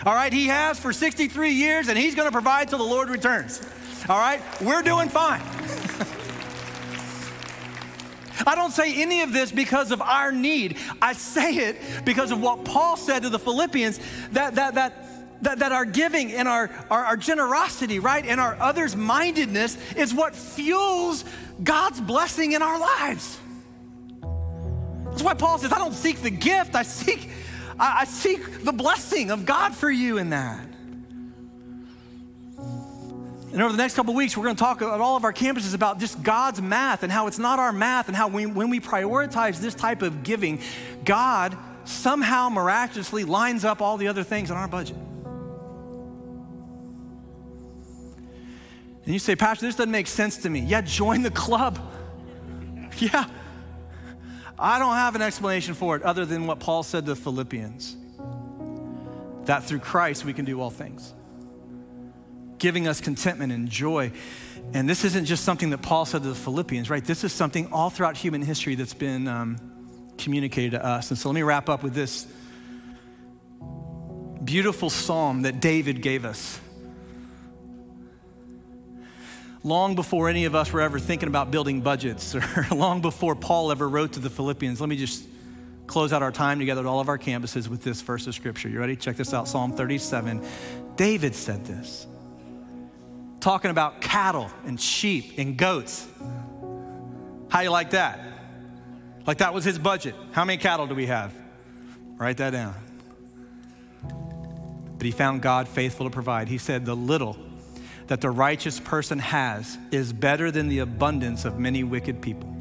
All 0.09 0.15
right, 0.15 0.33
He 0.33 0.47
has 0.47 0.81
for 0.81 0.95
63 0.95 1.51
years, 1.51 1.89
and 1.89 1.99
He's 1.99 2.15
going 2.15 2.27
to 2.27 2.33
provide 2.33 2.71
till 2.71 2.79
the 2.79 2.85
Lord 2.85 3.11
returns. 3.11 3.61
All 4.09 4.17
right? 4.17 4.41
We're 4.63 4.81
doing 4.81 5.11
fine. 5.11 5.43
I 8.47 8.55
don't 8.55 8.71
say 8.71 9.03
any 9.03 9.21
of 9.21 9.35
this 9.35 9.53
because 9.53 9.91
of 9.91 10.01
our 10.01 10.33
need. 10.33 10.79
I 11.03 11.13
say 11.13 11.57
it 11.57 11.77
because 12.07 12.31
of 12.31 12.41
what 12.41 12.65
Paul 12.65 12.97
said 12.97 13.25
to 13.25 13.29
the 13.29 13.39
Philippians 13.39 14.01
that, 14.33 14.55
that, 14.55 14.77
that, 14.77 15.43
that, 15.43 15.59
that 15.59 15.73
our 15.73 15.85
giving 15.85 16.33
and 16.33 16.49
our, 16.49 16.71
our, 16.89 17.05
our 17.05 17.19
generosity, 17.19 17.99
right, 17.99 18.25
and 18.25 18.41
our 18.41 18.57
others 18.59 18.97
mindedness 18.97 19.77
is 19.93 20.15
what 20.15 20.35
fuels 20.35 21.23
God's 21.63 22.01
blessing 22.01 22.53
in 22.53 22.63
our 22.63 22.81
lives. 22.81 23.39
That's 25.05 25.23
why 25.23 25.35
Paul 25.35 25.59
says, 25.59 25.71
I 25.71 25.77
don't 25.77 25.93
seek 25.93 26.23
the 26.23 26.31
gift, 26.31 26.75
I 26.75 26.83
seek, 26.83 27.29
I, 27.79 28.01
I 28.01 28.05
seek 28.05 28.65
the 28.65 28.73
blessing 28.73 29.31
of 29.31 29.47
God 29.47 29.75
for 29.75 29.91
you 29.91 30.19
in 30.19 30.31
that. 30.31 30.67
And 33.51 33.63
over 33.63 33.73
the 33.73 33.79
next 33.79 33.95
couple 33.95 34.13
weeks, 34.15 34.37
we're 34.37 34.45
going 34.45 34.57
to 34.57 34.61
talk 34.61 34.83
at 34.83 34.89
all 34.89 35.17
of 35.17 35.25
our 35.25 35.33
campuses 35.33 35.75
about 35.75 35.99
just 35.99 36.23
God's 36.23 36.61
math 36.61 37.03
and 37.03 37.11
how 37.11 37.29
it's 37.29 37.39
not 37.39 37.59
our 37.59 37.73
math 37.73 38.09
and 38.09 38.17
how 38.17 38.29
we, 38.29 38.45
when 38.45 38.69
we 38.69 38.79
prioritize 38.79 39.59
this 39.59 39.75
type 39.75 40.03
of 40.03 40.23
giving, 40.23 40.61
God 41.05 41.57
somehow 41.85 42.51
miraculously 42.51 43.25
lines 43.25 43.65
up 43.65 43.81
all 43.81 43.97
the 43.97 44.09
other 44.09 44.23
things 44.23 44.51
in 44.51 44.57
our 44.57 44.69
budget. 44.69 44.97
And 49.05 49.15
you 49.15 49.19
say, 49.19 49.35
Pastor, 49.35 49.65
this 49.65 49.77
doesn't 49.77 49.91
make 49.91 50.07
sense 50.07 50.37
to 50.39 50.51
me. 50.51 50.61
Yeah, 50.61 50.83
join 50.83 51.23
the 51.23 51.31
club. 51.31 51.79
Yeah. 52.99 53.27
I 54.59 54.79
don't 54.79 54.95
have 54.95 55.15
an 55.15 55.23
explanation 55.23 55.75
for 55.75 55.97
it 55.97 56.03
other 56.03 56.25
than 56.25 56.47
what 56.47 56.61
Paul 56.61 56.83
said 56.83 57.07
to 57.07 57.15
the 57.15 57.17
Philippians 57.17 57.97
that 59.45 59.65
through 59.65 59.79
Christ 59.79 60.25
we 60.25 60.33
can 60.33 60.45
do 60.45 60.61
all 60.61 60.71
things 60.71 61.15
giving 62.59 62.87
us 62.87 63.01
contentment 63.01 63.53
and 63.53 63.69
joy. 63.69 64.13
And 64.75 64.89
this 64.89 65.05
isn't 65.05 65.25
just 65.25 65.45
something 65.45 65.71
that 65.71 65.79
Paul 65.79 66.05
said 66.05 66.23
to 66.23 66.29
the 66.29 66.35
Philippians, 66.35 66.91
right? 66.91 67.05
This 67.05 67.25
is 67.25 67.33
something 67.33 67.73
all 67.73 67.91
throughout 67.91 68.17
human 68.17 68.43
history 68.43 68.75
that's 68.75 68.95
been 68.95 69.29
um, 69.29 69.59
communicated 70.19 70.73
to 70.73 70.85
us. 70.85 71.11
And 71.11 71.19
so 71.19 71.29
let 71.29 71.35
me 71.35 71.43
wrap 71.43 71.69
up 71.69 71.83
with 71.83 71.95
this 71.95 72.27
beautiful 74.45 74.91
psalm 74.91 75.43
that 75.43 75.61
David 75.61 76.03
gave 76.03 76.25
us. 76.25 76.61
Long 79.65 79.95
before 79.95 80.29
any 80.29 80.45
of 80.45 80.55
us 80.55 80.73
were 80.73 80.81
ever 80.81 80.99
thinking 80.99 81.29
about 81.29 81.51
building 81.51 81.81
budgets, 81.81 82.35
or 82.35 82.67
long 82.71 83.01
before 83.01 83.35
Paul 83.35 83.73
ever 83.73 83.89
wrote 83.89 84.13
to 84.13 84.21
the 84.21 84.31
Philippians, 84.31 84.81
let 84.81 84.89
me 84.89 84.97
just 84.97 85.25
close 85.87 86.13
out 86.13 86.23
our 86.23 86.31
time 86.31 86.59
together 86.59 86.83
at 86.83 86.87
all 86.87 87.01
of 87.01 87.09
our 87.09 87.19
campuses 87.19 87.67
with 87.67 87.83
this 87.83 88.01
verse 88.03 88.27
of 88.27 88.35
scripture. 88.35 88.69
You 88.69 88.79
ready? 88.79 88.95
Check 88.95 89.17
this 89.17 89.35
out 89.35 89.49
Psalm 89.49 89.73
37. 89.73 90.47
David 90.97 91.35
said 91.35 91.65
this 91.65 92.07
talking 93.41 93.71
about 93.71 94.01
cattle 94.01 94.51
and 94.67 94.81
sheep 94.81 95.35
and 95.39 95.57
goats. 95.57 96.07
How 97.49 97.61
you 97.61 97.71
like 97.71 97.91
that? 97.91 98.21
Like 99.27 99.39
that 99.39 99.55
was 99.55 99.65
his 99.65 99.79
budget. 99.79 100.15
How 100.33 100.45
many 100.45 100.59
cattle 100.59 100.87
do 100.87 100.95
we 100.95 101.07
have? 101.07 101.33
Write 102.17 102.39
that 102.39 102.51
down. 102.51 102.75
But 104.99 105.05
he 105.05 105.13
found 105.13 105.43
God 105.43 105.69
faithful 105.69 106.07
to 106.07 106.11
provide. 106.11 106.49
He 106.49 106.59
said, 106.59 106.85
The 106.85 106.97
little 106.97 107.37
that 108.09 108.21
the 108.21 108.31
righteous 108.31 108.81
person 108.81 109.19
has 109.19 109.79
is 109.91 110.13
better 110.13 110.51
than 110.51 110.69
the 110.69 110.81
abundance 110.81 111.45
of 111.45 111.59
many 111.59 111.85
wicked 111.85 112.21
people. 112.21 112.55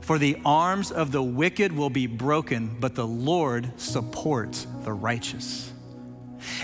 For 0.00 0.18
the 0.18 0.38
arms 0.44 0.90
of 0.90 1.12
the 1.12 1.22
wicked 1.22 1.72
will 1.72 1.90
be 1.90 2.06
broken, 2.06 2.76
but 2.80 2.94
the 2.94 3.06
Lord 3.06 3.72
supports 3.80 4.66
the 4.82 4.92
righteous. 4.92 5.72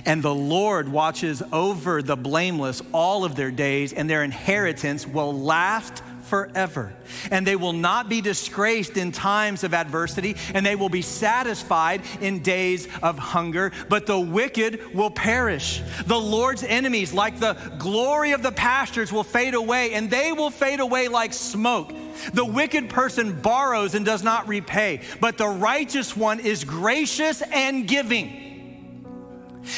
And 0.05 0.23
the 0.23 0.35
Lord 0.35 0.89
watches 0.89 1.43
over 1.53 2.03
the 2.03 2.17
blameless 2.17 2.83
all 2.93 3.25
of 3.25 3.37
their 3.37 3.51
days, 3.51 3.93
and 3.93 4.09
their 4.09 4.25
inheritance 4.25 5.07
will 5.07 5.39
last 5.39 6.03
forever. 6.27 6.93
And 7.31 7.47
they 7.47 7.57
will 7.57 7.73
not 7.73 8.09
be 8.09 8.21
disgraced 8.21 8.97
in 8.97 9.13
times 9.13 9.65
of 9.65 9.75
adversity, 9.75 10.37
and 10.55 10.65
they 10.65 10.77
will 10.77 10.89
be 10.89 11.03
satisfied 11.03 12.03
in 12.21 12.43
days 12.43 12.89
of 13.03 13.19
hunger. 13.19 13.73
But 13.89 14.07
the 14.07 14.19
wicked 14.19 14.95
will 14.95 15.11
perish. 15.11 15.83
The 16.07 16.19
Lord's 16.19 16.63
enemies, 16.63 17.13
like 17.13 17.39
the 17.41 17.55
glory 17.79 18.33
of 18.33 18.43
the 18.43 18.53
pastures, 18.53 19.13
will 19.13 19.25
fade 19.25 19.55
away, 19.55 19.95
and 19.95 20.11
they 20.11 20.33
will 20.33 20.51
fade 20.51 20.81
away 20.81 21.09
like 21.09 21.33
smoke. 21.33 21.93
The 22.33 22.45
wicked 22.45 22.89
person 22.91 23.41
borrows 23.41 23.95
and 23.95 24.05
does 24.05 24.23
not 24.23 24.49
repay, 24.49 25.03
but 25.21 25.39
the 25.39 25.49
righteous 25.49 26.17
one 26.17 26.41
is 26.41 26.65
gracious 26.65 27.43
and 27.43 27.87
giving. 27.87 28.46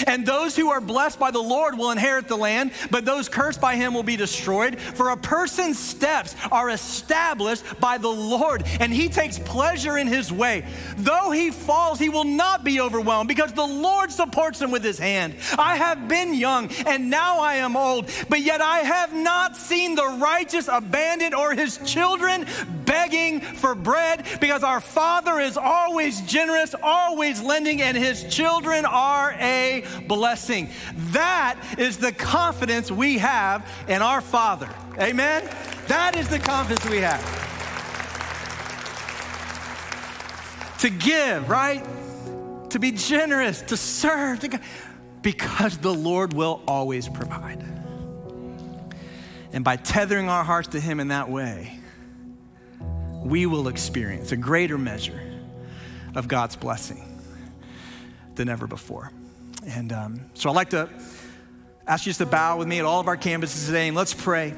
And 0.07 0.26
those 0.26 0.57
who 0.57 0.70
are 0.70 0.80
blessed 0.80 1.18
by 1.18 1.30
the 1.30 1.43
Lord 1.43 1.76
will 1.76 1.91
inherit 1.91 2.28
the 2.28 2.36
land, 2.36 2.72
but 2.91 3.05
those 3.05 3.28
cursed 3.28 3.61
by 3.61 3.76
him 3.76 3.95
will 3.95 4.03
be 4.03 4.16
destroyed. 4.16 4.78
For 4.78 5.11
a 5.11 5.16
person's 5.16 5.78
steps 5.78 6.34
are 6.51 6.70
established 6.70 7.64
by 7.80 7.99
the 7.99 8.09
Lord, 8.09 8.64
and 8.80 8.93
he 8.93 9.09
takes 9.09 9.39
pleasure 9.39 9.99
in 9.99 10.07
his 10.07 10.32
way. 10.32 10.64
Though 10.97 11.30
he 11.30 11.51
falls, 11.51 11.99
he 11.99 12.09
will 12.09 12.24
not 12.24 12.64
be 12.64 12.80
overwhelmed, 12.80 13.28
because 13.28 13.53
the 13.53 13.66
Lord 13.66 14.12
supports 14.12 14.61
him 14.61 14.70
with 14.70 14.84
his 14.84 14.99
hand. 14.99 15.34
I 15.59 15.76
have 15.76 16.09
been 16.09 16.34
young, 16.34 16.70
and 16.86 17.11
now 17.11 17.41
I 17.41 17.57
am 17.57 17.76
old, 17.76 18.11
but 18.28 18.41
yet 18.41 18.61
I 18.61 18.78
have 18.78 19.12
not 19.14 19.57
seen 19.57 19.95
the 19.95 20.18
righteous 20.20 20.68
abandoned 20.68 21.34
or 21.34 21.55
his 21.55 21.78
children 21.78 22.47
begging 22.89 23.41
for 23.41 23.74
bread, 23.74 24.26
because 24.41 24.64
our 24.64 24.80
Father 24.80 25.39
is 25.39 25.57
always 25.57 26.22
generous, 26.22 26.74
always 26.82 27.43
lending, 27.43 27.82
and 27.82 27.97
his 27.97 28.24
children 28.34 28.86
are 28.86 29.32
a 29.39 29.84
blessing. 30.09 30.70
That 31.12 31.57
is 31.78 31.99
the 31.99 32.12
confidence 32.12 32.91
we 32.91 33.18
have 33.18 33.68
in 33.86 34.01
our 34.01 34.22
Father. 34.22 34.68
Amen? 34.99 35.49
That 35.86 36.16
is 36.16 36.28
the 36.28 36.39
confidence 36.39 36.89
we 36.89 36.99
have. 36.99 37.20
To 40.80 40.91
give, 40.91 41.49
right? 41.49 41.84
To 42.70 42.78
be 42.78 42.93
generous, 42.93 43.62
to 43.62 43.76
serve, 43.76 44.41
to 44.41 44.61
because 45.22 45.76
the 45.78 45.93
Lord 45.93 46.32
will 46.32 46.62
always 46.66 47.09
provide. 47.09 47.62
And 49.53 49.64
by 49.64 49.76
tethering 49.76 50.28
our 50.28 50.45
hearts 50.45 50.68
to 50.68 50.80
Him 50.80 51.01
in 51.01 51.09
that 51.09 51.28
way, 51.28 51.78
we 53.24 53.46
will 53.46 53.68
experience 53.68 54.32
a 54.32 54.36
greater 54.36 54.78
measure 54.78 55.20
of 56.14 56.28
God's 56.28 56.56
blessing 56.56 57.04
than 58.34 58.48
ever 58.48 58.66
before. 58.66 59.12
And 59.66 59.92
um, 59.92 60.20
so 60.34 60.48
I'd 60.48 60.56
like 60.56 60.70
to 60.70 60.88
ask 61.86 62.06
you 62.06 62.10
just 62.10 62.20
to 62.20 62.26
bow 62.26 62.58
with 62.58 62.68
me 62.68 62.78
at 62.78 62.84
all 62.84 63.00
of 63.00 63.08
our 63.08 63.16
campuses 63.16 63.66
today 63.66 63.88
and 63.88 63.96
let's 63.96 64.14
pray. 64.14 64.54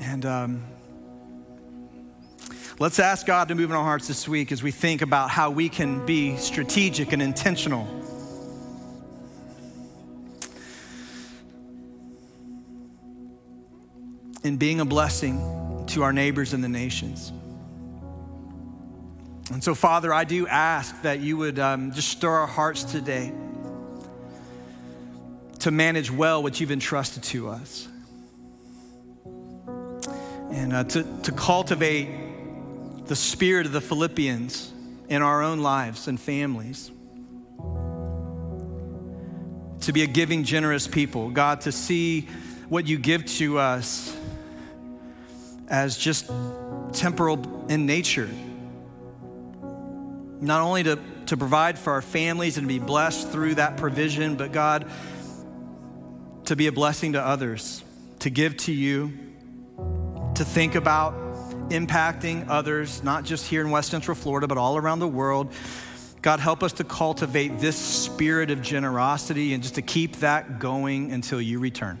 And 0.00 0.26
um, 0.26 0.64
let's 2.78 2.98
ask 2.98 3.26
God 3.26 3.48
to 3.48 3.54
move 3.54 3.70
in 3.70 3.76
our 3.76 3.84
hearts 3.84 4.06
this 4.08 4.28
week 4.28 4.52
as 4.52 4.62
we 4.62 4.70
think 4.70 5.02
about 5.02 5.30
how 5.30 5.50
we 5.50 5.68
can 5.68 6.04
be 6.04 6.36
strategic 6.36 7.12
and 7.12 7.22
intentional. 7.22 7.86
In 14.44 14.58
being 14.58 14.80
a 14.80 14.84
blessing 14.84 15.84
to 15.88 16.02
our 16.02 16.12
neighbors 16.12 16.52
and 16.52 16.62
the 16.62 16.68
nations. 16.68 17.32
And 19.52 19.62
so, 19.62 19.74
Father, 19.74 20.12
I 20.12 20.24
do 20.24 20.48
ask 20.48 21.02
that 21.02 21.20
you 21.20 21.36
would 21.36 21.58
um, 21.58 21.92
just 21.92 22.08
stir 22.08 22.30
our 22.30 22.46
hearts 22.46 22.82
today 22.82 23.32
to 25.60 25.70
manage 25.70 26.10
well 26.10 26.42
what 26.42 26.60
you've 26.60 26.72
entrusted 26.72 27.22
to 27.24 27.48
us. 27.48 27.86
And 30.50 30.72
uh, 30.72 30.84
to, 30.84 31.20
to 31.22 31.32
cultivate 31.32 32.08
the 33.06 33.16
spirit 33.16 33.66
of 33.66 33.72
the 33.72 33.80
Philippians 33.80 34.72
in 35.08 35.22
our 35.22 35.42
own 35.42 35.60
lives 35.60 36.08
and 36.08 36.20
families. 36.20 36.90
To 39.82 39.92
be 39.92 40.02
a 40.02 40.06
giving, 40.08 40.42
generous 40.42 40.88
people. 40.88 41.30
God, 41.30 41.60
to 41.62 41.72
see 41.72 42.28
what 42.68 42.88
you 42.88 42.98
give 42.98 43.24
to 43.26 43.58
us 43.58 44.16
as 45.68 45.96
just 45.96 46.30
temporal 46.92 47.66
in 47.68 47.86
nature. 47.86 48.28
Not 50.40 50.60
only 50.60 50.82
to, 50.82 50.98
to 51.26 51.36
provide 51.36 51.78
for 51.78 51.92
our 51.92 52.02
families 52.02 52.58
and 52.58 52.68
be 52.68 52.78
blessed 52.78 53.30
through 53.30 53.54
that 53.56 53.76
provision, 53.76 54.36
but 54.36 54.52
God, 54.52 54.90
to 56.44 56.56
be 56.56 56.66
a 56.66 56.72
blessing 56.72 57.14
to 57.14 57.22
others, 57.22 57.82
to 58.20 58.30
give 58.30 58.56
to 58.58 58.72
you, 58.72 59.12
to 60.34 60.44
think 60.44 60.74
about 60.74 61.14
impacting 61.70 62.46
others, 62.48 63.02
not 63.02 63.24
just 63.24 63.46
here 63.46 63.62
in 63.62 63.70
West 63.70 63.90
Central 63.90 64.14
Florida, 64.14 64.46
but 64.46 64.58
all 64.58 64.76
around 64.76 64.98
the 64.98 65.08
world. 65.08 65.52
God, 66.22 66.40
help 66.40 66.62
us 66.62 66.72
to 66.74 66.84
cultivate 66.84 67.58
this 67.60 67.76
spirit 67.76 68.50
of 68.50 68.60
generosity 68.60 69.54
and 69.54 69.62
just 69.62 69.76
to 69.76 69.82
keep 69.82 70.16
that 70.16 70.58
going 70.58 71.12
until 71.12 71.40
you 71.40 71.58
return. 71.58 71.98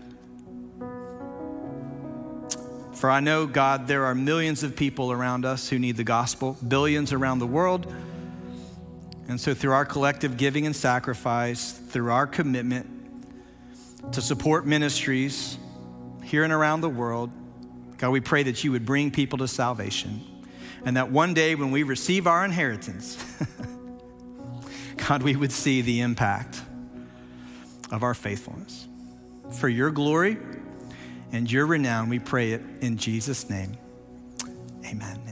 For 2.94 3.10
I 3.10 3.20
know, 3.20 3.46
God, 3.46 3.86
there 3.86 4.06
are 4.06 4.14
millions 4.14 4.62
of 4.62 4.74
people 4.74 5.12
around 5.12 5.44
us 5.44 5.68
who 5.68 5.78
need 5.78 5.96
the 5.96 6.04
gospel, 6.04 6.56
billions 6.66 7.12
around 7.12 7.40
the 7.40 7.46
world. 7.46 7.92
And 9.28 9.40
so, 9.40 9.54
through 9.54 9.72
our 9.72 9.84
collective 9.84 10.36
giving 10.36 10.66
and 10.66 10.76
sacrifice, 10.76 11.72
through 11.72 12.12
our 12.12 12.26
commitment, 12.26 12.96
to 14.12 14.20
support 14.20 14.66
ministries 14.66 15.58
here 16.22 16.44
and 16.44 16.52
around 16.52 16.80
the 16.80 16.88
world. 16.88 17.30
God, 17.98 18.10
we 18.10 18.20
pray 18.20 18.42
that 18.44 18.62
you 18.62 18.72
would 18.72 18.84
bring 18.84 19.10
people 19.10 19.38
to 19.38 19.48
salvation 19.48 20.20
and 20.84 20.96
that 20.96 21.10
one 21.10 21.34
day 21.34 21.54
when 21.54 21.70
we 21.70 21.82
receive 21.82 22.26
our 22.26 22.44
inheritance, 22.44 23.18
God, 25.08 25.22
we 25.22 25.34
would 25.34 25.52
see 25.52 25.82
the 25.82 26.00
impact 26.00 26.62
of 27.90 28.02
our 28.02 28.14
faithfulness. 28.14 28.86
For 29.58 29.68
your 29.68 29.90
glory 29.90 30.36
and 31.32 31.50
your 31.50 31.66
renown, 31.66 32.08
we 32.08 32.18
pray 32.18 32.52
it 32.52 32.62
in 32.80 32.98
Jesus' 32.98 33.48
name. 33.48 33.76
Amen. 34.84 35.25